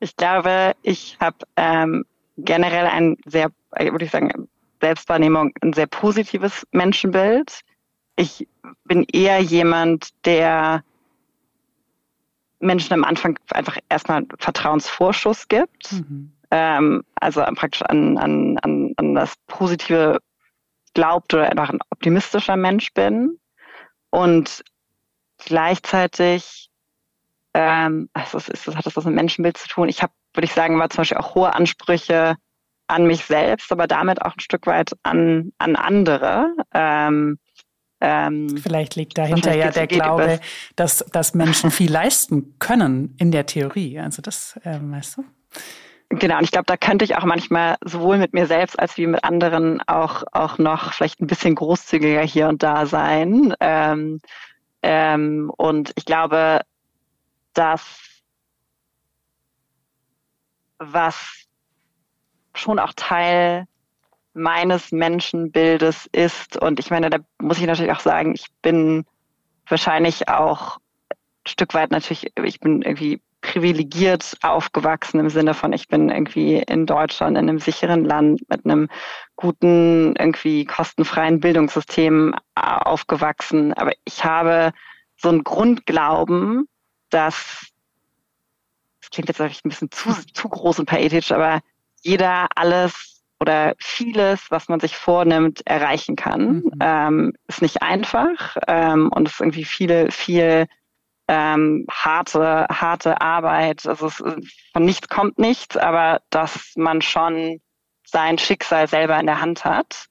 ich 0.00 0.16
glaube, 0.16 0.74
ich 0.80 1.18
habe 1.20 1.36
ähm, 1.56 2.06
generell 2.44 2.86
ein 2.86 3.16
sehr, 3.26 3.50
würde 3.78 4.04
ich 4.04 4.10
sagen, 4.10 4.48
Selbstwahrnehmung, 4.80 5.52
ein 5.60 5.72
sehr 5.72 5.86
positives 5.86 6.66
Menschenbild. 6.72 7.60
Ich 8.16 8.48
bin 8.84 9.04
eher 9.12 9.40
jemand, 9.40 10.10
der 10.24 10.82
Menschen 12.58 12.92
am 12.92 13.04
Anfang 13.04 13.38
einfach 13.50 13.78
erstmal 13.88 14.26
Vertrauensvorschuss 14.38 15.48
gibt. 15.48 15.92
Mhm. 15.92 16.32
Ähm, 16.50 17.04
also 17.14 17.42
praktisch 17.54 17.82
an, 17.82 18.18
an, 18.18 18.58
an, 18.58 18.92
an 18.96 19.14
das 19.14 19.34
Positive 19.46 20.18
glaubt 20.94 21.32
oder 21.32 21.48
einfach 21.48 21.70
ein 21.70 21.78
optimistischer 21.90 22.56
Mensch 22.56 22.92
bin. 22.92 23.38
Und 24.10 24.64
gleichzeitig, 25.38 26.70
ähm, 27.54 28.08
also 28.12 28.38
es 28.38 28.48
ist, 28.48 28.76
hat 28.76 28.84
das 28.84 28.96
was 28.96 29.04
mit 29.04 29.14
Menschenbild 29.14 29.56
zu 29.56 29.68
tun. 29.68 29.88
Ich 29.88 30.02
habe 30.02 30.12
würde 30.34 30.46
ich 30.46 30.52
sagen, 30.52 30.78
war 30.78 30.90
zum 30.90 30.98
Beispiel 30.98 31.18
auch 31.18 31.34
hohe 31.34 31.54
Ansprüche 31.54 32.36
an 32.86 33.06
mich 33.06 33.24
selbst, 33.24 33.70
aber 33.72 33.86
damit 33.86 34.22
auch 34.22 34.34
ein 34.34 34.40
Stück 34.40 34.66
weit 34.66 34.92
an, 35.02 35.52
an 35.58 35.76
andere. 35.76 36.54
Ähm, 36.74 37.38
ähm, 38.00 38.56
Vielleicht 38.56 38.96
liegt 38.96 39.18
dahinter 39.18 39.54
ja 39.54 39.70
der 39.70 39.86
Glaube, 39.86 40.40
dass, 40.76 41.04
dass 41.12 41.34
Menschen 41.34 41.70
viel 41.70 41.92
leisten 41.92 42.58
können 42.58 43.14
in 43.18 43.30
der 43.30 43.46
Theorie. 43.46 43.98
Also 43.98 44.22
das, 44.22 44.58
ähm, 44.64 44.92
weißt 44.92 45.18
du? 45.18 45.24
Genau, 46.08 46.38
und 46.38 46.44
ich 46.44 46.50
glaube, 46.50 46.66
da 46.66 46.76
könnte 46.76 47.04
ich 47.04 47.16
auch 47.16 47.24
manchmal 47.24 47.76
sowohl 47.84 48.18
mit 48.18 48.32
mir 48.32 48.46
selbst 48.46 48.78
als 48.78 48.96
wie 48.96 49.06
mit 49.06 49.22
anderen 49.22 49.80
auch, 49.86 50.24
auch 50.32 50.58
noch 50.58 50.92
vielleicht 50.92 51.20
ein 51.20 51.28
bisschen 51.28 51.54
großzügiger 51.54 52.22
hier 52.22 52.48
und 52.48 52.62
da 52.64 52.86
sein. 52.86 53.54
Ähm, 53.60 54.20
ähm, 54.82 55.52
und 55.56 55.92
ich 55.94 56.04
glaube, 56.06 56.62
dass 57.54 58.09
was 60.80 61.46
schon 62.54 62.78
auch 62.78 62.92
Teil 62.96 63.66
meines 64.32 64.90
Menschenbildes 64.90 66.08
ist. 66.12 66.56
Und 66.56 66.80
ich 66.80 66.90
meine, 66.90 67.10
da 67.10 67.18
muss 67.40 67.58
ich 67.58 67.66
natürlich 67.66 67.92
auch 67.92 68.00
sagen, 68.00 68.34
ich 68.34 68.46
bin 68.62 69.04
wahrscheinlich 69.68 70.28
auch 70.28 70.78
ein 71.10 71.48
Stück 71.48 71.74
weit 71.74 71.90
natürlich, 71.90 72.32
ich 72.42 72.60
bin 72.60 72.82
irgendwie 72.82 73.20
privilegiert 73.40 74.36
aufgewachsen 74.42 75.18
im 75.18 75.30
Sinne 75.30 75.54
von, 75.54 75.72
ich 75.72 75.88
bin 75.88 76.10
irgendwie 76.10 76.56
in 76.56 76.84
Deutschland 76.84 77.38
in 77.38 77.48
einem 77.48 77.58
sicheren 77.58 78.04
Land 78.04 78.42
mit 78.50 78.64
einem 78.64 78.88
guten, 79.36 80.14
irgendwie 80.16 80.64
kostenfreien 80.66 81.40
Bildungssystem 81.40 82.34
aufgewachsen. 82.54 83.72
Aber 83.74 83.92
ich 84.04 84.24
habe 84.24 84.72
so 85.16 85.30
einen 85.30 85.44
Grundglauben, 85.44 86.68
dass 87.08 87.69
klingt 89.10 89.28
jetzt 89.28 89.38
vielleicht 89.38 89.64
ein 89.64 89.70
bisschen 89.70 89.90
zu, 89.90 90.10
zu 90.32 90.48
groß 90.48 90.78
und 90.78 90.86
poetisch, 90.86 91.32
aber 91.32 91.60
jeder 92.02 92.48
alles 92.54 93.22
oder 93.40 93.74
vieles, 93.78 94.50
was 94.50 94.68
man 94.68 94.80
sich 94.80 94.96
vornimmt, 94.96 95.66
erreichen 95.66 96.14
kann. 96.14 96.56
Mhm. 96.56 96.72
Ähm, 96.80 97.32
ist 97.48 97.62
nicht 97.62 97.82
einfach 97.82 98.56
ähm, 98.68 99.10
und 99.14 99.26
es 99.26 99.34
ist 99.34 99.40
irgendwie 99.40 99.64
viele, 99.64 100.10
viel 100.10 100.66
ähm, 101.28 101.86
harte, 101.90 102.66
harte 102.70 103.20
Arbeit. 103.20 103.86
Also 103.86 104.08
es, 104.08 104.16
von 104.16 104.84
nichts 104.84 105.08
kommt 105.08 105.38
nichts, 105.38 105.76
aber 105.76 106.20
dass 106.30 106.72
man 106.76 107.00
schon 107.02 107.60
sein 108.04 108.38
Schicksal 108.38 108.88
selber 108.88 109.18
in 109.18 109.26
der 109.26 109.40
Hand 109.40 109.64
hat. 109.64 110.06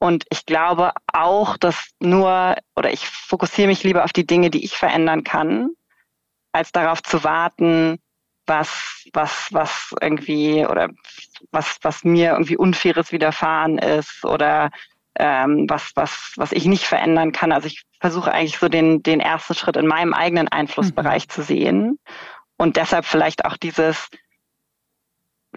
Und 0.00 0.24
ich 0.30 0.46
glaube 0.46 0.92
auch, 1.12 1.56
dass 1.56 1.90
nur, 2.00 2.56
oder 2.76 2.92
ich 2.92 3.08
fokussiere 3.08 3.68
mich 3.68 3.82
lieber 3.82 4.04
auf 4.04 4.12
die 4.12 4.26
Dinge, 4.26 4.50
die 4.50 4.64
ich 4.64 4.76
verändern 4.76 5.24
kann, 5.24 5.70
als 6.52 6.72
darauf 6.72 7.02
zu 7.02 7.24
warten, 7.24 7.98
was, 8.48 9.06
was, 9.12 9.48
was 9.52 9.94
irgendwie 10.00 10.66
oder 10.66 10.88
was, 11.50 11.78
was 11.82 12.04
mir 12.04 12.32
irgendwie 12.32 12.56
Unfaires 12.56 13.12
widerfahren 13.12 13.78
ist 13.78 14.24
oder 14.24 14.70
ähm, 15.18 15.66
was, 15.68 15.92
was, 15.94 16.32
was 16.36 16.52
ich 16.52 16.66
nicht 16.66 16.84
verändern 16.84 17.32
kann. 17.32 17.52
Also 17.52 17.66
ich 17.66 17.82
versuche 18.00 18.32
eigentlich 18.32 18.58
so 18.58 18.68
den, 18.68 19.02
den 19.02 19.20
ersten 19.20 19.54
Schritt 19.54 19.76
in 19.76 19.86
meinem 19.86 20.14
eigenen 20.14 20.48
Einflussbereich 20.48 21.26
mhm. 21.26 21.30
zu 21.30 21.42
sehen 21.42 21.98
und 22.56 22.76
deshalb 22.76 23.04
vielleicht 23.04 23.44
auch 23.44 23.56
dieses 23.56 24.08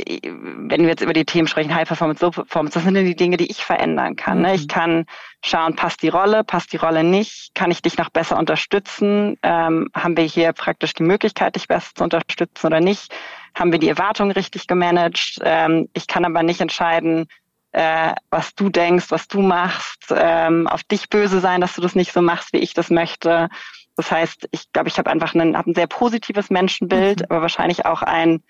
wenn 0.05 0.81
wir 0.81 0.89
jetzt 0.89 1.01
über 1.01 1.13
die 1.13 1.25
Themen 1.25 1.47
sprechen, 1.47 1.73
High 1.73 1.87
Performance, 1.87 2.23
Low 2.23 2.31
Performance, 2.31 2.73
das 2.73 2.83
sind 2.83 2.95
die 2.95 3.15
Dinge, 3.15 3.37
die 3.37 3.49
ich 3.49 3.63
verändern 3.63 4.15
kann. 4.15 4.41
Ne? 4.41 4.55
Ich 4.55 4.63
mhm. 4.63 4.67
kann 4.67 5.05
schauen, 5.43 5.75
passt 5.75 6.01
die 6.01 6.09
Rolle, 6.09 6.43
passt 6.43 6.73
die 6.73 6.77
Rolle 6.77 7.03
nicht, 7.03 7.55
kann 7.55 7.71
ich 7.71 7.81
dich 7.81 7.97
noch 7.97 8.09
besser 8.09 8.37
unterstützen? 8.37 9.37
Ähm, 9.43 9.89
haben 9.93 10.17
wir 10.17 10.23
hier 10.23 10.53
praktisch 10.53 10.93
die 10.93 11.03
Möglichkeit, 11.03 11.55
dich 11.55 11.67
besser 11.67 11.91
zu 11.95 12.03
unterstützen 12.03 12.67
oder 12.67 12.79
nicht? 12.79 13.13
Haben 13.55 13.71
wir 13.71 13.79
die 13.79 13.89
Erwartungen 13.89 14.31
richtig 14.31 14.67
gemanagt? 14.67 15.39
Ähm, 15.43 15.89
ich 15.93 16.07
kann 16.07 16.25
aber 16.25 16.43
nicht 16.43 16.61
entscheiden, 16.61 17.27
äh, 17.71 18.13
was 18.29 18.53
du 18.55 18.69
denkst, 18.69 19.11
was 19.11 19.27
du 19.27 19.41
machst, 19.41 20.13
ähm, 20.15 20.67
auf 20.67 20.83
dich 20.83 21.09
böse 21.09 21.39
sein, 21.39 21.61
dass 21.61 21.75
du 21.75 21.81
das 21.81 21.95
nicht 21.95 22.11
so 22.11 22.21
machst, 22.21 22.53
wie 22.53 22.59
ich 22.59 22.73
das 22.73 22.89
möchte. 22.89 23.49
Das 23.95 24.11
heißt, 24.11 24.47
ich 24.51 24.71
glaube, 24.71 24.89
ich 24.89 24.97
habe 24.97 25.09
einfach 25.09 25.33
ein, 25.35 25.57
hab 25.57 25.67
ein 25.67 25.75
sehr 25.75 25.87
positives 25.87 26.49
Menschenbild, 26.49 27.19
mhm. 27.19 27.25
aber 27.29 27.41
wahrscheinlich 27.41 27.85
auch 27.85 28.01
ein 28.01 28.43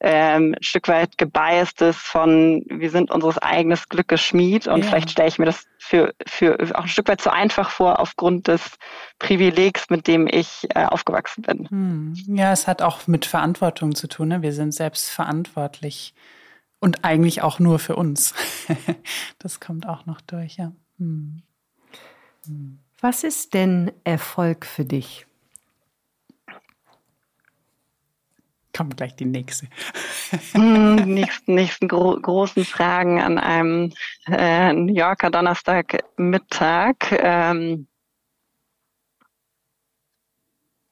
ähm, 0.00 0.54
Stück 0.60 0.88
weit 0.88 1.18
gebiastes 1.18 1.96
von, 1.96 2.64
wir 2.68 2.90
sind 2.90 3.10
unseres 3.10 3.38
eigenes 3.38 3.88
Glückes 3.88 4.20
Schmied 4.20 4.68
und 4.68 4.82
ja. 4.82 4.86
vielleicht 4.86 5.10
stelle 5.10 5.28
ich 5.28 5.38
mir 5.38 5.46
das 5.46 5.66
für, 5.78 6.14
für 6.26 6.56
auch 6.74 6.82
ein 6.82 6.88
Stück 6.88 7.08
weit 7.08 7.20
zu 7.20 7.32
einfach 7.32 7.70
vor 7.70 7.98
aufgrund 7.98 8.46
des 8.48 8.78
Privilegs, 9.18 9.90
mit 9.90 10.06
dem 10.06 10.28
ich 10.28 10.68
äh, 10.74 10.84
aufgewachsen 10.84 11.42
bin. 11.42 11.68
Hm. 11.68 12.14
Ja, 12.36 12.52
es 12.52 12.68
hat 12.68 12.82
auch 12.82 13.06
mit 13.06 13.26
Verantwortung 13.26 13.94
zu 13.94 14.06
tun. 14.06 14.28
Ne? 14.28 14.42
Wir 14.42 14.52
sind 14.52 14.72
selbst 14.72 15.10
verantwortlich 15.10 16.14
und 16.78 17.04
eigentlich 17.04 17.42
auch 17.42 17.58
nur 17.58 17.78
für 17.78 17.96
uns. 17.96 18.34
das 19.38 19.58
kommt 19.58 19.88
auch 19.88 20.06
noch 20.06 20.20
durch, 20.20 20.56
ja. 20.58 20.72
Hm. 20.98 21.42
Hm. 22.46 22.78
Was 23.00 23.24
ist 23.24 23.54
denn 23.54 23.92
Erfolg 24.04 24.66
für 24.66 24.84
dich? 24.84 25.27
Kommt 28.78 28.96
gleich 28.96 29.16
die 29.16 29.24
nächste. 29.24 29.66
Hm, 30.52 30.94
nächsten, 30.94 31.56
nächsten 31.56 31.88
gro 31.88 32.16
großen 32.16 32.64
Fragen 32.64 33.20
an 33.20 33.36
einem 33.36 33.92
äh, 34.28 34.72
New 34.72 34.94
Yorker 34.94 35.30
Donnerstagmittag. 35.30 36.94
Ähm, 37.10 37.88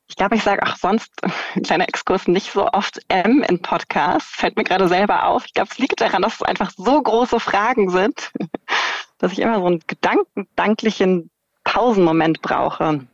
ich 0.09 0.17
glaube, 0.17 0.35
ich 0.35 0.43
sage 0.43 0.65
auch 0.65 0.75
sonst, 0.75 1.13
ein 1.23 1.63
kleiner 1.63 1.89
Exkurs, 1.89 2.27
nicht 2.27 2.51
so 2.51 2.67
oft 2.73 2.99
M 3.07 3.45
in 3.49 3.63
Podcasts. 3.63 4.35
Fällt 4.35 4.57
mir 4.57 4.65
gerade 4.65 4.89
selber 4.89 5.29
auf. 5.29 5.47
Ich 5.47 5.55
glaube, 5.55 5.69
es 5.71 5.79
liegt 5.79 6.01
daran, 6.01 6.23
dass 6.23 6.35
es 6.35 6.43
einfach 6.43 6.73
so 6.77 7.01
große 7.01 7.39
Fragen 7.39 7.91
sind, 7.91 8.33
dass 9.19 9.31
ich 9.31 9.39
immer 9.39 9.61
so 9.61 9.67
einen 9.67 9.85
gedanklichen 9.87 11.31
Pausenmoment 11.63 12.43
brauche. 12.43 13.07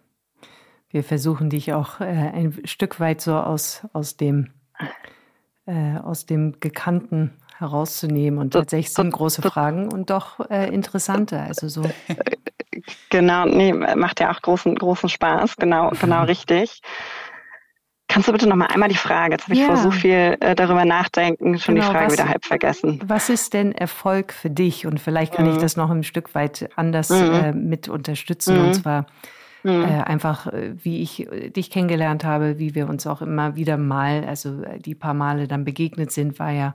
Wir 0.89 1.05
versuchen 1.05 1.51
dich 1.51 1.75
auch 1.75 2.01
äh, 2.01 2.05
ein 2.05 2.63
Stück 2.65 3.01
weit 3.01 3.21
so 3.21 3.35
aus, 3.35 3.87
aus 3.93 4.17
dem 4.17 4.49
äh, 5.67 5.97
aus 5.99 6.27
dem 6.27 6.59
Gekannten 6.61 7.33
herauszunehmen. 7.59 8.39
Und 8.39 8.53
tatsächlich 8.53 8.93
sind 8.93 9.13
große 9.13 9.43
Fragen 9.43 9.93
und 9.93 10.11
doch 10.11 10.41
äh, 10.51 10.73
interessante. 10.73 11.41
Also 11.41 11.69
so. 11.69 11.83
Genau, 13.11 13.45
nee, 13.45 13.73
macht 13.73 14.21
ja 14.21 14.33
auch 14.33 14.41
großen, 14.41 14.75
großen 14.75 15.09
Spaß. 15.09 15.57
Genau, 15.57 15.91
genau 16.01 16.25
richtig. 16.25 16.81
Kannst 18.09 18.29
du 18.29 18.33
bitte 18.33 18.49
noch 18.49 18.57
mal 18.57 18.67
einmal 18.67 18.89
die 18.89 18.97
Frage? 18.97 19.35
Jetzt 19.35 19.45
habe 19.45 19.55
ich 19.55 19.61
ja. 19.61 19.67
vor 19.67 19.77
so 19.77 19.91
viel 19.91 20.37
äh, 20.41 20.55
darüber 20.55 20.85
nachdenken, 20.85 21.59
schon 21.59 21.77
genau, 21.77 21.87
die 21.87 21.93
Frage 21.93 22.07
was, 22.07 22.13
wieder 22.15 22.29
halb 22.29 22.45
vergessen. 22.45 23.01
Was 23.07 23.31
ist 23.31 23.55
denn 23.55 23.73
Erfolg 23.73 24.33
für 24.33 24.51
dich? 24.51 24.87
Und 24.87 25.01
vielleicht 25.01 25.35
kann 25.35 25.47
mhm. 25.47 25.53
ich 25.53 25.59
das 25.59 25.77
noch 25.77 25.91
ein 25.91 26.03
Stück 26.03 26.35
weit 26.35 26.69
anders 26.77 27.09
mhm. 27.09 27.33
äh, 27.33 27.53
mit 27.53 27.89
unterstützen. 27.89 28.59
Mhm. 28.59 28.65
Und 28.67 28.75
zwar 28.75 29.07
Mhm. 29.65 29.83
Äh, 29.83 30.03
einfach, 30.03 30.47
äh, 30.49 30.75
wie 30.83 31.03
ich 31.03 31.31
äh, 31.31 31.51
dich 31.51 31.71
kennengelernt 31.71 32.25
habe, 32.25 32.59
wie 32.59 32.75
wir 32.75 32.89
uns 32.89 33.07
auch 33.07 33.23
immer 33.23 33.55
wieder 33.57 33.77
mal, 33.77 34.25
also 34.25 34.63
äh, 34.63 34.79
die 34.79 34.95
paar 34.95 35.15
Male 35.15 35.47
dann 35.47 35.65
begegnet 35.65 36.11
sind, 36.11 36.39
war 36.39 36.51
ja 36.51 36.75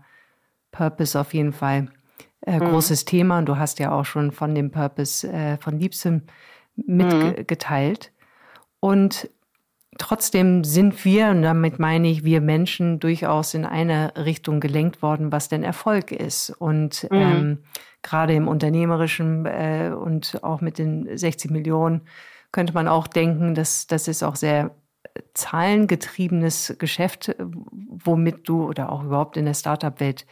Purpose 0.72 1.20
auf 1.20 1.34
jeden 1.34 1.54
Fall 1.54 1.90
äh, 2.42 2.60
mhm. 2.60 2.66
großes 2.70 3.06
Thema. 3.06 3.40
Und 3.40 3.48
du 3.48 3.58
hast 3.58 3.80
ja 3.80 3.92
auch 3.92 4.06
schon 4.06 4.32
von 4.32 4.56
dem 4.56 4.72
Purpose 4.72 5.28
äh, 5.28 5.58
von 5.58 5.80
Liebstem 5.80 6.24
mitgeteilt. 6.76 8.12
Mhm. 8.14 8.18
Und 8.80 9.30
trotzdem 9.98 10.64
sind 10.64 11.04
wir, 11.04 11.30
und 11.30 11.42
damit 11.42 11.80
meine 11.80 12.08
ich, 12.08 12.24
wir 12.24 12.40
Menschen 12.40 13.00
durchaus 13.00 13.54
in 13.54 13.66
eine 13.66 14.14
Richtung 14.16 14.60
gelenkt 14.60 15.02
worden, 15.02 15.32
was 15.32 15.50
denn 15.50 15.64
Erfolg 15.64 16.12
ist. 16.12 16.52
Und 16.52 17.08
mhm. 17.12 17.18
ähm, 17.18 17.58
gerade 18.02 18.34
im 18.34 18.48
Unternehmerischen 18.48 19.46
äh, 19.46 19.92
und 19.94 20.42
auch 20.44 20.62
mit 20.62 20.78
den 20.78 21.18
60 21.18 21.52
Millionen 21.52 22.02
könnte 22.52 22.74
man 22.74 22.88
auch 22.88 23.08
denken, 23.08 23.56
dass 23.56 23.88
das 23.88 24.08
ist 24.08 24.24
auch 24.24 24.36
sehr 24.36 24.72
zahlengetriebenes 25.34 26.76
Geschäft, 26.80 27.36
womit 27.40 28.48
du 28.48 28.64
oder 28.64 28.92
auch 28.92 29.04
überhaupt 29.04 29.38
in 29.38 29.46
der 29.46 29.54
Startup-Welt 29.54 30.26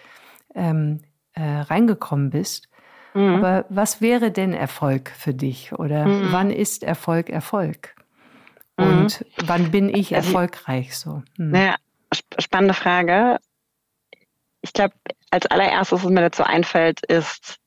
ähm, 0.53 1.01
äh, 1.33 1.43
reingekommen 1.43 2.29
bist. 2.29 2.69
Mhm. 3.13 3.35
Aber 3.35 3.65
was 3.69 4.01
wäre 4.01 4.31
denn 4.31 4.53
Erfolg 4.53 5.09
für 5.09 5.33
dich? 5.33 5.73
Oder 5.73 6.05
mhm. 6.05 6.31
wann 6.31 6.51
ist 6.51 6.83
Erfolg 6.83 7.29
Erfolg? 7.29 7.95
Und 8.77 9.21
mhm. 9.21 9.47
wann 9.47 9.71
bin 9.71 9.89
ich 9.89 10.15
also, 10.15 10.29
erfolgreich 10.29 10.97
so? 10.97 11.23
Mhm. 11.37 11.51
Naja, 11.51 11.75
spannende 12.39 12.73
Frage. 12.73 13.37
Ich 14.61 14.73
glaube, 14.73 14.93
als 15.31 15.45
allererstes, 15.45 16.03
was 16.03 16.11
mir 16.11 16.21
dazu 16.21 16.43
einfällt, 16.43 17.05
ist, 17.05 17.59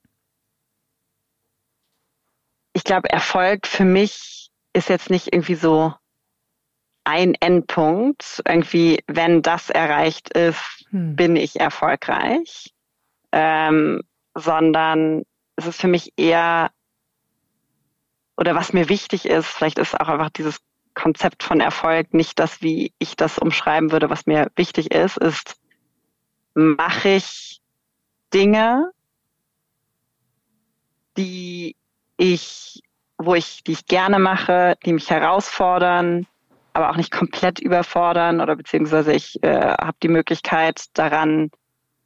ich 2.73 2.85
glaube, 2.85 3.11
Erfolg 3.11 3.66
für 3.66 3.85
mich 3.85 4.51
ist 4.73 4.89
jetzt 4.89 5.11
nicht 5.11 5.33
irgendwie 5.33 5.55
so 5.55 5.95
ein 7.05 7.35
Endpunkt. 7.35 8.43
Irgendwie, 8.47 9.03
wenn 9.07 9.43
das 9.43 9.71
erreicht 9.71 10.31
ist, 10.37 10.87
hm. 10.91 11.16
bin 11.16 11.37
ich 11.37 11.59
erfolgreich. 11.59 12.73
Ähm, 13.33 14.03
sondern 14.35 15.25
es 15.57 15.66
ist 15.66 15.81
für 15.81 15.89
mich 15.89 16.12
eher, 16.16 16.71
oder 18.37 18.55
was 18.55 18.73
mir 18.73 18.89
wichtig 18.89 19.27
ist, 19.27 19.47
vielleicht 19.47 19.79
ist 19.79 19.99
auch 20.01 20.09
einfach 20.09 20.31
dieses 20.31 20.61
Konzept 20.95 21.43
von 21.43 21.61
Erfolg 21.61 22.14
nicht 22.14 22.39
das, 22.39 22.62
wie 22.62 22.93
ich 22.99 23.16
das 23.16 23.39
umschreiben 23.39 23.93
würde, 23.93 24.11
was 24.11 24.27
mir 24.27 24.51
wichtig 24.57 24.93
ist, 24.93 25.16
ist, 25.19 25.57
mache 26.55 27.11
ich 27.11 27.61
Dinge, 28.33 28.91
die 31.16 31.77
ich, 32.19 32.83
wo 33.16 33.35
ich, 33.35 33.64
die 33.64 33.73
ich 33.73 33.87
gerne 33.87 34.19
mache, 34.19 34.77
die 34.85 34.93
mich 34.93 35.09
herausfordern, 35.09 36.27
aber 36.75 36.91
auch 36.91 36.97
nicht 36.97 37.11
komplett 37.11 37.59
überfordern 37.59 38.41
oder 38.41 38.55
beziehungsweise 38.55 39.12
ich 39.12 39.43
äh, 39.43 39.75
habe 39.79 39.97
die 40.03 40.09
Möglichkeit 40.09 40.85
daran 40.95 41.51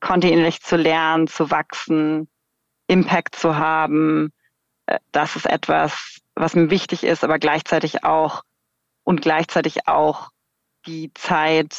kontinuierlich 0.01 0.61
zu 0.61 0.77
lernen, 0.77 1.27
zu 1.27 1.51
wachsen, 1.51 2.29
Impact 2.87 3.35
zu 3.35 3.57
haben. 3.57 4.33
Äh, 4.87 4.99
das 5.11 5.35
ist 5.35 5.47
etwas, 5.47 6.19
was 6.35 6.55
mir 6.55 6.71
wichtig 6.71 7.05
ist, 7.05 7.25
aber 7.25 7.39
gleichzeitig 7.39 8.05
auch 8.05 8.43
und 9.05 9.23
gleichzeitig 9.23 9.89
auch 9.89 10.31
die 10.87 11.13
Zeit 11.15 11.75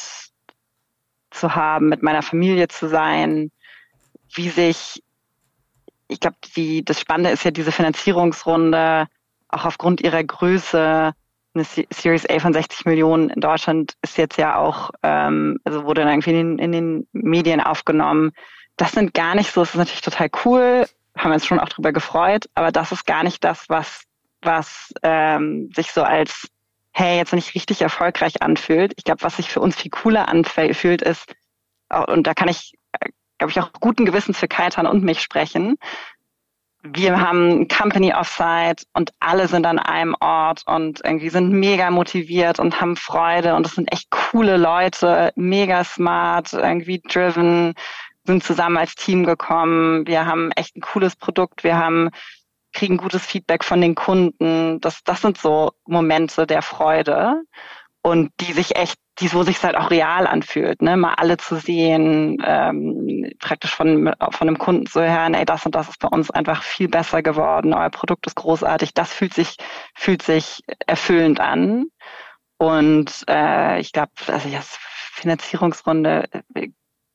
zu 1.30 1.54
haben, 1.54 1.88
mit 1.88 2.02
meiner 2.02 2.22
Familie 2.22 2.68
zu 2.68 2.88
sein, 2.88 3.50
wie 4.34 4.48
sich 4.48 5.03
ich 6.08 6.20
glaube, 6.20 6.36
das 6.84 7.00
Spannende 7.00 7.30
ist 7.30 7.44
ja 7.44 7.50
diese 7.50 7.72
Finanzierungsrunde, 7.72 9.06
auch 9.48 9.64
aufgrund 9.64 10.00
ihrer 10.00 10.22
Größe, 10.22 11.12
eine 11.54 11.64
Series 11.64 12.28
A 12.28 12.40
von 12.40 12.52
60 12.52 12.84
Millionen 12.84 13.30
in 13.30 13.40
Deutschland 13.40 13.94
ist 14.02 14.18
jetzt 14.18 14.38
ja 14.38 14.56
auch, 14.56 14.90
ähm, 15.02 15.60
also 15.64 15.84
wurde 15.84 16.02
dann 16.02 16.10
irgendwie 16.10 16.38
in, 16.38 16.58
in 16.58 16.72
den 16.72 17.06
Medien 17.12 17.60
aufgenommen. 17.60 18.32
Das 18.76 18.92
sind 18.92 19.14
gar 19.14 19.36
nicht 19.36 19.52
so, 19.52 19.60
das 19.60 19.70
ist 19.70 19.76
natürlich 19.76 20.00
total 20.00 20.30
cool, 20.44 20.86
haben 21.16 21.30
wir 21.30 21.34
uns 21.34 21.46
schon 21.46 21.60
auch 21.60 21.68
drüber 21.68 21.92
gefreut, 21.92 22.46
aber 22.54 22.72
das 22.72 22.90
ist 22.90 23.06
gar 23.06 23.22
nicht 23.22 23.44
das, 23.44 23.68
was, 23.68 24.02
was 24.42 24.92
ähm, 25.04 25.70
sich 25.74 25.92
so 25.92 26.02
als, 26.02 26.48
hey, 26.92 27.16
jetzt 27.16 27.32
nicht 27.32 27.54
richtig 27.54 27.82
erfolgreich 27.82 28.42
anfühlt. 28.42 28.92
Ich 28.96 29.04
glaube, 29.04 29.22
was 29.22 29.36
sich 29.36 29.48
für 29.48 29.60
uns 29.60 29.76
viel 29.76 29.92
cooler 29.92 30.28
anfühlt, 30.28 31.02
ist, 31.02 31.32
und 32.08 32.26
da 32.26 32.34
kann 32.34 32.48
ich 32.48 32.74
glaube 33.46 33.50
ich, 33.50 33.60
auch 33.60 33.80
guten 33.80 34.06
Gewissens 34.06 34.38
für 34.38 34.48
Kaitan 34.48 34.86
und 34.86 35.04
mich 35.04 35.20
sprechen. 35.20 35.76
Wir 36.82 37.20
haben 37.20 37.68
Company 37.68 38.12
Offsite 38.12 38.84
und 38.94 39.10
alle 39.20 39.48
sind 39.48 39.66
an 39.66 39.78
einem 39.78 40.14
Ort 40.20 40.62
und 40.66 41.00
irgendwie 41.04 41.30
sind 41.30 41.50
mega 41.50 41.90
motiviert 41.90 42.58
und 42.58 42.80
haben 42.80 42.96
Freude 42.96 43.54
und 43.54 43.66
es 43.66 43.74
sind 43.74 43.90
echt 43.92 44.10
coole 44.10 44.56
Leute, 44.56 45.32
mega 45.34 45.82
smart, 45.84 46.52
irgendwie 46.52 47.00
driven, 47.00 47.74
sind 48.26 48.44
zusammen 48.44 48.76
als 48.76 48.94
Team 48.94 49.24
gekommen. 49.24 50.06
Wir 50.06 50.26
haben 50.26 50.50
echt 50.52 50.76
ein 50.76 50.82
cooles 50.82 51.16
Produkt. 51.16 51.64
Wir 51.64 51.78
haben 51.78 52.10
kriegen 52.72 52.96
gutes 52.96 53.24
Feedback 53.24 53.62
von 53.64 53.80
den 53.80 53.94
Kunden. 53.94 54.80
Das, 54.80 55.04
das 55.04 55.22
sind 55.22 55.38
so 55.38 55.72
Momente 55.86 56.46
der 56.46 56.60
Freude 56.60 57.42
und 58.02 58.32
die 58.40 58.52
sich 58.52 58.76
echt, 58.76 58.98
die 59.20 59.32
wo 59.32 59.42
sich 59.44 59.62
halt 59.62 59.76
auch 59.76 59.90
real 59.90 60.26
anfühlt, 60.26 60.82
ne, 60.82 60.96
mal 60.96 61.14
alle 61.14 61.36
zu 61.36 61.56
sehen, 61.56 62.42
ähm, 62.44 63.30
praktisch 63.38 63.74
von 63.74 64.12
von 64.30 64.48
einem 64.48 64.58
Kunden 64.58 64.86
zu 64.86 65.00
hören, 65.00 65.34
ey, 65.34 65.44
das 65.44 65.64
und 65.66 65.74
das 65.74 65.88
ist 65.88 66.00
bei 66.00 66.08
uns 66.08 66.30
einfach 66.30 66.62
viel 66.62 66.88
besser 66.88 67.22
geworden, 67.22 67.74
euer 67.74 67.90
Produkt 67.90 68.26
ist 68.26 68.36
großartig, 68.36 68.94
das 68.94 69.12
fühlt 69.12 69.34
sich 69.34 69.56
fühlt 69.94 70.22
sich 70.22 70.62
erfüllend 70.86 71.40
an 71.40 71.86
und 72.58 73.24
äh, 73.28 73.80
ich 73.80 73.92
glaube, 73.92 74.12
also 74.26 74.48
ja, 74.48 74.60
Finanzierungsrunde, 75.12 76.28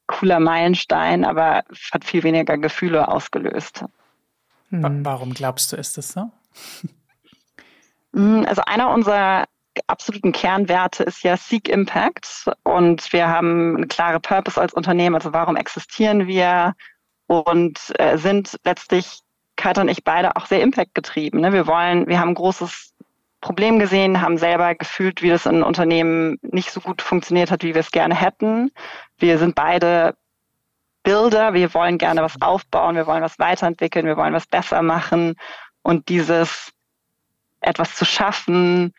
cooler 0.08 0.40
Meilenstein, 0.40 1.26
aber 1.26 1.64
hat 1.92 2.04
viel 2.06 2.24
weniger 2.24 2.58
Gefühle 2.58 3.08
ausgelöst. 3.08 3.86
Hm. 4.70 5.06
Warum 5.06 5.34
glaubst 5.34 5.72
du, 5.72 5.76
ist 5.76 5.98
das 5.98 6.10
so? 6.10 6.32
Hm, 8.14 8.46
also 8.48 8.64
einer 8.66 8.90
unserer 8.90 9.46
absoluten 9.88 10.32
Kernwerte 10.32 11.04
ist 11.04 11.24
ja 11.24 11.38
Seek 11.38 11.70
Impact 11.70 12.46
und 12.64 13.12
wir 13.14 13.28
haben 13.28 13.78
eine 13.78 13.88
klare 13.88 14.20
Purpose 14.20 14.60
als 14.60 14.74
Unternehmen, 14.74 15.16
also 15.16 15.34
warum 15.34 15.56
existieren 15.56 16.28
wir 16.28 16.74
und 17.28 17.80
äh, 18.00 18.18
sind 18.18 18.58
letztlich 18.64 19.22
Katja 19.56 19.84
und 19.84 19.90
ich 19.90 20.04
beide 20.04 20.36
auch 20.36 20.46
sehr 20.46 20.62
Impact 20.62 20.96
getrieben. 20.96 21.42
Ne? 21.42 21.54
Wir 21.54 21.68
wollen, 21.68 22.08
wir 22.08 22.20
haben 22.20 22.30
ein 22.30 22.36
großes 22.36 22.94
Problem 23.42 23.80
gesehen, 23.80 24.22
haben 24.22 24.38
selber 24.38 24.76
gefühlt, 24.76 25.22
wie 25.22 25.30
das 25.30 25.46
in 25.46 25.64
Unternehmen 25.64 26.38
nicht 26.42 26.72
so 26.72 26.82
gut 26.82 27.02
funktioniert 27.02 27.52
hat, 27.52 27.64
wie 27.64 27.74
wir 27.74 27.82
es 27.82 27.92
gerne 27.92 28.16
hätten. 28.16 28.72
Wir 29.18 29.38
sind 29.38 29.56
beide 29.56 30.16
Bilder, 31.04 31.54
wir 31.54 31.74
wollen 31.74 31.98
gerne 31.98 32.22
was 32.22 32.42
aufbauen, 32.42 32.96
wir 32.96 33.08
wollen 33.08 33.24
was 33.24 33.40
weiterentwickeln, 33.40 34.06
wir 34.06 34.18
wollen 34.18 34.34
was 34.34 34.48
besser 34.48 34.82
machen 34.82 35.36
und 35.82 36.10
dieses 36.10 36.72
etwas 37.62 37.96
zu 37.96 38.06
schaffen, 38.06 38.94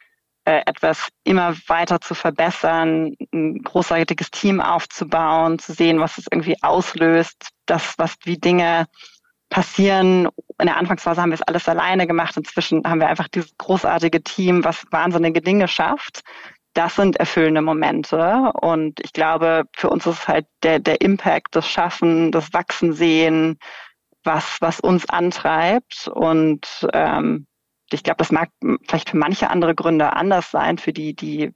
etwas 0.51 1.09
immer 1.25 1.55
weiter 1.67 2.01
zu 2.01 2.15
verbessern, 2.15 3.15
ein 3.33 3.63
großartiges 3.63 4.31
Team 4.31 4.61
aufzubauen, 4.61 5.59
zu 5.59 5.73
sehen, 5.73 6.01
was 6.01 6.19
es 6.19 6.27
irgendwie 6.31 6.57
auslöst, 6.63 7.49
das, 7.67 7.95
was 7.99 8.17
wie 8.25 8.39
Dinge 8.39 8.87
passieren. 9.51 10.29
In 10.59 10.67
der 10.67 10.77
Anfangsphase 10.77 11.21
haben 11.21 11.31
wir 11.31 11.35
es 11.35 11.43
alles 11.43 11.69
alleine 11.69 12.07
gemacht. 12.07 12.37
Inzwischen 12.37 12.83
haben 12.85 13.01
wir 13.01 13.09
einfach 13.09 13.29
dieses 13.29 13.57
großartige 13.59 14.23
Team, 14.23 14.65
was 14.65 14.85
wahnsinnige 14.91 15.43
Dinge 15.43 15.69
schafft. 15.69 16.23
Das 16.73 16.95
sind 16.95 17.17
erfüllende 17.17 17.63
Momente. 17.63 18.53
Und 18.61 19.01
ich 19.01 19.13
glaube, 19.13 19.65
für 19.75 19.91
uns 19.91 20.07
ist 20.07 20.29
halt 20.29 20.47
der, 20.63 20.79
der 20.79 21.01
Impact, 21.01 21.57
das 21.57 21.69
Schaffen, 21.69 22.31
das 22.31 22.53
Wachsen 22.53 22.93
sehen, 22.93 23.59
was, 24.23 24.59
was 24.61 24.81
uns 24.81 25.09
antreibt. 25.09 26.09
Und 26.09 26.89
ähm, 26.93 27.47
ich 27.93 28.03
glaube, 28.03 28.19
das 28.19 28.33
mag 28.33 28.51
vielleicht 28.87 29.11
für 29.11 29.17
manche 29.17 29.51
andere 29.51 29.75
Gründe 29.75 30.15
anders 30.15 30.51
sein, 30.51 30.79
für 30.79 30.93
die, 30.93 31.15
die 31.15 31.53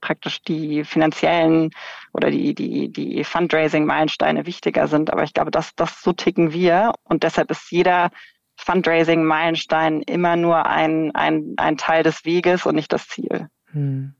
praktisch 0.00 0.42
die 0.42 0.84
finanziellen 0.84 1.70
oder 2.12 2.30
die, 2.30 2.54
die, 2.54 2.90
die 2.90 3.24
Fundraising-Meilensteine 3.24 4.46
wichtiger 4.46 4.88
sind. 4.88 5.12
Aber 5.12 5.22
ich 5.22 5.34
glaube, 5.34 5.50
das, 5.50 5.74
das 5.76 6.02
so 6.02 6.12
ticken 6.12 6.52
wir. 6.52 6.92
Und 7.04 7.22
deshalb 7.22 7.50
ist 7.50 7.70
jeder 7.70 8.10
Fundraising-Meilenstein 8.56 10.02
immer 10.02 10.36
nur 10.36 10.66
ein, 10.66 11.14
ein, 11.14 11.54
ein 11.56 11.76
Teil 11.76 12.02
des 12.02 12.24
Weges 12.24 12.66
und 12.66 12.74
nicht 12.74 12.92
das 12.92 13.08
Ziel. 13.08 13.48
Hm. 13.72 14.14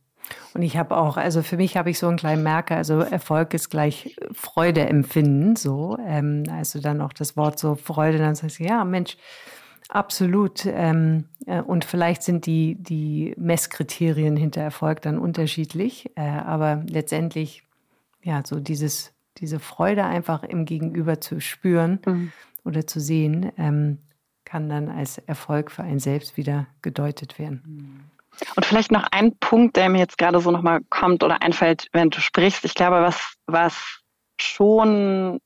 Und 0.54 0.62
ich 0.62 0.76
habe 0.76 0.96
auch, 0.96 1.16
also 1.16 1.42
für 1.42 1.56
mich 1.56 1.76
habe 1.76 1.90
ich 1.90 1.98
so 1.98 2.06
einen 2.06 2.16
kleinen 2.16 2.42
Merker, 2.42 2.76
also 2.76 3.00
Erfolg 3.00 3.52
ist 3.52 3.68
gleich 3.68 4.16
Freude 4.32 4.86
empfinden, 4.86 5.56
so. 5.56 5.98
Ähm, 6.06 6.44
also 6.50 6.80
dann 6.80 7.00
auch 7.00 7.12
das 7.12 7.36
Wort 7.36 7.58
so 7.58 7.74
Freude, 7.74 8.18
dann 8.18 8.34
sagst 8.34 8.60
du, 8.60 8.64
ja, 8.64 8.84
Mensch, 8.84 9.16
Absolut. 9.90 10.66
Ähm, 10.66 11.24
äh, 11.46 11.60
und 11.60 11.84
vielleicht 11.84 12.22
sind 12.22 12.46
die, 12.46 12.76
die 12.76 13.34
Messkriterien 13.36 14.36
hinter 14.36 14.60
Erfolg 14.62 15.02
dann 15.02 15.18
unterschiedlich. 15.18 16.10
Äh, 16.14 16.20
aber 16.22 16.84
letztendlich, 16.88 17.64
ja, 18.22 18.42
so 18.44 18.60
dieses, 18.60 19.12
diese 19.38 19.58
Freude 19.58 20.04
einfach 20.04 20.44
im 20.44 20.64
Gegenüber 20.64 21.20
zu 21.20 21.40
spüren 21.40 21.98
mhm. 22.06 22.32
oder 22.64 22.86
zu 22.86 23.00
sehen, 23.00 23.50
ähm, 23.58 23.98
kann 24.44 24.68
dann 24.68 24.88
als 24.88 25.18
Erfolg 25.18 25.72
für 25.72 25.82
einen 25.82 25.98
selbst 25.98 26.36
wieder 26.36 26.68
gedeutet 26.82 27.40
werden. 27.40 28.10
Und 28.54 28.64
vielleicht 28.64 28.92
noch 28.92 29.08
ein 29.10 29.36
Punkt, 29.38 29.76
der 29.76 29.88
mir 29.88 29.98
jetzt 29.98 30.18
gerade 30.18 30.40
so 30.40 30.52
nochmal 30.52 30.80
kommt 30.88 31.24
oder 31.24 31.42
einfällt, 31.42 31.88
wenn 31.92 32.10
du 32.10 32.20
sprichst. 32.20 32.64
Ich 32.64 32.74
glaube, 32.74 33.02
was, 33.02 33.34
was 33.46 34.00
schon 34.40 35.40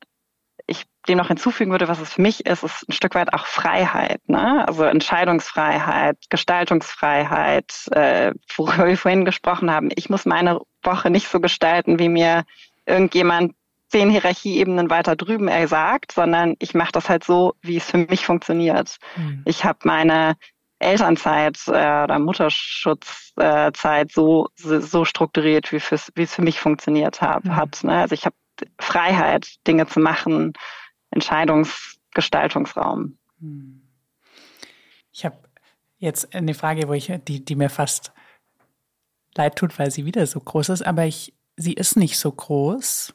dem 1.08 1.18
noch 1.18 1.28
hinzufügen 1.28 1.70
würde, 1.70 1.88
was 1.88 2.00
es 2.00 2.14
für 2.14 2.22
mich 2.22 2.46
ist, 2.46 2.62
ist 2.62 2.88
ein 2.88 2.92
Stück 2.92 3.14
weit 3.14 3.32
auch 3.32 3.46
Freiheit, 3.46 4.20
ne? 4.28 4.66
Also 4.66 4.84
Entscheidungsfreiheit, 4.84 6.16
Gestaltungsfreiheit, 6.30 7.88
äh, 7.92 8.32
worüber 8.56 8.86
wir 8.86 8.96
vorhin 8.96 9.24
gesprochen 9.24 9.70
haben. 9.70 9.90
Ich 9.94 10.08
muss 10.08 10.24
meine 10.24 10.60
Woche 10.82 11.10
nicht 11.10 11.28
so 11.28 11.40
gestalten, 11.40 11.98
wie 11.98 12.08
mir 12.08 12.44
irgendjemand 12.86 13.54
zehn 13.88 14.10
Hierarchieebenen 14.10 14.90
weiter 14.90 15.14
drüben 15.14 15.48
er 15.48 15.68
sagt, 15.68 16.12
sondern 16.12 16.56
ich 16.58 16.74
mache 16.74 16.92
das 16.92 17.08
halt 17.08 17.22
so, 17.24 17.54
wie 17.62 17.76
es 17.76 17.90
für 17.90 17.98
mich 17.98 18.26
funktioniert. 18.26 18.96
Mhm. 19.16 19.42
Ich 19.44 19.64
habe 19.64 19.78
meine 19.84 20.36
Elternzeit 20.80 21.58
äh, 21.68 22.02
oder 22.02 22.18
Mutterschutzzeit 22.18 24.10
so, 24.10 24.48
so 24.56 25.04
strukturiert, 25.04 25.70
wie, 25.72 25.80
wie 26.14 26.22
es 26.22 26.34
für 26.34 26.42
mich 26.42 26.58
funktioniert 26.60 27.20
hab, 27.20 27.44
mhm. 27.44 27.56
hat. 27.56 27.84
Ne? 27.84 28.00
Also 28.00 28.14
ich 28.14 28.26
habe 28.26 28.34
Freiheit, 28.80 29.46
Dinge 29.66 29.86
zu 29.86 30.00
machen, 30.00 30.54
Entscheidungsgestaltungsraum. 31.14 33.16
Ich 35.12 35.24
habe 35.24 35.38
jetzt 35.98 36.34
eine 36.34 36.54
Frage, 36.54 36.88
wo 36.88 36.92
ich, 36.92 37.12
die, 37.26 37.44
die 37.44 37.56
mir 37.56 37.70
fast 37.70 38.12
leid 39.36 39.56
tut, 39.56 39.78
weil 39.78 39.90
sie 39.90 40.04
wieder 40.04 40.26
so 40.26 40.40
groß 40.40 40.70
ist, 40.70 40.86
aber 40.86 41.04
ich, 41.04 41.34
sie 41.56 41.72
ist 41.72 41.96
nicht 41.96 42.18
so 42.18 42.30
groß, 42.30 43.14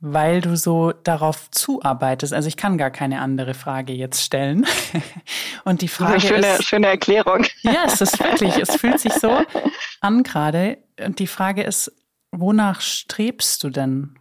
weil 0.00 0.40
du 0.40 0.56
so 0.56 0.92
darauf 0.92 1.50
zuarbeitest. 1.52 2.32
Also 2.32 2.48
ich 2.48 2.56
kann 2.56 2.76
gar 2.76 2.90
keine 2.90 3.20
andere 3.20 3.54
Frage 3.54 3.92
jetzt 3.92 4.22
stellen. 4.22 4.66
Und 5.64 5.80
die 5.80 5.88
Frage 5.88 6.20
schöne, 6.20 6.54
ist. 6.54 6.64
Schöne 6.64 6.88
Erklärung. 6.88 7.46
Ja, 7.60 7.84
es 7.86 8.00
ist 8.00 8.18
wirklich, 8.18 8.56
es 8.56 8.74
fühlt 8.74 8.98
sich 8.98 9.12
so 9.12 9.42
an 10.00 10.24
gerade. 10.24 10.78
Und 10.98 11.20
die 11.20 11.28
Frage 11.28 11.62
ist, 11.62 11.92
wonach 12.32 12.80
strebst 12.80 13.62
du 13.62 13.70
denn? 13.70 14.18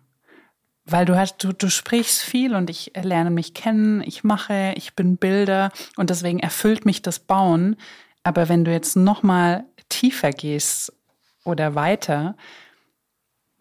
Weil 0.86 1.06
du 1.06 1.16
hast, 1.16 1.44
du, 1.44 1.52
du 1.52 1.70
sprichst 1.70 2.22
viel 2.22 2.56
und 2.56 2.70
ich 2.70 2.92
lerne 3.02 3.32
mich 3.32 3.54
kennen, 3.54 4.02
ich 4.02 4.24
mache, 4.24 4.74
ich 4.76 4.96
bin 4.96 5.18
Bilder 5.18 5.72
und 5.96 6.10
deswegen 6.10 6.40
erfüllt 6.40 6.86
mich 6.86 7.02
das 7.02 7.20
Bauen. 7.20 7.78
Aber 8.24 8.50
wenn 8.50 8.66
du 8.66 8.72
jetzt 8.72 8.96
noch 8.96 9.24
mal 9.24 9.66
tiefer 9.90 10.32
gehst 10.32 10.94
oder 11.44 11.76
weiter, 11.76 12.36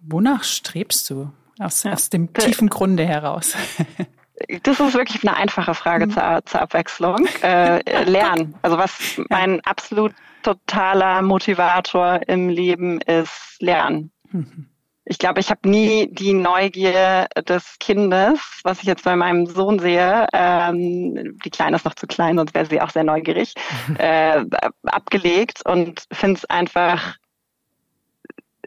wonach 0.01 0.45
strebst 0.45 1.09
du 1.11 1.31
aus, 1.59 1.83
ja. 1.83 1.93
aus 1.93 2.11
dem 2.11 2.33
tiefen 2.33 2.69
Grunde 2.69 3.07
heraus? 3.07 3.55
Das 4.63 4.81
ist 4.81 4.95
wirklich 4.95 5.23
eine 5.23 5.37
einfache 5.37 5.75
Frage 5.75 6.07
mhm. 6.07 6.13
zur, 6.13 6.41
zur, 6.47 6.63
Abwechslung. 6.63 7.29
Äh, 7.43 8.05
lernen. 8.05 8.55
Also 8.63 8.79
was 8.79 9.21
mein 9.29 9.61
absolut 9.67 10.15
totaler 10.43 11.21
Motivator 11.21 12.21
im 12.27 12.49
Leben 12.49 13.03
ist, 13.03 13.57
lernen. 13.61 14.11
Mhm 14.31 14.70
ich 15.11 15.19
glaube, 15.19 15.41
ich 15.41 15.51
habe 15.51 15.69
nie 15.69 16.07
die 16.13 16.33
Neugier 16.33 17.27
des 17.49 17.81
Kindes, 17.81 18.61
was 18.63 18.79
ich 18.79 18.85
jetzt 18.85 19.03
bei 19.03 19.17
meinem 19.17 19.45
Sohn 19.47 19.81
sehe, 19.81 20.29
ähm, 20.33 21.37
die 21.45 21.51
Kleine 21.51 21.75
ist 21.75 21.85
noch 21.85 21.97
zu 21.97 22.07
klein, 22.07 22.37
sonst 22.39 22.55
wäre 22.55 22.67
sie 22.67 22.81
auch 22.81 22.91
sehr 22.91 23.03
neugierig, 23.03 23.55
äh, 23.99 24.45
abgelegt 24.85 25.67
und 25.67 26.05
finde 26.13 26.39
es 26.39 26.45
einfach 26.45 27.17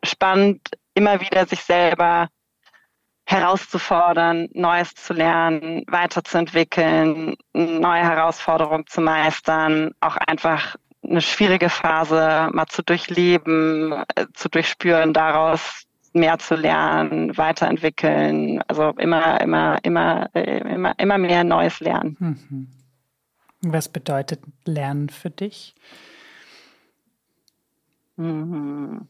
spannend, 0.04 0.60
immer 0.96 1.22
wieder 1.22 1.46
sich 1.46 1.62
selber 1.64 2.28
herauszufordern, 3.26 4.50
Neues 4.52 4.94
zu 4.96 5.14
lernen, 5.14 5.86
weiterzuentwickeln, 5.88 7.38
neue 7.54 8.04
Herausforderungen 8.04 8.86
zu 8.86 9.00
meistern, 9.00 9.92
auch 10.02 10.18
einfach 10.18 10.76
eine 11.06 11.22
schwierige 11.22 11.70
Phase 11.70 12.50
mal 12.52 12.68
zu 12.68 12.84
durchleben, 12.84 13.94
äh, 14.16 14.26
zu 14.34 14.50
durchspüren, 14.50 15.14
daraus 15.14 15.86
mehr 16.14 16.38
zu 16.40 16.56
lernen, 16.56 17.36
weiterentwickeln, 17.38 18.62
also 18.68 18.90
immer, 18.98 19.42
immer, 19.42 19.80
immer, 19.84 20.30
äh, 20.34 20.60
immer, 20.60 20.98
immer 21.00 21.18
mehr 21.18 21.44
Neues 21.44 21.80
lernen. 21.80 22.18
Mhm. 22.20 22.68
Was 23.62 23.90
bedeutet 23.90 24.42
Lernen 24.66 25.10
für 25.10 25.30
dich? 25.30 25.74
Mhm. 28.18 29.08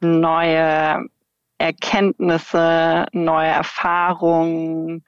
Neue 0.00 1.08
Erkenntnisse, 1.58 3.06
neue 3.12 3.48
Erfahrungen, 3.48 5.04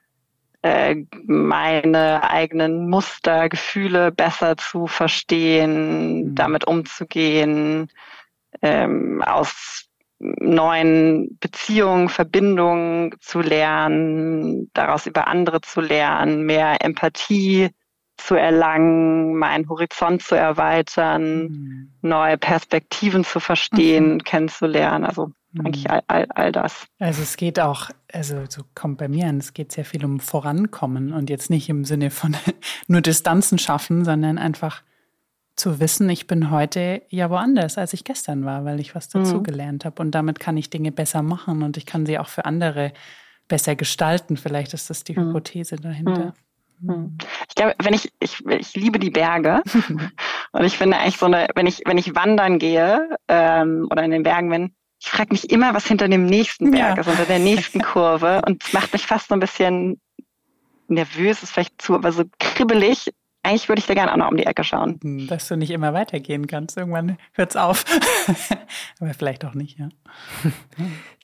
äh, 0.61 0.95
meine 1.25 2.23
eigenen 2.23 2.89
Muster, 2.89 3.49
Gefühle 3.49 4.11
besser 4.11 4.55
zu 4.55 4.87
verstehen, 4.87 6.29
mhm. 6.29 6.35
damit 6.35 6.65
umzugehen, 6.65 7.89
ähm, 8.61 9.21
aus 9.21 9.89
neuen 10.19 11.37
Beziehungen, 11.39 12.09
Verbindungen 12.09 13.15
zu 13.19 13.41
lernen, 13.41 14.69
daraus 14.73 15.05
über 15.05 15.27
andere 15.27 15.61
zu 15.61 15.81
lernen, 15.81 16.43
mehr 16.43 16.83
Empathie 16.83 17.69
zu 18.17 18.35
erlangen, 18.35 19.35
meinen 19.35 19.67
Horizont 19.67 20.21
zu 20.21 20.35
erweitern, 20.35 21.41
mhm. 21.41 21.91
neue 22.01 22.37
Perspektiven 22.37 23.25
zu 23.25 23.39
verstehen, 23.41 24.13
mhm. 24.13 24.23
kennenzulernen. 24.23 25.03
Also 25.03 25.31
mhm. 25.51 25.65
eigentlich 25.65 25.89
all, 25.89 26.01
all, 26.07 26.25
all 26.33 26.51
das. 26.53 26.87
Also 26.99 27.21
es 27.21 27.35
geht 27.35 27.59
auch, 27.59 27.89
also 28.11 28.37
so 28.47 28.61
kommt 28.73 28.99
bei 28.99 29.09
mir 29.09 29.27
an, 29.27 29.39
es 29.39 29.53
geht 29.53 29.73
sehr 29.73 29.85
viel 29.85 30.05
um 30.05 30.21
Vorankommen 30.21 31.11
und 31.11 31.29
jetzt 31.29 31.49
nicht 31.49 31.67
im 31.67 31.83
Sinne 31.83 32.09
von 32.09 32.37
nur 32.87 33.01
Distanzen 33.01 33.59
schaffen, 33.59 34.05
sondern 34.05 34.37
einfach 34.37 34.81
zu 35.55 35.79
wissen, 35.79 36.09
ich 36.09 36.27
bin 36.27 36.51
heute 36.51 37.01
ja 37.09 37.29
woanders, 37.29 37.77
als 37.77 37.93
ich 37.93 38.03
gestern 38.03 38.45
war, 38.45 38.65
weil 38.65 38.79
ich 38.79 38.93
was 38.93 39.07
dazugelernt 39.07 39.83
mhm. 39.83 39.87
habe. 39.87 40.01
Und 40.01 40.11
damit 40.11 40.39
kann 40.39 40.57
ich 40.57 40.69
Dinge 40.69 40.91
besser 40.91 41.21
machen 41.21 41.63
und 41.63 41.77
ich 41.77 41.85
kann 41.85 42.05
sie 42.05 42.19
auch 42.19 42.27
für 42.27 42.45
andere 42.45 42.91
besser 43.47 43.75
gestalten. 43.75 44.37
Vielleicht 44.37 44.73
ist 44.73 44.89
das 44.89 45.03
die 45.03 45.17
mhm. 45.17 45.27
Hypothese 45.27 45.77
dahinter. 45.77 46.33
Mhm. 46.79 46.93
mhm. 46.93 47.17
Ich 47.47 47.55
glaube, 47.55 47.75
wenn 47.81 47.93
ich, 47.93 48.11
ich, 48.19 48.45
ich 48.45 48.75
liebe 48.75 48.99
die 48.99 49.11
Berge 49.11 49.63
und 50.51 50.63
ich 50.63 50.77
finde 50.77 50.97
eigentlich 50.97 51.17
so 51.17 51.27
eine, 51.27 51.47
wenn 51.55 51.67
ich, 51.67 51.83
wenn 51.85 51.97
ich 51.97 52.15
wandern 52.15 52.59
gehe 52.59 53.17
ähm, 53.29 53.87
oder 53.89 54.03
in 54.03 54.11
den 54.11 54.23
Bergen 54.23 54.49
bin, 54.49 54.75
ich 54.99 55.09
frage 55.09 55.31
mich 55.31 55.51
immer, 55.51 55.73
was 55.73 55.85
hinter 55.85 56.07
dem 56.07 56.25
nächsten 56.25 56.71
Berg 56.71 56.95
ja. 56.95 57.01
ist, 57.01 57.07
unter 57.07 57.25
der 57.25 57.39
nächsten 57.39 57.81
Kurve 57.81 58.41
und 58.45 58.63
es 58.63 58.73
macht 58.73 58.91
mich 58.91 59.05
fast 59.05 59.29
so 59.29 59.35
ein 59.35 59.39
bisschen 59.39 60.01
nervös, 60.87 61.43
ist 61.43 61.51
vielleicht 61.51 61.81
zu, 61.81 61.95
aber 61.95 62.11
so 62.11 62.23
kribbelig, 62.39 63.11
eigentlich 63.45 63.69
würde 63.69 63.79
ich 63.79 63.85
da 63.85 63.93
gerne 63.93 64.11
auch 64.11 64.17
noch 64.17 64.31
um 64.31 64.37
die 64.37 64.45
Ecke 64.45 64.63
schauen. 64.63 64.99
Hm, 65.01 65.27
dass 65.27 65.47
du 65.47 65.55
nicht 65.55 65.71
immer 65.71 65.93
weitergehen 65.93 66.47
kannst. 66.47 66.77
Irgendwann 66.77 67.17
hört 67.33 67.51
es 67.51 67.55
auf. 67.55 67.85
aber 68.99 69.13
vielleicht 69.13 69.45
auch 69.45 69.53
nicht, 69.53 69.79
ja. 69.79 69.89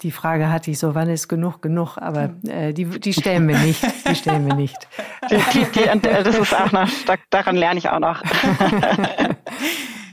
Die 0.01 0.11
Frage 0.11 0.49
hatte 0.49 0.71
ich 0.71 0.79
so, 0.79 0.95
wann 0.95 1.09
ist 1.09 1.27
genug 1.27 1.61
genug? 1.61 1.97
Aber 1.97 2.35
äh, 2.47 2.73
die, 2.73 2.85
die 2.85 3.13
stellen 3.13 3.47
wir 3.47 3.57
nicht. 3.57 3.83
Die 4.07 4.15
stellen 4.15 4.45
wir 4.45 4.55
nicht. 4.55 4.87
Die, 5.29 5.37
die, 5.53 5.65
die, 5.71 5.83
äh, 5.83 6.23
das 6.23 6.37
ist 6.37 6.55
auch 6.55 6.71
noch, 6.71 6.89
daran 7.29 7.55
lerne 7.55 7.79
ich 7.79 7.89
auch 7.89 7.99
noch. 7.99 8.21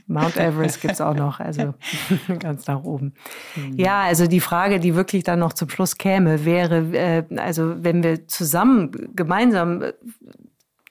Mount 0.08 0.38
Everest 0.38 0.80
gibt 0.80 0.94
es 0.94 1.00
auch 1.02 1.14
noch, 1.14 1.38
also 1.38 1.74
ganz 2.38 2.66
nach 2.66 2.82
oben. 2.82 3.12
Mhm. 3.54 3.78
Ja, 3.78 4.00
also 4.02 4.26
die 4.26 4.40
Frage, 4.40 4.80
die 4.80 4.94
wirklich 4.94 5.22
dann 5.22 5.38
noch 5.38 5.52
zum 5.52 5.68
Schluss 5.68 5.98
käme, 5.98 6.46
wäre, 6.46 6.78
äh, 6.96 7.24
also 7.36 7.84
wenn 7.84 8.02
wir 8.02 8.26
zusammen, 8.26 8.90
gemeinsam 9.14 9.82
äh, 9.82 9.92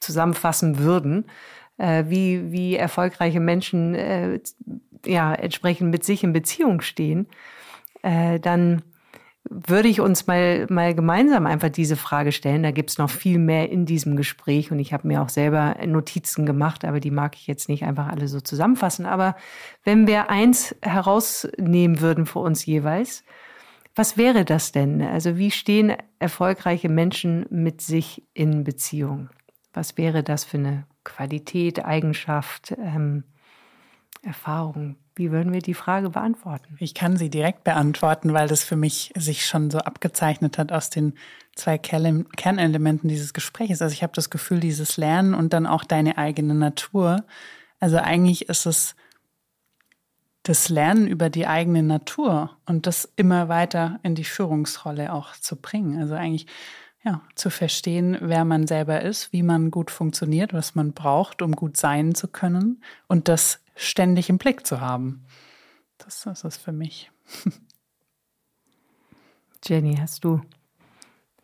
zusammenfassen 0.08 0.80
würden, 0.80 1.26
äh, 1.78 2.06
wie, 2.08 2.52
wie 2.52 2.76
erfolgreiche 2.76 3.42
Menschen 3.42 3.94
äh, 3.94 4.40
ja 5.06 5.34
entsprechend 5.34 5.92
mit 5.92 6.04
sich 6.06 6.24
in 6.24 6.34
Beziehung 6.34 6.82
stehen, 6.82 7.28
äh, 8.02 8.40
dann 8.40 8.82
würde 9.50 9.88
ich 9.88 10.02
uns 10.02 10.28
mal, 10.28 10.66
mal 10.70 10.94
gemeinsam 10.94 11.46
einfach 11.46 11.70
diese 11.70 11.96
Frage 11.96 12.32
stellen. 12.32 12.64
Da 12.64 12.72
gibt 12.72 12.90
es 12.90 12.98
noch 12.98 13.10
viel 13.10 13.38
mehr 13.38 13.70
in 13.70 13.86
diesem 13.86 14.16
Gespräch 14.16 14.72
und 14.72 14.80
ich 14.80 14.94
habe 14.94 15.08
mir 15.08 15.22
auch 15.22 15.30
selber 15.30 15.76
Notizen 15.86 16.46
gemacht, 16.46 16.84
aber 16.84 17.00
die 17.00 17.12
mag 17.12 17.36
ich 17.36 17.48
jetzt 17.48 17.70
nicht 17.70 17.84
einfach 17.84 18.08
alle 18.08 18.28
so 18.28 18.42
zusammenfassen. 18.42 19.06
Aber 19.06 19.36
wenn 19.84 20.08
wir 20.08 20.30
eins 20.30 20.76
herausnehmen 20.82 22.02
würden 22.02 22.26
für 22.26 22.40
uns 22.40 22.66
jeweils, 22.66 23.24
was 23.96 24.18
wäre 24.18 24.46
das 24.46 24.72
denn? 24.72 25.02
Also 25.02 25.38
wie 25.38 25.52
stehen 25.52 25.94
erfolgreiche 26.20 26.90
Menschen 26.90 27.46
mit 27.50 27.82
sich 27.82 28.24
in 28.34 28.64
Beziehung? 28.64 29.30
Was 29.78 29.96
wäre 29.96 30.24
das 30.24 30.44
für 30.44 30.58
eine 30.58 30.88
Qualität, 31.04 31.86
Eigenschaft, 31.86 32.74
ähm, 32.80 33.26
Erfahrung? 34.24 34.96
Wie 35.14 35.30
würden 35.30 35.54
wir 35.54 35.62
die 35.62 35.76
Frage 35.76 36.10
beantworten? 36.10 36.76
Ich 36.80 36.96
kann 36.96 37.16
sie 37.16 37.30
direkt 37.30 37.64
beantworten, 37.64 38.34
weil 38.34 38.48
das 38.48 38.64
für 38.64 38.76
mich 38.76 39.14
sich 39.16 39.46
schon 39.46 39.70
so 39.70 39.78
abgezeichnet 39.78 40.58
hat 40.58 40.72
aus 40.72 40.90
den 40.90 41.14
zwei 41.56 41.78
Kernelementen 41.78 43.08
dieses 43.08 43.34
Gesprächs. 43.34 43.80
Also 43.84 43.94
ich 43.94 44.02
habe 44.02 44.14
das 44.16 44.32
Gefühl, 44.32 44.62
dieses 44.62 44.98
Lernen 44.98 45.36
und 45.36 45.54
dann 45.54 45.68
auch 45.68 45.84
deine 45.84 46.18
eigene 46.18 46.56
Natur. 46.56 47.24
Also 47.80 47.98
eigentlich 47.98 48.50
ist 48.50 48.66
es 48.66 48.96
das 50.42 50.70
Lernen 50.70 51.06
über 51.06 51.30
die 51.30 51.46
eigene 51.46 51.84
Natur 51.84 52.58
und 52.66 52.88
das 52.88 53.08
immer 53.16 53.48
weiter 53.48 54.00
in 54.02 54.16
die 54.16 54.24
Führungsrolle 54.24 55.14
auch 55.14 55.36
zu 55.36 55.56
bringen. 55.56 56.02
Also 56.02 56.16
eigentlich 56.16 56.48
ja, 57.04 57.22
zu 57.36 57.50
verstehen, 57.50 58.18
wer 58.22 58.46
man 58.46 58.68
selber 58.68 59.02
ist, 59.02 59.32
wie 59.32 59.44
man 59.44 59.72
gut 59.72 59.92
funktioniert, 59.92 60.54
was 60.54 60.76
man 60.76 60.94
braucht, 60.94 61.42
um 61.42 61.54
gut 61.54 61.78
sein 61.78 62.16
zu 62.16 62.28
können 62.28 62.84
und 63.08 63.28
das 63.28 63.64
ständig 63.76 64.30
im 64.30 64.38
Blick 64.38 64.66
zu 64.66 64.82
haben. 64.82 65.26
Das, 65.98 66.22
das 66.24 66.44
ist 66.44 66.58
für 66.58 66.72
mich. 66.72 67.12
Jenny, 69.64 69.98
hast 69.98 70.24
du 70.24 70.42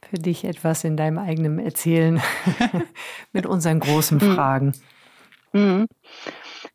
für 0.10 0.18
dich 0.18 0.44
etwas 0.44 0.84
in 0.84 0.98
deinem 0.98 1.18
eigenen 1.18 1.60
Erzählen 1.60 2.22
mit 3.32 3.46
unseren 3.46 3.80
großen 3.80 4.20
hm. 4.20 4.36
Fragen? 4.36 4.74
Mhm. 5.54 5.88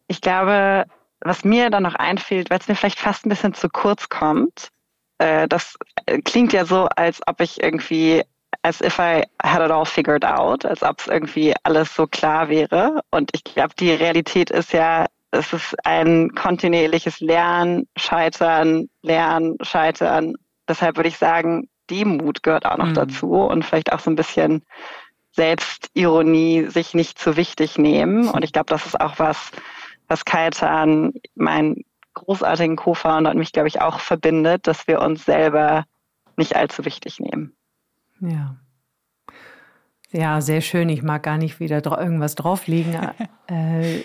Ich 0.06 0.20
glaube, 0.20 0.86
was 1.20 1.44
mir 1.44 1.70
dann 1.70 1.82
noch 1.82 1.94
einfällt, 1.94 2.50
weil 2.50 2.58
es 2.58 2.68
mir 2.68 2.74
vielleicht 2.74 3.00
fast 3.00 3.26
ein 3.26 3.28
bisschen 3.28 3.54
zu 3.54 3.68
kurz 3.68 4.08
kommt, 4.08 4.70
äh, 5.18 5.48
das 5.48 5.76
klingt 6.24 6.52
ja 6.52 6.64
so, 6.64 6.86
als 6.96 7.20
ob 7.26 7.40
ich 7.40 7.62
irgendwie 7.62 8.22
as 8.62 8.80
if 8.80 8.98
I 8.98 9.24
had 9.42 9.62
it 9.62 9.70
all 9.70 9.84
figured 9.84 10.24
out, 10.24 10.64
als 10.64 10.82
ob 10.82 11.00
es 11.00 11.06
irgendwie 11.06 11.54
alles 11.62 11.94
so 11.94 12.06
klar 12.06 12.48
wäre. 12.48 13.00
Und 13.10 13.30
ich 13.34 13.44
glaube, 13.44 13.74
die 13.78 13.92
Realität 13.92 14.50
ist 14.50 14.72
ja, 14.72 15.06
es 15.30 15.52
ist 15.52 15.74
ein 15.84 16.30
kontinuierliches 16.34 17.20
Lernen, 17.20 17.86
Scheitern, 17.96 18.88
Lernen, 19.02 19.56
Scheitern. 19.62 20.34
Deshalb 20.68 20.96
würde 20.96 21.08
ich 21.08 21.18
sagen, 21.18 21.68
Demut 21.90 22.42
gehört 22.42 22.66
auch 22.66 22.76
noch 22.76 22.86
mhm. 22.86 22.94
dazu 22.94 23.32
und 23.34 23.64
vielleicht 23.64 23.92
auch 23.92 24.00
so 24.00 24.10
ein 24.10 24.16
bisschen 24.16 24.62
Selbstironie, 25.32 26.66
sich 26.66 26.94
nicht 26.94 27.18
zu 27.18 27.36
wichtig 27.36 27.78
nehmen. 27.78 28.28
Und 28.28 28.44
ich 28.44 28.52
glaube, 28.52 28.70
das 28.70 28.86
ist 28.86 29.00
auch 29.00 29.18
was, 29.18 29.50
was 30.08 30.24
Kaitan, 30.24 31.14
mein 31.34 31.84
großartigen 32.14 32.76
Co-Founder 32.76 33.30
und 33.30 33.38
mich, 33.38 33.52
glaube 33.52 33.68
ich, 33.68 33.80
auch 33.80 34.00
verbindet, 34.00 34.66
dass 34.66 34.88
wir 34.88 35.00
uns 35.00 35.24
selber 35.24 35.84
nicht 36.36 36.56
allzu 36.56 36.84
wichtig 36.84 37.20
nehmen. 37.20 37.54
Ja. 38.20 38.56
Ja, 40.10 40.40
sehr 40.40 40.62
schön. 40.62 40.88
Ich 40.88 41.02
mag 41.02 41.22
gar 41.22 41.38
nicht 41.38 41.60
wieder 41.60 41.84
irgendwas 41.84 42.34
drauflegen. 42.34 42.94
äh, 43.46 44.00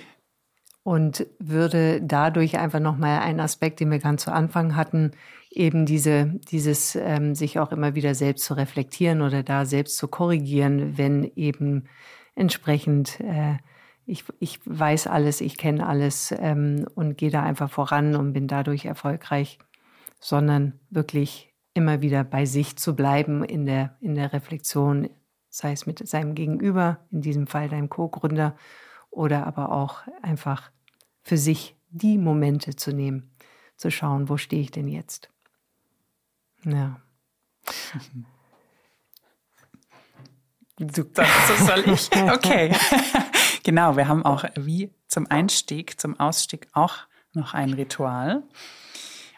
und 0.84 1.26
würde 1.39 2.01
dadurch 2.01 2.57
einfach 2.57 2.82
nochmal 2.82 3.20
einen 3.20 3.39
Aspekt, 3.39 3.80
den 3.80 3.89
wir 3.89 3.99
ganz 3.99 4.24
zu 4.24 4.34
Anfang 4.34 4.76
hatten, 4.76 5.11
eben 5.49 5.86
diese, 5.86 6.26
dieses 6.51 6.95
ähm, 6.95 7.36
sich 7.36 7.57
auch 7.59 7.72
immer 7.72 7.95
wieder 7.95 8.16
selbst 8.16 8.43
zu 8.43 8.53
reflektieren 8.55 9.22
oder 9.22 9.43
da 9.43 9.66
selbst 9.66 9.97
zu 9.97 10.09
korrigieren, 10.09 10.97
wenn 10.97 11.32
eben 11.36 11.86
entsprechend 12.36 13.20
äh, 13.22 13.57
ich, 14.05 14.26
ich 14.39 14.59
weiß 14.66 15.07
alles, 15.07 15.39
ich 15.39 15.57
kenne 15.57 15.88
alles 15.88 16.34
ähm, 16.38 16.86
und 16.95 17.18
gehe 17.18 17.32
da 17.32 17.43
einfach 17.43 17.72
voran 17.72 18.16
und 18.16 18.34
bin 18.34 18.47
dadurch 18.47 18.86
erfolgreich, 18.86 19.59
sondern 20.20 20.80
wirklich 20.89 21.53
immer 21.74 22.02
wieder 22.02 22.24
bei 22.24 22.46
sich 22.46 22.78
zu 22.78 22.96
bleiben 22.96 23.44
in 23.44 23.66
der, 23.66 23.96
in 24.00 24.16
der 24.16 24.34
Reflexion, 24.34 25.10
sei 25.50 25.72
es 25.72 25.86
mit 25.86 26.08
seinem 26.08 26.36
Gegenüber, 26.36 27.00
in 27.12 27.22
diesem 27.22 27.48
Fall 27.48 27.70
deinem 27.70 27.90
Co-Gründer, 27.90 28.56
oder 29.10 29.46
aber 29.46 29.72
auch 29.72 30.02
einfach 30.22 30.72
für 31.22 31.38
sich 31.38 31.76
die 31.90 32.18
Momente 32.18 32.76
zu 32.76 32.92
nehmen, 32.92 33.32
zu 33.78 33.92
schauen, 33.92 34.30
wo 34.30 34.38
stehe 34.38 34.62
ich 34.62 34.72
denn 34.72 34.88
jetzt? 34.88 35.30
Ja. 36.66 37.00
Du, 40.78 41.04
das, 41.04 41.28
das 41.48 41.68
soll 41.68 41.94
ich? 41.94 42.10
Okay. 42.12 42.76
genau, 43.64 43.96
wir 43.96 44.08
haben 44.08 44.26
auch 44.26 44.44
wie 44.56 44.92
zum 45.08 45.30
Einstieg, 45.30 46.00
zum 46.00 46.20
Ausstieg 46.20 46.68
auch 46.74 46.96
noch 47.34 47.54
ein 47.54 47.74
Ritual. 47.74 48.44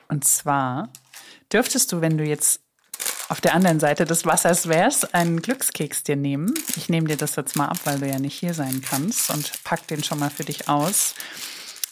Und 0.07 0.23
zwar 0.23 0.89
Dürftest 1.51 1.91
du, 1.91 2.01
wenn 2.01 2.17
du 2.17 2.23
jetzt 2.23 2.61
auf 3.29 3.41
der 3.41 3.53
anderen 3.55 3.79
Seite 3.79 4.05
des 4.05 4.25
Wassers 4.25 4.67
wärst, 4.67 5.13
einen 5.13 5.41
Glückskeks 5.41 6.03
dir 6.03 6.15
nehmen? 6.15 6.53
Ich 6.75 6.89
nehme 6.89 7.07
dir 7.07 7.17
das 7.17 7.35
jetzt 7.35 7.55
mal 7.55 7.67
ab, 7.67 7.79
weil 7.85 7.99
du 7.99 8.07
ja 8.07 8.19
nicht 8.19 8.37
hier 8.37 8.53
sein 8.53 8.81
kannst 8.87 9.29
und 9.29 9.51
pack 9.63 9.87
den 9.87 10.03
schon 10.03 10.19
mal 10.19 10.29
für 10.29 10.43
dich 10.43 10.69
aus. 10.69 11.15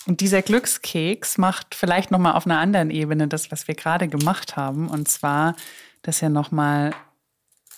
Und 0.06 0.20
dieser 0.22 0.42
Glückskeks 0.42 1.38
macht 1.38 1.76
vielleicht 1.76 2.12
noch 2.12 2.20
mal 2.20 2.34
auf 2.34 2.46
einer 2.46 2.60
anderen 2.60 2.90
Ebene 2.90 3.28
das, 3.28 3.52
was 3.52 3.68
wir 3.68 3.76
gerade 3.76 4.08
gemacht 4.08 4.56
haben, 4.58 4.90
und 4.90 5.08
zwar, 5.08 5.56
dass 6.02 6.22
er 6.22 6.30
noch 6.30 6.52
mal 6.52 6.94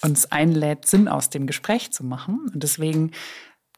uns 0.02 0.32
einlädt, 0.32 0.88
Sinn 0.88 1.08
aus 1.08 1.30
dem 1.30 1.48
Gespräch 1.48 1.92
zu 1.94 2.04
machen. 2.04 2.50
Und 2.54 2.64
deswegen 2.64 3.12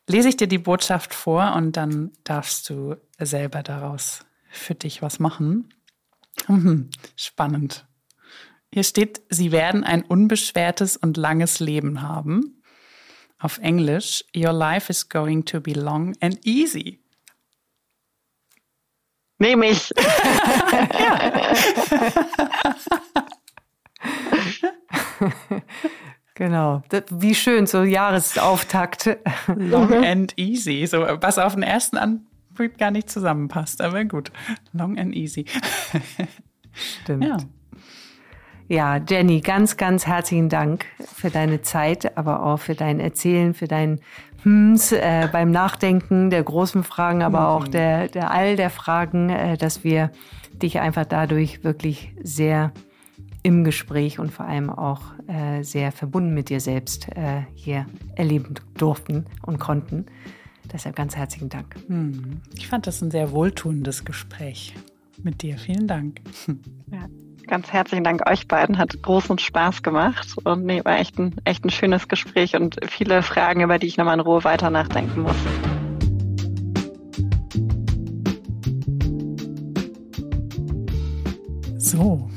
lese 0.07 0.29
ich 0.29 0.37
dir 0.37 0.47
die 0.47 0.57
Botschaft 0.57 1.13
vor 1.13 1.53
und 1.55 1.77
dann 1.77 2.11
darfst 2.23 2.69
du 2.69 2.95
selber 3.19 3.63
daraus 3.63 4.25
für 4.49 4.75
dich 4.75 5.01
was 5.01 5.19
machen. 5.19 5.69
Mhm, 6.47 6.89
spannend. 7.15 7.85
Hier 8.73 8.83
steht, 8.83 9.21
Sie 9.29 9.51
werden 9.51 9.83
ein 9.83 10.03
unbeschwertes 10.03 10.97
und 10.97 11.17
langes 11.17 11.59
Leben 11.59 12.01
haben. 12.01 12.61
Auf 13.39 13.59
Englisch, 13.59 14.23
Your 14.35 14.53
life 14.53 14.89
is 14.89 15.09
going 15.09 15.45
to 15.45 15.61
be 15.61 15.73
long 15.73 16.15
and 16.21 16.45
easy. 16.45 16.99
Nehme 19.39 19.69
ich. 19.69 19.93
genau. 26.33 26.81
wie 27.11 27.35
schön, 27.35 27.67
so 27.67 27.83
Jahresauftakt. 27.83 29.19
Long 29.55 29.93
and 30.03 30.35
easy. 30.37 30.87
So, 30.87 31.01
was 31.21 31.37
auf 31.37 31.53
den 31.53 31.61
ersten 31.61 31.97
Anblick 31.97 32.26
gar 32.77 32.91
nicht 32.91 33.09
zusammenpasst, 33.09 33.81
aber 33.81 34.03
gut. 34.05 34.31
Long 34.73 34.97
and 34.97 35.15
easy. 35.15 35.45
Stimmt. 37.03 37.25
Ja. 37.25 37.37
Ja, 38.69 38.97
Jenny, 38.97 39.39
ganz, 39.39 39.77
ganz 39.77 40.05
herzlichen 40.05 40.49
Dank 40.49 40.85
für 41.01 41.29
deine 41.29 41.61
Zeit, 41.61 42.17
aber 42.17 42.43
auch 42.43 42.59
für 42.59 42.75
dein 42.75 42.99
Erzählen, 42.99 43.53
für 43.53 43.67
dein 43.67 44.01
Hms 44.43 44.91
äh, 44.91 45.29
beim 45.31 45.51
Nachdenken 45.51 46.29
der 46.29 46.43
großen 46.43 46.83
Fragen, 46.83 47.23
aber 47.23 47.39
mhm. 47.39 47.45
auch 47.45 47.67
der, 47.67 48.09
der 48.09 48.31
all 48.31 48.57
der 48.57 48.69
Fragen, 48.69 49.29
äh, 49.29 49.57
dass 49.57 49.85
wir 49.85 50.11
dich 50.61 50.81
einfach 50.81 51.05
dadurch 51.05 51.63
wirklich 51.63 52.13
sehr 52.21 52.73
im 53.41 53.63
Gespräch 53.63 54.19
und 54.19 54.33
vor 54.33 54.45
allem 54.45 54.69
auch 54.69 55.01
äh, 55.27 55.63
sehr 55.63 55.93
verbunden 55.93 56.33
mit 56.33 56.49
dir 56.49 56.59
selbst 56.59 57.07
äh, 57.15 57.43
hier 57.55 57.85
erleben 58.15 58.55
durften 58.77 59.25
und 59.43 59.59
konnten. 59.59 60.07
Deshalb 60.71 60.95
ganz 60.95 61.15
herzlichen 61.15 61.49
Dank. 61.49 61.75
Hm. 61.87 62.41
Ich 62.55 62.67
fand 62.67 62.87
das 62.87 63.01
ein 63.01 63.11
sehr 63.11 63.31
wohltuendes 63.31 64.05
Gespräch 64.05 64.73
mit 65.23 65.41
dir. 65.41 65.57
Vielen 65.57 65.87
Dank. 65.87 66.21
Ja, 66.91 67.07
ganz 67.47 67.71
herzlichen 67.71 68.03
Dank 68.03 68.29
euch 68.29 68.47
beiden. 68.47 68.77
Hat 68.77 69.01
großen 69.01 69.39
Spaß 69.39 69.81
gemacht 69.83 70.35
und 70.43 70.65
nee, 70.65 70.83
war 70.83 70.99
echt 70.99 71.17
ein, 71.17 71.35
echt 71.45 71.65
ein 71.65 71.69
schönes 71.69 72.07
Gespräch 72.07 72.55
und 72.55 72.77
viele 72.87 73.23
Fragen, 73.23 73.61
über 73.61 73.79
die 73.79 73.87
ich 73.87 73.97
nochmal 73.97 74.15
in 74.15 74.19
Ruhe 74.19 74.43
weiter 74.43 74.69
nachdenken 74.69 75.21
muss. 75.21 75.35
So, 81.77 82.29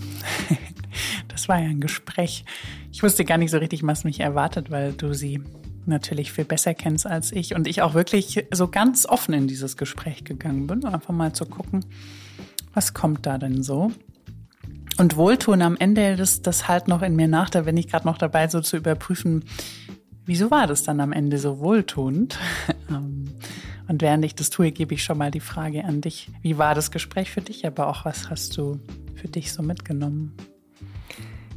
das 1.28 1.48
war 1.48 1.58
ja 1.58 1.68
ein 1.68 1.80
Gespräch. 1.80 2.44
Ich 2.92 3.02
wusste 3.02 3.24
gar 3.24 3.38
nicht 3.38 3.50
so 3.50 3.58
richtig, 3.58 3.84
was 3.84 4.04
mich 4.04 4.20
erwartet, 4.20 4.70
weil 4.70 4.92
du 4.92 5.12
sie 5.12 5.42
natürlich 5.90 6.32
viel 6.32 6.46
besser 6.46 6.72
kennst 6.72 7.06
als 7.06 7.32
ich 7.32 7.54
und 7.54 7.68
ich 7.68 7.82
auch 7.82 7.92
wirklich 7.92 8.46
so 8.50 8.68
ganz 8.68 9.04
offen 9.04 9.34
in 9.34 9.46
dieses 9.46 9.76
Gespräch 9.76 10.24
gegangen 10.24 10.66
bin, 10.66 10.86
einfach 10.86 11.12
mal 11.12 11.34
zu 11.34 11.44
gucken, 11.44 11.84
was 12.72 12.94
kommt 12.94 13.26
da 13.26 13.36
denn 13.36 13.62
so. 13.62 13.92
Und 14.96 15.16
Wohltun 15.16 15.62
am 15.62 15.76
Ende, 15.76 16.16
das, 16.16 16.42
das 16.42 16.68
halt 16.68 16.88
noch 16.88 17.02
in 17.02 17.16
mir 17.16 17.28
nach, 17.28 17.50
da 17.50 17.62
bin 17.62 17.76
ich 17.76 17.88
gerade 17.88 18.06
noch 18.06 18.18
dabei, 18.18 18.48
so 18.48 18.60
zu 18.60 18.76
überprüfen, 18.76 19.44
wieso 20.26 20.50
war 20.50 20.66
das 20.66 20.82
dann 20.82 21.00
am 21.00 21.12
Ende 21.12 21.38
so 21.38 21.60
wohltuend? 21.60 22.38
Ähm, 22.90 23.36
und 23.86 24.02
während 24.02 24.24
ich 24.24 24.34
das 24.34 24.50
tue, 24.50 24.72
gebe 24.72 24.94
ich 24.94 25.04
schon 25.04 25.16
mal 25.16 25.30
die 25.30 25.38
Frage 25.38 25.84
an 25.84 26.00
dich. 26.00 26.28
Wie 26.42 26.58
war 26.58 26.74
das 26.74 26.90
Gespräch 26.90 27.30
für 27.30 27.40
dich, 27.40 27.64
aber 27.66 27.86
auch 27.86 28.04
was 28.04 28.28
hast 28.28 28.56
du 28.56 28.80
für 29.14 29.28
dich 29.28 29.52
so 29.52 29.62
mitgenommen? 29.62 30.36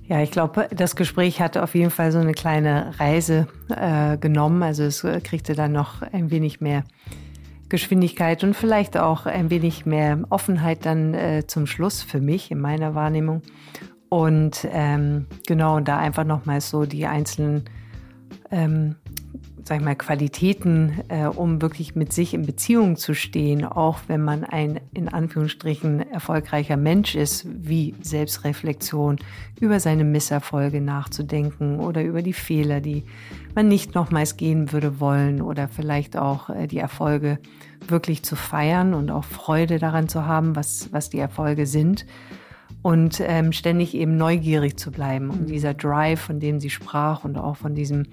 Ja, 0.05 0.21
ich 0.21 0.31
glaube, 0.31 0.67
das 0.75 0.95
Gespräch 0.95 1.39
hat 1.39 1.57
auf 1.57 1.75
jeden 1.75 1.89
Fall 1.89 2.11
so 2.11 2.19
eine 2.19 2.33
kleine 2.33 2.99
Reise 2.99 3.47
äh, 3.69 4.17
genommen. 4.17 4.61
Also 4.61 4.83
es 4.83 5.03
äh, 5.03 5.21
kriegte 5.21 5.55
dann 5.55 5.71
noch 5.71 6.01
ein 6.01 6.29
wenig 6.29 6.59
mehr 6.59 6.83
Geschwindigkeit 7.69 8.43
und 8.43 8.53
vielleicht 8.53 8.97
auch 8.97 9.25
ein 9.25 9.49
wenig 9.49 9.85
mehr 9.85 10.19
Offenheit 10.29 10.85
dann 10.85 11.13
äh, 11.13 11.47
zum 11.47 11.65
Schluss 11.65 12.03
für 12.03 12.19
mich 12.19 12.51
in 12.51 12.59
meiner 12.59 12.95
Wahrnehmung. 12.95 13.41
Und 14.09 14.67
ähm, 14.71 15.25
genau, 15.47 15.79
da 15.79 15.97
einfach 15.97 16.25
nochmal 16.25 16.61
so 16.61 16.85
die 16.85 17.07
einzelnen 17.07 17.63
ähm, 18.51 18.95
sag 19.63 19.79
ich 19.79 19.83
mal, 19.83 19.95
Qualitäten, 19.95 21.03
äh, 21.07 21.25
um 21.25 21.61
wirklich 21.61 21.95
mit 21.95 22.11
sich 22.11 22.33
in 22.33 22.45
Beziehung 22.45 22.97
zu 22.97 23.13
stehen, 23.13 23.63
auch 23.63 23.99
wenn 24.07 24.21
man 24.21 24.43
ein 24.43 24.81
in 24.93 25.07
Anführungsstrichen 25.07 26.11
erfolgreicher 26.11 26.75
Mensch 26.75 27.15
ist, 27.15 27.47
wie 27.49 27.95
Selbstreflexion, 28.01 29.17
über 29.59 29.79
seine 29.79 30.03
Misserfolge 30.03 30.81
nachzudenken 30.81 31.79
oder 31.79 32.03
über 32.03 32.21
die 32.21 32.33
Fehler, 32.33 32.81
die 32.81 33.03
man 33.55 33.69
nicht 33.69 33.95
nochmals 33.95 34.35
gehen 34.35 34.73
würde 34.73 34.99
wollen 34.99 35.41
oder 35.41 35.69
vielleicht 35.69 36.17
auch 36.17 36.49
äh, 36.49 36.67
die 36.67 36.79
Erfolge 36.79 37.39
wirklich 37.87 38.23
zu 38.23 38.35
feiern 38.35 38.93
und 38.93 39.11
auch 39.11 39.23
Freude 39.23 39.79
daran 39.79 40.09
zu 40.09 40.25
haben, 40.25 40.55
was, 40.55 40.89
was 40.91 41.09
die 41.09 41.19
Erfolge 41.19 41.65
sind 41.65 42.05
und 42.81 43.21
ähm, 43.25 43.53
ständig 43.53 43.95
eben 43.95 44.17
neugierig 44.17 44.77
zu 44.77 44.91
bleiben. 44.91 45.29
Und 45.29 45.49
dieser 45.49 45.73
Drive, 45.73 46.19
von 46.19 46.39
dem 46.39 46.59
sie 46.59 46.69
sprach 46.69 47.23
und 47.23 47.37
auch 47.37 47.55
von 47.55 47.75
diesem 47.75 48.07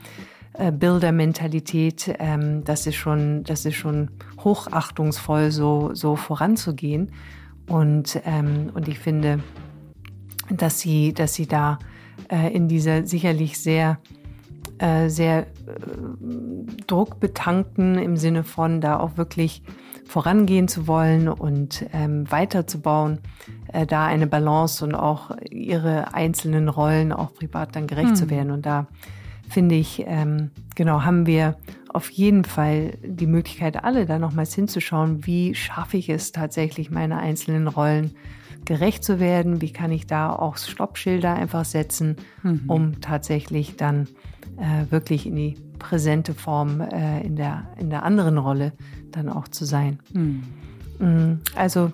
äh, 0.61 0.73
Bildermentalität, 0.73 2.15
ähm, 2.19 2.63
das 2.65 2.87
ist 2.87 2.97
schon, 2.97 3.45
das 3.45 3.65
ist 3.65 3.77
schon 3.77 4.11
hochachtungsvoll, 4.45 5.51
so, 5.51 5.95
so 5.95 6.17
voranzugehen. 6.17 7.13
Und, 7.67 8.21
ähm, 8.27 8.71
und 8.75 8.87
ich 8.87 8.99
finde, 8.99 9.41
dass 10.51 10.81
sie, 10.81 11.15
dass 11.15 11.33
sie 11.33 11.47
da 11.47 11.79
äh, 12.31 12.55
in 12.55 12.69
dieser 12.69 13.07
sicherlich 13.07 13.59
sehr, 13.59 14.01
äh, 14.79 15.09
sehr 15.09 15.47
äh, 15.47 15.47
druckbetankten 16.87 17.97
im 17.97 18.19
Sinne 18.19 18.45
von 18.45 18.83
da 18.83 19.01
auch 19.01 19.17
wirklich 19.17 19.63
vorangehen 20.07 20.69
zu 20.69 20.87
wollen 20.87 21.29
und 21.29 21.87
ähm, 21.95 22.31
weiterzubauen, 22.31 23.21
äh, 23.73 23.87
da 23.87 24.05
eine 24.05 24.27
Balance 24.27 24.85
und 24.85 24.95
auch 24.95 25.31
ihre 25.51 26.13
einzelnen 26.13 26.69
Rollen 26.69 27.13
auch 27.13 27.33
privat 27.33 27.77
dann 27.77 27.87
gerecht 27.87 28.11
hm. 28.11 28.17
zu 28.17 28.29
werden. 28.29 28.51
Und 28.51 28.67
da 28.67 28.89
finde 29.51 29.75
ich, 29.75 30.05
ähm, 30.07 30.51
genau, 30.77 31.03
haben 31.03 31.27
wir 31.27 31.57
auf 31.93 32.09
jeden 32.11 32.45
Fall 32.45 32.93
die 33.05 33.27
Möglichkeit, 33.27 33.83
alle 33.83 34.07
da 34.07 34.19
nochmals 34.19 34.55
hinzuschauen, 34.55 35.27
wie 35.27 35.55
schaffe 35.55 35.97
ich 35.97 36.09
es 36.09 36.33
tatsächlich, 36.33 36.91
meine 36.91 37.19
einzelnen 37.19 37.67
Rollen 37.67 38.13
gerecht 38.65 39.03
zu 39.03 39.19
werden, 39.19 39.61
wie 39.61 39.73
kann 39.73 39.91
ich 39.91 40.07
da 40.07 40.33
auch 40.33 40.57
Stoppschilder 40.57 41.35
einfach 41.35 41.65
setzen, 41.65 42.17
mhm. 42.43 42.63
um 42.69 43.01
tatsächlich 43.01 43.77
dann 43.77 44.07
äh, 44.57 44.91
wirklich 44.91 45.27
in 45.27 45.35
die 45.35 45.57
präsente 45.79 46.35
Form 46.35 46.81
äh, 46.81 47.23
in, 47.23 47.37
der, 47.37 47.69
in 47.79 47.91
der 47.91 48.05
anderen 48.05 48.39
Rolle 48.39 48.73
dann 49.11 49.29
auch 49.29 49.49
zu 49.49 49.65
sein. 49.65 49.99
Mhm. 50.13 50.43
Mm, 50.99 51.41
also 51.57 51.91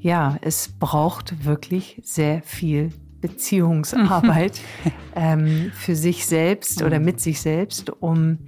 ja, 0.00 0.36
es 0.42 0.68
braucht 0.78 1.44
wirklich 1.44 2.00
sehr 2.04 2.42
viel 2.42 2.92
Beziehungsarbeit 3.20 4.60
ähm, 5.14 5.70
für 5.74 5.94
sich 5.94 6.26
selbst 6.26 6.82
oder 6.82 7.00
mit 7.00 7.20
sich 7.20 7.40
selbst, 7.40 7.90
um, 7.90 8.38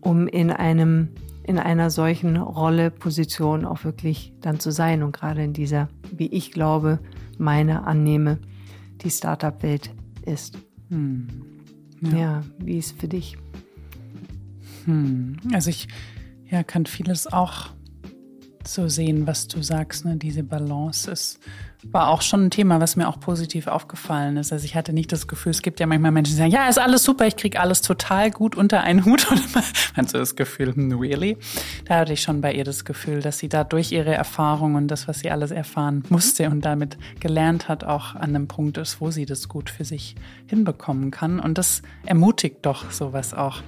um 0.00 0.28
in 0.28 0.50
einem 0.50 1.08
in 1.46 1.60
einer 1.60 1.90
solchen 1.90 2.36
Rolle, 2.36 2.90
Position 2.90 3.64
auch 3.64 3.84
wirklich 3.84 4.32
dann 4.40 4.58
zu 4.58 4.72
sein 4.72 5.04
und 5.04 5.12
gerade 5.12 5.44
in 5.44 5.52
dieser, 5.52 5.88
wie 6.10 6.26
ich 6.26 6.50
glaube, 6.50 6.98
meine 7.38 7.86
annehme, 7.86 8.38
die 9.02 9.10
Startup-Welt 9.10 9.90
ist. 10.24 10.58
Hm. 10.90 11.28
Ja. 12.00 12.16
ja. 12.16 12.42
wie 12.58 12.78
ist 12.78 12.86
es 12.86 13.00
für 13.00 13.06
dich? 13.06 13.38
Hm. 14.86 15.36
Also 15.52 15.70
ich 15.70 15.86
ja, 16.50 16.64
kann 16.64 16.86
vieles 16.86 17.26
auch 17.32 17.70
so 18.66 18.88
sehen, 18.88 19.26
was 19.28 19.46
du 19.46 19.62
sagst, 19.62 20.04
ne? 20.04 20.16
diese 20.16 20.42
Balance 20.42 21.10
ist 21.10 21.38
war 21.92 22.08
auch 22.08 22.22
schon 22.22 22.46
ein 22.46 22.50
Thema, 22.50 22.80
was 22.80 22.96
mir 22.96 23.08
auch 23.08 23.20
positiv 23.20 23.66
aufgefallen 23.66 24.36
ist. 24.36 24.52
Also 24.52 24.64
ich 24.64 24.74
hatte 24.74 24.92
nicht 24.92 25.12
das 25.12 25.26
Gefühl, 25.26 25.50
es 25.50 25.62
gibt 25.62 25.80
ja 25.80 25.86
manchmal 25.86 26.12
Menschen, 26.12 26.32
die 26.32 26.38
sagen, 26.38 26.50
ja, 26.50 26.68
ist 26.68 26.78
alles 26.78 27.04
super, 27.04 27.26
ich 27.26 27.36
kriege 27.36 27.60
alles 27.60 27.82
total 27.82 28.30
gut 28.30 28.56
unter 28.56 28.82
einen 28.82 29.04
Hut. 29.04 29.30
Und 29.30 29.42
man 29.96 30.06
so 30.06 30.18
das 30.18 30.36
Gefühl, 30.36 30.74
hm, 30.74 30.98
really? 30.98 31.36
Da 31.86 31.98
hatte 31.98 32.12
ich 32.12 32.22
schon 32.22 32.40
bei 32.40 32.52
ihr 32.52 32.64
das 32.64 32.84
Gefühl, 32.84 33.20
dass 33.20 33.38
sie 33.38 33.48
da 33.48 33.64
durch 33.64 33.92
ihre 33.92 34.14
Erfahrung 34.14 34.74
und 34.74 34.88
das, 34.88 35.08
was 35.08 35.20
sie 35.20 35.30
alles 35.30 35.50
erfahren 35.50 36.04
musste 36.08 36.48
und 36.50 36.64
damit 36.64 36.96
gelernt 37.20 37.68
hat, 37.68 37.84
auch 37.84 38.14
an 38.14 38.34
einem 38.34 38.48
Punkt 38.48 38.78
ist, 38.78 39.00
wo 39.00 39.10
sie 39.10 39.26
das 39.26 39.48
gut 39.48 39.70
für 39.70 39.84
sich 39.84 40.14
hinbekommen 40.46 41.10
kann. 41.10 41.40
Und 41.40 41.58
das 41.58 41.82
ermutigt 42.04 42.58
doch 42.62 42.90
sowas 42.90 43.34
auch 43.34 43.62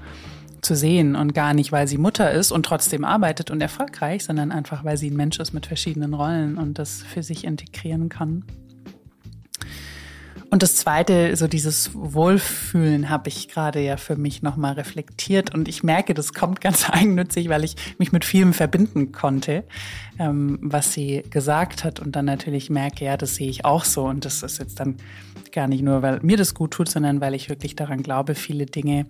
zu 0.61 0.75
sehen 0.75 1.17
und 1.17 1.35
gar 1.35 1.55
nicht, 1.55 1.73
weil 1.73 1.89
sie 1.89 1.99
Mutter 1.99 2.31
ist 2.31 2.53
und 2.53 2.65
trotzdem 2.65 3.05
arbeitet 3.05 3.51
und 3.51 3.61
erfolgreich, 3.61 4.25
sondern 4.25 4.53
einfach, 4.53 4.85
weil 4.85 4.97
sie 4.97 5.11
ein 5.11 5.17
Mensch 5.17 5.39
ist 5.39 5.53
mit 5.53 5.67
verschiedenen 5.67 6.15
Rollen 6.15 6.59
und 6.59 6.79
das 6.79 7.03
für 7.03 7.23
sich 7.23 7.45
integrieren 7.45 8.09
kann. 8.09 8.45
Und 10.51 10.63
das 10.63 10.77
zweite, 10.77 11.37
so 11.37 11.47
dieses 11.47 11.91
Wohlfühlen 11.95 13.11
habe 13.11 13.29
ich 13.29 13.49
gerade 13.49 13.81
ja 13.81 13.99
für 13.99 14.17
mich 14.17 14.41
nochmal 14.41 14.75
reflektiert 14.75 15.55
und 15.55 15.69
ich 15.69 15.83
merke, 15.83 16.15
das 16.15 16.33
kommt 16.33 16.63
ganz 16.63 16.89
eigennützig, 16.91 17.51
weil 17.51 17.65
ich 17.65 17.77
mich 17.99 18.13
mit 18.13 18.25
vielem 18.25 18.55
verbinden 18.55 19.13
konnte, 19.13 19.65
ähm, 20.19 20.59
was 20.63 20.93
sie 20.95 21.23
gesagt 21.29 21.85
hat 21.85 22.01
und 22.01 22.17
dann 22.17 22.25
natürlich 22.25 22.71
merke, 22.71 23.05
ja, 23.05 23.19
das 23.19 23.35
sehe 23.35 23.51
ich 23.51 23.67
auch 23.67 23.85
so 23.85 24.05
und 24.07 24.25
das 24.25 24.43
ist 24.43 24.59
jetzt 24.59 24.81
dann 24.81 24.97
gar 25.53 25.69
nicht 25.69 25.83
nur, 25.83 26.01
weil 26.01 26.21
mir 26.23 26.39
das 26.39 26.55
gut 26.55 26.71
tut, 26.71 26.89
sondern 26.89 27.21
weil 27.21 27.35
ich 27.35 27.51
wirklich 27.51 27.77
daran 27.77 28.03
glaube, 28.03 28.35
viele 28.35 28.65
Dinge 28.65 29.07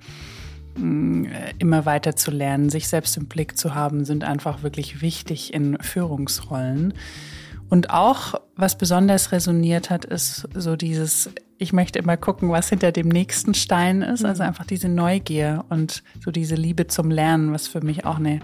immer 0.77 1.87
weiter 1.87 2.15
zu 2.17 2.31
lernen, 2.31 2.71
sich 2.71 2.89
selbst 2.89 3.17
im 3.17 3.27
Blick 3.27 3.59
zu 3.59 3.75
haben, 3.75 4.05
sind 4.05 4.25
einfach 4.25 4.63
wirklich 4.63 5.03
wichtig 5.03 5.53
in 5.53 5.79
Führungsrollen. 5.81 6.95
Und 7.69 7.91
auch, 7.91 8.35
was 8.57 8.79
besonders 8.79 9.33
resoniert 9.33 9.91
hat, 9.91 10.05
ist 10.05 10.49
so 10.55 10.77
dieses, 10.77 11.31
ich 11.59 11.73
möchte 11.73 11.99
immer 11.99 12.17
gucken, 12.17 12.51
was 12.51 12.71
hinter 12.71 12.93
dem 12.93 13.09
nächsten 13.09 13.55
Stein 13.55 14.03
ist. 14.03 14.25
Also 14.25 14.43
mhm. 14.43 14.49
einfach 14.49 14.65
diese 14.65 14.89
Neugier 14.89 15.65
und 15.69 16.03
so 16.25 16.31
diese 16.31 16.55
Liebe 16.55 16.87
zum 16.87 17.11
Lernen, 17.11 17.53
was 17.53 17.69
für 17.69 17.83
mich 17.83 18.07
auch 18.07 18.17
eine 18.17 18.41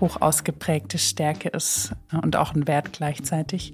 hoch 0.00 0.20
ausgeprägte 0.20 0.98
Stärke 0.98 1.48
ist 1.48 1.92
und 2.22 2.36
auch 2.36 2.54
ein 2.54 2.66
Wert 2.66 2.92
gleichzeitig. 2.92 3.72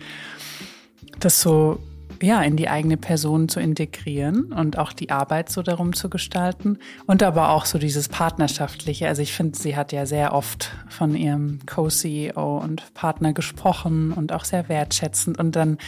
Das 1.19 1.41
so 1.41 1.81
ja, 2.23 2.43
in 2.43 2.57
die 2.57 2.69
eigene 2.69 2.97
Person 2.97 3.49
zu 3.49 3.61
integrieren 3.61 4.53
und 4.53 4.79
auch 4.79 4.93
die 4.93 5.11
Arbeit 5.11 5.51
so 5.51 5.63
darum 5.63 5.93
zu 5.93 6.09
gestalten 6.09 6.79
und 7.07 7.23
aber 7.23 7.51
auch 7.51 7.65
so 7.65 7.79
dieses 7.79 8.09
Partnerschaftliche. 8.09 9.09
Also 9.09 9.23
ich 9.23 9.33
finde, 9.33 9.59
sie 9.59 9.77
hat 9.77 9.93
ja 9.93 10.07
sehr 10.07 10.33
oft 10.33 10.71
von 10.89 11.15
ihrem 11.15 11.61
Co-CEO 11.67 12.59
und 12.59 12.95
Partner 12.95 13.33
gesprochen 13.33 14.13
und 14.13 14.33
auch 14.33 14.45
sehr 14.45 14.69
wertschätzend 14.69 15.39
und 15.39 15.57
dann 15.57 15.79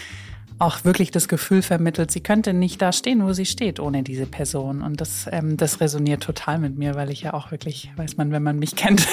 auch 0.58 0.84
wirklich 0.84 1.10
das 1.10 1.28
Gefühl 1.28 1.62
vermittelt, 1.62 2.10
sie 2.10 2.20
könnte 2.20 2.54
nicht 2.54 2.80
da 2.80 2.92
stehen, 2.92 3.24
wo 3.24 3.32
sie 3.32 3.46
steht, 3.46 3.80
ohne 3.80 4.02
diese 4.02 4.26
Person. 4.26 4.82
Und 4.82 5.00
das, 5.00 5.28
ähm, 5.30 5.56
das 5.56 5.80
resoniert 5.80 6.22
total 6.22 6.58
mit 6.58 6.78
mir, 6.78 6.94
weil 6.94 7.10
ich 7.10 7.22
ja 7.22 7.34
auch 7.34 7.50
wirklich, 7.50 7.90
weiß 7.96 8.16
man, 8.16 8.30
wenn 8.30 8.42
man 8.42 8.58
mich 8.58 8.76
kennt, 8.76 9.06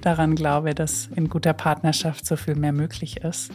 daran 0.00 0.34
glaube, 0.34 0.74
dass 0.74 1.08
in 1.14 1.28
guter 1.28 1.52
Partnerschaft 1.52 2.26
so 2.26 2.36
viel 2.36 2.56
mehr 2.56 2.72
möglich 2.72 3.18
ist. 3.18 3.52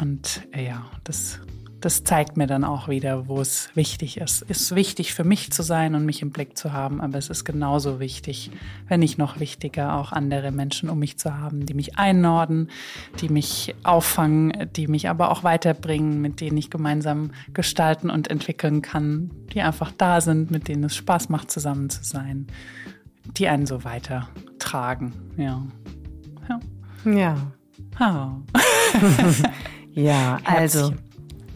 Und 0.00 0.42
äh, 0.52 0.66
ja, 0.66 0.86
das 1.04 1.40
das 1.80 2.02
zeigt 2.02 2.36
mir 2.36 2.46
dann 2.46 2.64
auch 2.64 2.88
wieder, 2.88 3.28
wo 3.28 3.40
es 3.40 3.70
wichtig 3.74 4.16
ist. 4.16 4.44
Es 4.48 4.62
ist 4.62 4.74
wichtig 4.74 5.14
für 5.14 5.24
mich 5.24 5.52
zu 5.52 5.62
sein 5.62 5.94
und 5.94 6.04
mich 6.04 6.22
im 6.22 6.30
Blick 6.30 6.58
zu 6.58 6.72
haben, 6.72 7.00
aber 7.00 7.18
es 7.18 7.30
ist 7.30 7.44
genauso 7.44 8.00
wichtig, 8.00 8.50
wenn 8.88 9.00
nicht 9.00 9.18
noch 9.18 9.38
wichtiger, 9.38 9.94
auch 9.94 10.10
andere 10.10 10.50
Menschen 10.50 10.90
um 10.90 10.98
mich 10.98 11.18
zu 11.18 11.38
haben, 11.38 11.66
die 11.66 11.74
mich 11.74 11.96
einnorden, 11.96 12.70
die 13.20 13.28
mich 13.28 13.74
auffangen, 13.84 14.68
die 14.74 14.88
mich 14.88 15.08
aber 15.08 15.30
auch 15.30 15.44
weiterbringen, 15.44 16.20
mit 16.20 16.40
denen 16.40 16.56
ich 16.56 16.70
gemeinsam 16.70 17.30
gestalten 17.54 18.10
und 18.10 18.28
entwickeln 18.28 18.82
kann, 18.82 19.30
die 19.52 19.62
einfach 19.62 19.92
da 19.96 20.20
sind, 20.20 20.50
mit 20.50 20.66
denen 20.66 20.84
es 20.84 20.96
Spaß 20.96 21.28
macht, 21.28 21.50
zusammen 21.50 21.90
zu 21.90 22.02
sein, 22.02 22.48
die 23.36 23.46
einen 23.46 23.66
so 23.66 23.84
weitertragen. 23.84 25.12
Ja. 25.36 25.64
Ja. 26.48 26.60
Ja. 27.04 27.52
Oh. 28.00 28.58
ja, 29.92 30.38
also. 30.44 30.92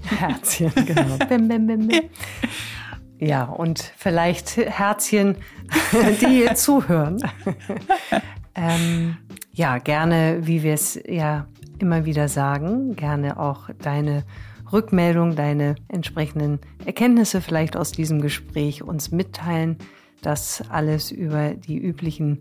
Herzchen, 0.05 0.73
genau. 0.87 1.17
bim, 1.29 1.49
bim, 1.49 1.67
bim, 1.67 1.89
bim. 1.89 2.03
Ja, 3.19 3.45
und 3.45 3.93
vielleicht 3.97 4.57
Herzchen, 4.57 5.37
die 6.21 6.27
hier 6.27 6.55
zuhören. 6.57 7.23
ähm, 8.57 9.17
ja, 9.53 9.79
gerne, 9.79 10.41
wie 10.43 10.65
wir 10.65 10.75
es 10.75 11.01
ja 11.07 11.47
immer 11.79 12.05
wieder 12.05 12.27
sagen, 12.27 12.97
gerne 12.97 13.39
auch 13.39 13.71
deine 13.81 14.25
Rückmeldung, 14.73 15.37
deine 15.37 15.77
entsprechenden 15.89 16.59
Erkenntnisse 16.85 17.41
vielleicht 17.41 17.77
aus 17.77 17.93
diesem 17.93 18.21
Gespräch 18.21 18.83
uns 18.83 19.13
mitteilen. 19.13 19.77
Das 20.21 20.65
alles 20.71 21.13
über 21.13 21.51
die 21.51 21.79
üblichen 21.79 22.41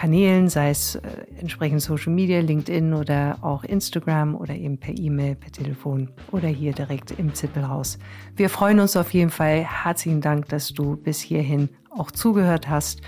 Kanälen, 0.00 0.48
sei 0.48 0.70
es 0.70 0.94
äh, 0.94 1.00
entsprechend 1.38 1.82
Social 1.82 2.14
Media, 2.14 2.40
LinkedIn 2.40 2.94
oder 2.94 3.36
auch 3.42 3.64
Instagram 3.64 4.34
oder 4.34 4.54
eben 4.54 4.78
per 4.78 4.96
E-Mail, 4.96 5.34
per 5.34 5.52
Telefon 5.52 6.08
oder 6.32 6.48
hier 6.48 6.72
direkt 6.72 7.10
im 7.18 7.34
Zippelhaus. 7.34 7.98
Wir 8.34 8.48
freuen 8.48 8.80
uns 8.80 8.96
auf 8.96 9.12
jeden 9.12 9.28
Fall. 9.28 9.62
Herzlichen 9.62 10.22
Dank, 10.22 10.48
dass 10.48 10.72
du 10.72 10.96
bis 10.96 11.20
hierhin 11.20 11.68
auch 11.90 12.10
zugehört 12.10 12.66
hast 12.66 13.02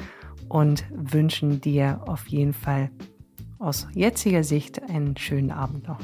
und 0.51 0.85
wünschen 0.91 1.63
dir 1.63 2.03
auf 2.05 2.27
jeden 2.27 2.53
Fall 2.53 2.91
aus 3.59 3.89
jetziger 3.95 4.45
Sicht 4.45 4.83
einen 4.83 5.17
schönen 5.17 5.51
Abend 5.51 5.89
noch. 5.89 5.99